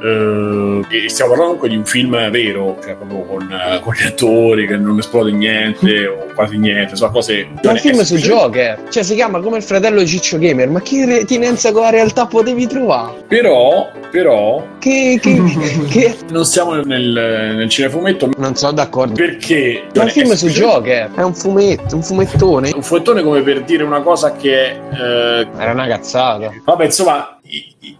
[0.90, 4.66] Eh, stiamo parlando comunque di un film vero, cioè proprio con, eh, con gli attori
[4.66, 7.46] che non esplode niente o quasi niente, sono cose.
[7.52, 8.84] Ma è un film su Joker.
[8.88, 10.68] Cioè, si chiama come il fratello di Ciccio Gamer.
[10.68, 13.24] Ma che retinenza con la realtà potevi trovare?
[13.28, 15.18] Però, però, Che.
[15.20, 15.42] che,
[15.90, 16.16] che...
[16.30, 19.14] non siamo nel, nel cinefumetto Non sono d'accordo.
[19.14, 19.84] perché.
[19.94, 21.10] Ma è un film su Joker.
[21.14, 22.70] È un fumetto, un fumettone.
[22.74, 24.70] Un fumettone come per dire una cosa che.
[24.70, 26.50] eh, Era una cazzata.
[26.64, 27.36] vabbè, insomma.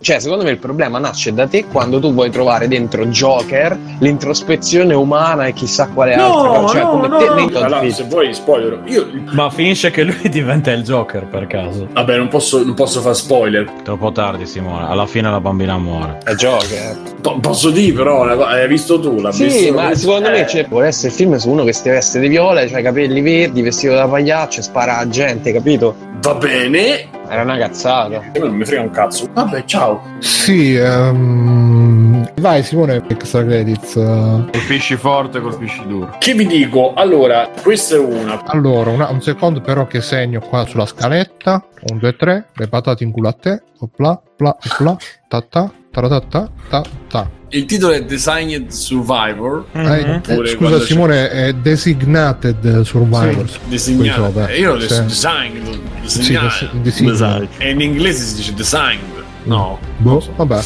[0.01, 4.95] Cioè, secondo me il problema nasce da te quando tu vuoi trovare dentro Joker l'introspezione
[4.95, 6.73] umana e chissà quale altra No, cosa.
[6.75, 7.59] Cioè, no, come no, te no.
[7.65, 11.89] Allora, se vuoi spoiler, io Ma finisce che lui diventa il Joker per caso.
[11.93, 13.71] vabbè, non posso, non posso fare spoiler.
[13.83, 14.87] Troppo tardi, Simone.
[14.87, 16.19] Alla fine la bambina muore.
[16.25, 16.97] È Joker.
[17.21, 19.21] Po- posso dire, però, una co- hai visto tu?
[19.21, 21.73] L'ha Sì, visto- ma secondo me Eh, cioè, vuole essere il film su uno che
[21.73, 25.53] si veste di viola, ha i capelli verdi, vestito da pagliaccio e spara a gente,
[25.53, 25.95] capito?
[26.23, 28.21] Va bene, Era una cazzata.
[28.39, 29.27] non mi frega un cazzo.
[29.33, 30.03] Vabbè, ciao.
[30.19, 33.95] Sì, ehm, Vai Simone, extra credits.
[33.95, 36.15] Colpisci forte, colpisci duro.
[36.19, 36.93] Che vi dico?
[36.93, 38.43] Allora, questa è una.
[38.49, 41.65] Allora, una- un secondo però che segno qua sulla scaletta.
[41.89, 43.63] 1, 2, 3, le patate in culo a te.
[43.79, 44.97] Opla, pla, opla,
[45.27, 47.31] ta ta, ta ta ta ta ta.
[47.55, 49.67] Il titolo è Designed Survivor.
[49.73, 53.59] Eh, Oppure scusa quando c'è- Simone, è Designated Survivors.
[53.67, 54.23] Disegnato.
[54.23, 54.49] Qui sopra.
[54.49, 55.03] Eh, io l'ho Sì.
[55.05, 55.81] designed.
[56.05, 56.69] Sì, disegnato.
[56.81, 57.45] des- design.
[57.59, 59.23] E in inglese si dice designed.
[59.45, 59.79] No.
[59.99, 60.61] Boh, vabbè.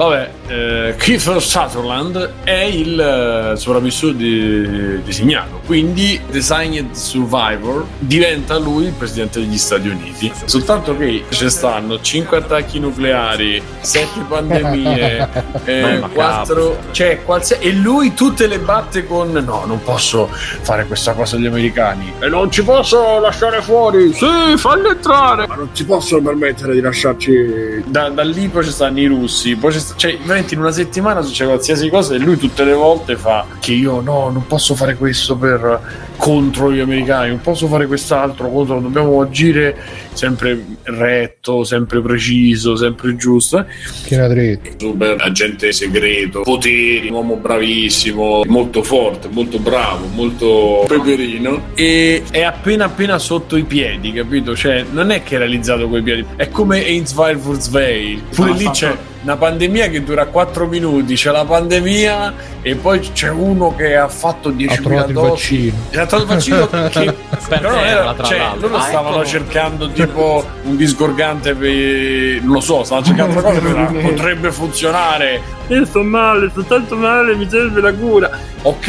[0.00, 8.86] Vabbè, eh, Kiefer Sutherland è il eh, sopravvissuto di, designato, quindi Designed Survivor diventa lui
[8.86, 10.32] il presidente degli Stati Uniti.
[10.46, 15.28] Soltanto che ci stanno 5 attacchi nucleari, 7 pandemie,
[15.66, 20.30] eh, Beh, ma 4, cioè, qualsi- e lui tutte le batte con no, non posso
[20.32, 24.14] fare questa cosa agli americani e non ci posso lasciare fuori.
[24.14, 25.46] Sì, falli entrare.
[25.46, 27.84] Ma non ci possono permettere di lasciarci.
[27.84, 30.70] Da, da lì poi ci stanno i russi, poi ci sta- cioè, veramente in una
[30.72, 34.74] settimana succede qualsiasi cosa e lui tutte le volte fa che io no, non posso
[34.74, 39.74] fare questo per contro gli americani, non posso fare quest'altro contro, dobbiamo agire
[40.12, 43.64] sempre retto, sempre preciso, sempre giusto.
[43.82, 44.70] Schiena dritta.
[44.76, 52.42] Super agente segreto, poteri, un uomo bravissimo, molto forte, molto bravo, molto peperino e è
[52.42, 54.54] appena appena sotto i piedi, capito?
[54.54, 58.22] Cioè, non è che è realizzato coi piedi, è come Ainsville Furzweil.
[58.34, 62.32] Pure Ah, lì fatto- c'è una pandemia che dura 4 minuti, c'è la pandemia
[62.62, 65.28] e poi c'è uno che ha fatto 10.000 Ha trovato il dosi.
[65.28, 65.76] vaccino.
[66.02, 67.14] Ha trovato il vaccino che
[67.48, 69.26] però era- terra, tra cioè, loro Ah, stavano eccolo.
[69.26, 75.58] cercando tipo un disgorgante per non lo so, stavano cercando una cosa che potrebbe funzionare.
[75.68, 78.28] Io sto male, sto tanto male, mi serve la cura.
[78.62, 78.88] Ok,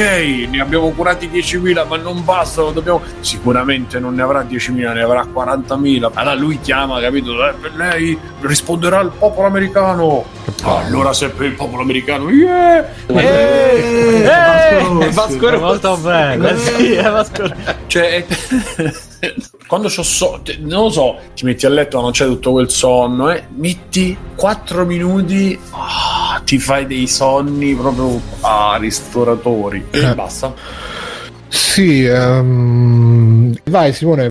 [0.50, 3.02] ne abbiamo curati 10.000, ma non bastano, dobbiamo...
[3.20, 6.10] Sicuramente non ne avrà 10.000, ne avrà 40.000.
[6.14, 7.34] Allora lui chiama, capito?
[7.48, 10.21] Eh, lei risponderà il popolo americano.
[10.64, 12.88] Allora se per il popolo americano, yeah!
[13.08, 15.62] Eh, Eh, Vasco Rossi.
[15.64, 17.56] Molto bene, sì, è Vasco Rossi.
[17.88, 18.26] Cioè,
[19.68, 22.70] quando c'ho so, te- non lo so, ti metti a letto, non c'è tutto quel
[22.70, 30.16] sonno, eh, metti 4 minuti, ah, ti fai dei sonni proprio ah, ristoratori e Eh.
[30.16, 30.54] basta.
[31.48, 34.31] Sì, ehm, vai Simone.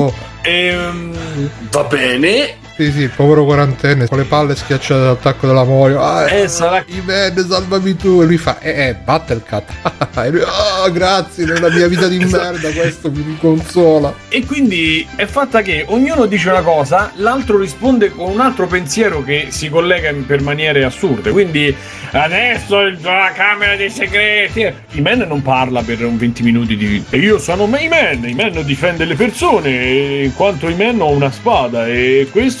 [0.43, 1.13] Ehm,
[1.71, 2.60] va bene.
[2.75, 6.01] Sì, sì, il povero quarantenne con le palle schiacciate dall'attacco della Morio.
[6.01, 8.21] Ah, Eh, sarà I men, salvami tu.
[8.21, 9.69] E lui fa, eh, eh, Battlecat.
[10.25, 14.13] e lui, ah, grazie, nella mia vita di merda questo mi consola.
[14.29, 19.21] E quindi è fatta che ognuno dice una cosa, l'altro risponde con un altro pensiero
[19.23, 21.29] che si collega in- per maniere assurde.
[21.31, 21.75] Quindi
[22.11, 24.61] adesso la Camera dei Segreti.
[24.93, 27.03] I men non parla per un 20 minuti di.
[27.09, 30.99] E io sono i men, i men difende le persone, e in quanto i men
[31.01, 32.60] ho una spada e questo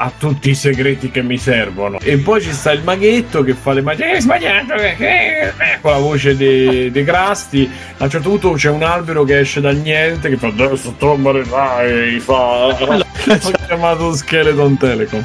[0.00, 1.98] ha tutti i segreti che mi servono.
[2.00, 4.12] E poi ci sta il maghetto che fa le magie.
[4.12, 7.68] Hai sbagliato, che- che-" eh, con la voce dei dei Grasti.
[7.98, 12.20] A un certo punto c'è un albero che esce dal niente che fa adesso tromberai.
[12.20, 12.34] Fa.
[12.66, 15.24] Ho chiamato Skeleton Telecom.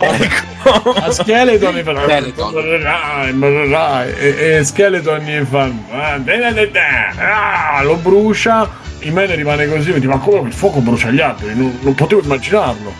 [0.00, 2.52] Ecco, a Skeleton mi fa Telecom.
[2.52, 8.68] "Morirai, morirai." e, e Skeleton gli fa "Ah, da, da, da." Ah, lo brucia
[9.02, 11.94] il mene rimane così e dice ma come il fuoco brucia gli altri non, non
[11.94, 12.92] potevo immaginarlo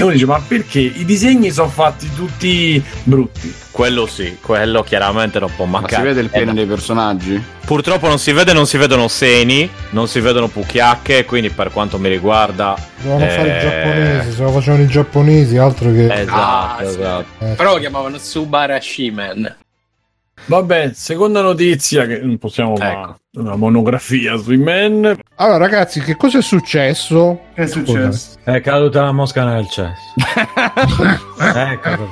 [0.00, 5.38] e uno dice ma perché i disegni sono fatti tutti brutti Quello sì, quello chiaramente
[5.38, 6.02] non può Ma mancare.
[6.02, 7.42] si vede il pene Eh, dei personaggi?
[7.64, 11.96] Purtroppo non si vede, non si vedono seni, non si vedono pucchiacche, quindi per quanto
[11.98, 12.76] mi riguarda...
[13.00, 16.12] Dovevano fare i eh, giapponesi, se lo facevano i giapponesi, altro che...
[16.12, 16.84] Esatto, Ah, sì.
[16.98, 17.44] esatto.
[17.44, 19.56] Eh, Però lo chiamavano Subarashi Man.
[20.46, 23.16] Vabbè seconda notizia che non possiamo fare Ecco.
[23.40, 27.40] una monografia sui men Allora, ragazzi, che cosa è successo?
[27.54, 28.38] Che è successo?
[28.42, 30.14] È caduta la mosca nel cesso.
[31.40, 32.08] ecco.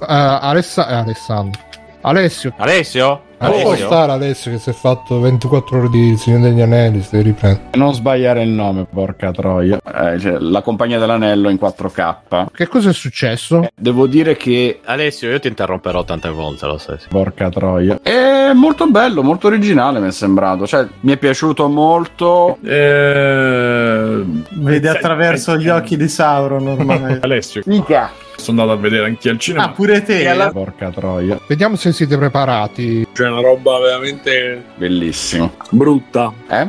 [0.00, 1.60] Eh, Alessa- eh, Alessandro.
[2.02, 2.52] Alessio.
[2.56, 3.22] Alessio?
[3.40, 3.86] Non può Alessio?
[3.86, 7.68] stare Alessio che si è fatto 24 ore di Signore degli Anelli, si deve riprendere.
[7.74, 9.78] Non sbagliare il nome, porca troia.
[9.82, 12.46] Eh, cioè, la compagnia dell'anello in 4K.
[12.52, 13.66] Che cosa è successo?
[13.74, 14.80] Devo dire che.
[14.84, 16.98] Alessio, io ti interromperò tante volte, lo sai.
[17.08, 17.98] Porca troia.
[18.02, 20.66] È molto bello, molto originale mi è sembrato.
[20.66, 22.58] Cioè, mi è piaciuto molto.
[22.62, 27.18] Eh, Vede attraverso gli occhi di Sauron ormai.
[27.22, 27.62] Alessio.
[27.66, 28.10] Mica.
[28.40, 29.64] Sono andato a vedere anch'io al cinema.
[29.64, 30.26] Ah, pure te?
[30.26, 31.38] Alla- Porca troia.
[31.46, 33.06] Vediamo se siete preparati.
[33.12, 35.52] C'è una roba veramente Bellissimo.
[35.70, 36.32] brutta.
[36.48, 36.68] Eh?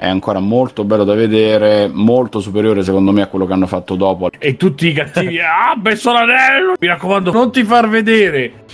[0.00, 3.96] È ancora molto bello da vedere, molto superiore secondo me a quello che hanno fatto
[3.96, 4.30] dopo.
[4.38, 6.72] E tutti i cattivi, ah, messo l'anello!
[6.80, 8.64] Mi raccomando, non ti far vedere!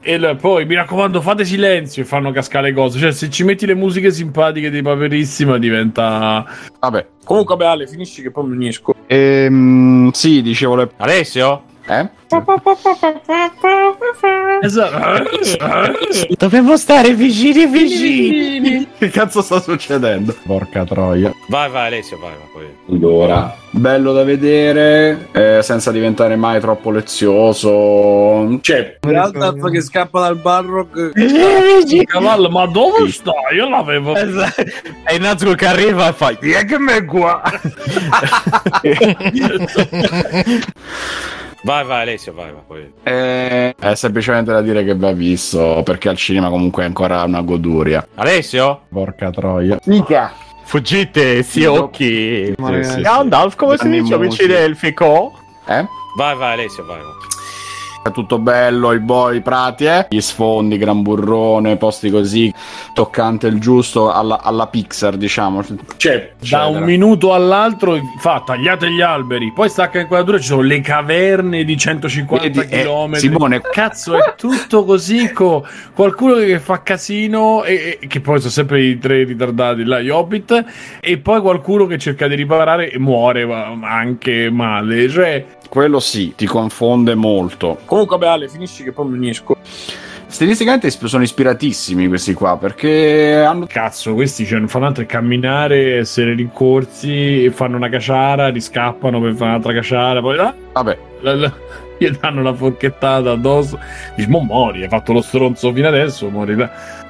[0.00, 2.98] E poi mi raccomando, fate silenzio e fanno cascare le cose.
[2.98, 6.44] Cioè, se ci metti le musiche simpatiche di Paperissima, diventa.
[6.80, 7.06] Vabbè.
[7.24, 8.92] Comunque, beh, Ale, finisci che poi mi unisco.
[9.06, 10.90] Ehm, sì, dicevo le...
[10.96, 11.62] Alessio?
[11.88, 12.08] Eh?
[14.62, 15.30] Esatto.
[16.36, 18.88] Dobbiamo stare vicini vicini.
[18.98, 20.34] Che cazzo sta succedendo?
[20.44, 21.32] Porca troia.
[21.48, 22.32] Vai, vai, Alessio, vai.
[22.52, 22.66] vai.
[22.90, 28.58] Allora, bello da vedere, eh, senza diventare mai troppo lezioso.
[28.60, 31.12] Cioè, Gandalf che scappa dal Barrock.
[32.04, 33.32] cavallo, ma dove sta?
[33.54, 34.16] Io l'avevo.
[34.16, 34.62] Esatto.
[35.06, 37.40] E Nazgul che arriva e fa che me qua
[41.62, 42.92] Vai vai Alessio vai, vai poi.
[43.02, 47.40] Eh, è semplicemente da dire che va visto, perché al cinema comunque è ancora una
[47.40, 48.06] goduria.
[48.14, 48.82] Alessio?
[48.88, 49.78] Porca troia.
[49.84, 50.32] Mica
[50.64, 53.00] Fuggite sì occhi Sì, sì, sì.
[53.00, 54.60] Gandalf come si dice amici musica.
[54.60, 55.32] del fico?
[55.66, 55.86] Eh?
[56.16, 57.12] Vai vai Alessio vai, vai.
[58.06, 60.06] È tutto bello, i boy, i prati, eh?
[60.08, 62.52] Gli sfondi, gran burrone, posti così,
[62.94, 65.64] toccante il giusto alla, alla Pixar, diciamo.
[65.96, 70.80] Cioè, da un minuto all'altro fa tagliate gli alberi, poi stacca inquadratura, ci sono le
[70.80, 73.14] caverne di 150 Vedi, eh, km.
[73.14, 75.32] Simone- cazzo, è tutto così.
[75.32, 80.00] co- qualcuno che fa casino, e, e- che poi sono sempre i tre ritardati là,
[80.00, 80.64] gli hobbit,
[81.00, 83.42] e poi qualcuno che cerca di riparare e muore
[83.82, 85.08] anche male.
[85.08, 87.78] Cioè, Quello sì, ti confonde molto.
[87.84, 89.56] Comunque, beh, Ale, finisci che poi mi unisco.
[90.28, 93.66] Stilisticamente sono ispiratissimi questi qua, perché hanno...
[93.66, 99.34] cazzo, questi cioè, non fanno altro che camminare, essere rincorsi, fanno una caciara, riscappano per
[99.34, 101.54] fare un'altra caciara, poi ah, Vabbè, la- la-
[101.98, 103.78] gli danno la forchettata addosso.
[104.14, 106.54] Dici, mo mori, hai fatto lo stronzo fino adesso, mori.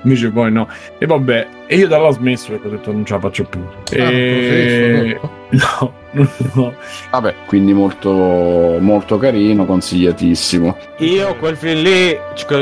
[0.07, 0.69] Invece poi no.
[0.99, 3.45] E vabbè, e io da là ho smesso perché ho detto non ce la faccio
[3.45, 3.61] più.
[3.91, 5.21] e...
[5.49, 6.75] No, no, no.
[7.13, 10.77] vabbè, quindi molto, molto carino, consigliatissimo.
[10.99, 12.19] Io quel film lì,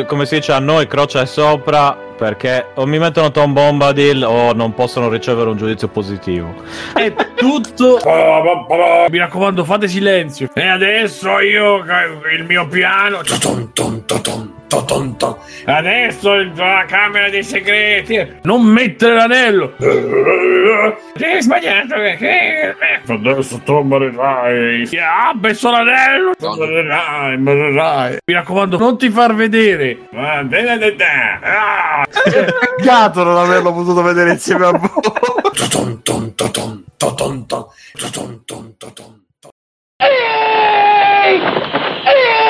[0.06, 4.52] come si dice a noi, croce è sopra perché o mi mettono Tom Bombadil o
[4.52, 6.54] non possono ricevere un giudizio positivo.
[6.92, 7.10] È
[7.48, 7.98] tutto.
[9.10, 10.48] Mi raccomando, fate silenzio.
[10.54, 11.84] E adesso io
[12.36, 13.20] il mio piano.
[15.66, 18.38] Adesso la camera dei segreti.
[18.42, 19.74] Non mettere l'anello.
[19.78, 21.94] Hai sbagliato.
[21.94, 22.74] perché-
[23.06, 24.88] Adesso tu morirai.
[24.98, 26.32] Ah, messo l'anello.
[26.40, 28.18] Morirai, morirai.
[28.26, 29.98] Mi raccomando, non ti far vedere.
[31.42, 32.04] Ah.
[32.76, 34.90] Peccato non averlo potuto vedere insieme a voi.
[37.34, 37.66] ントン、
[38.12, 39.52] ドンドンドドンドン。
[40.00, 40.08] えー、
[41.36, 42.43] えー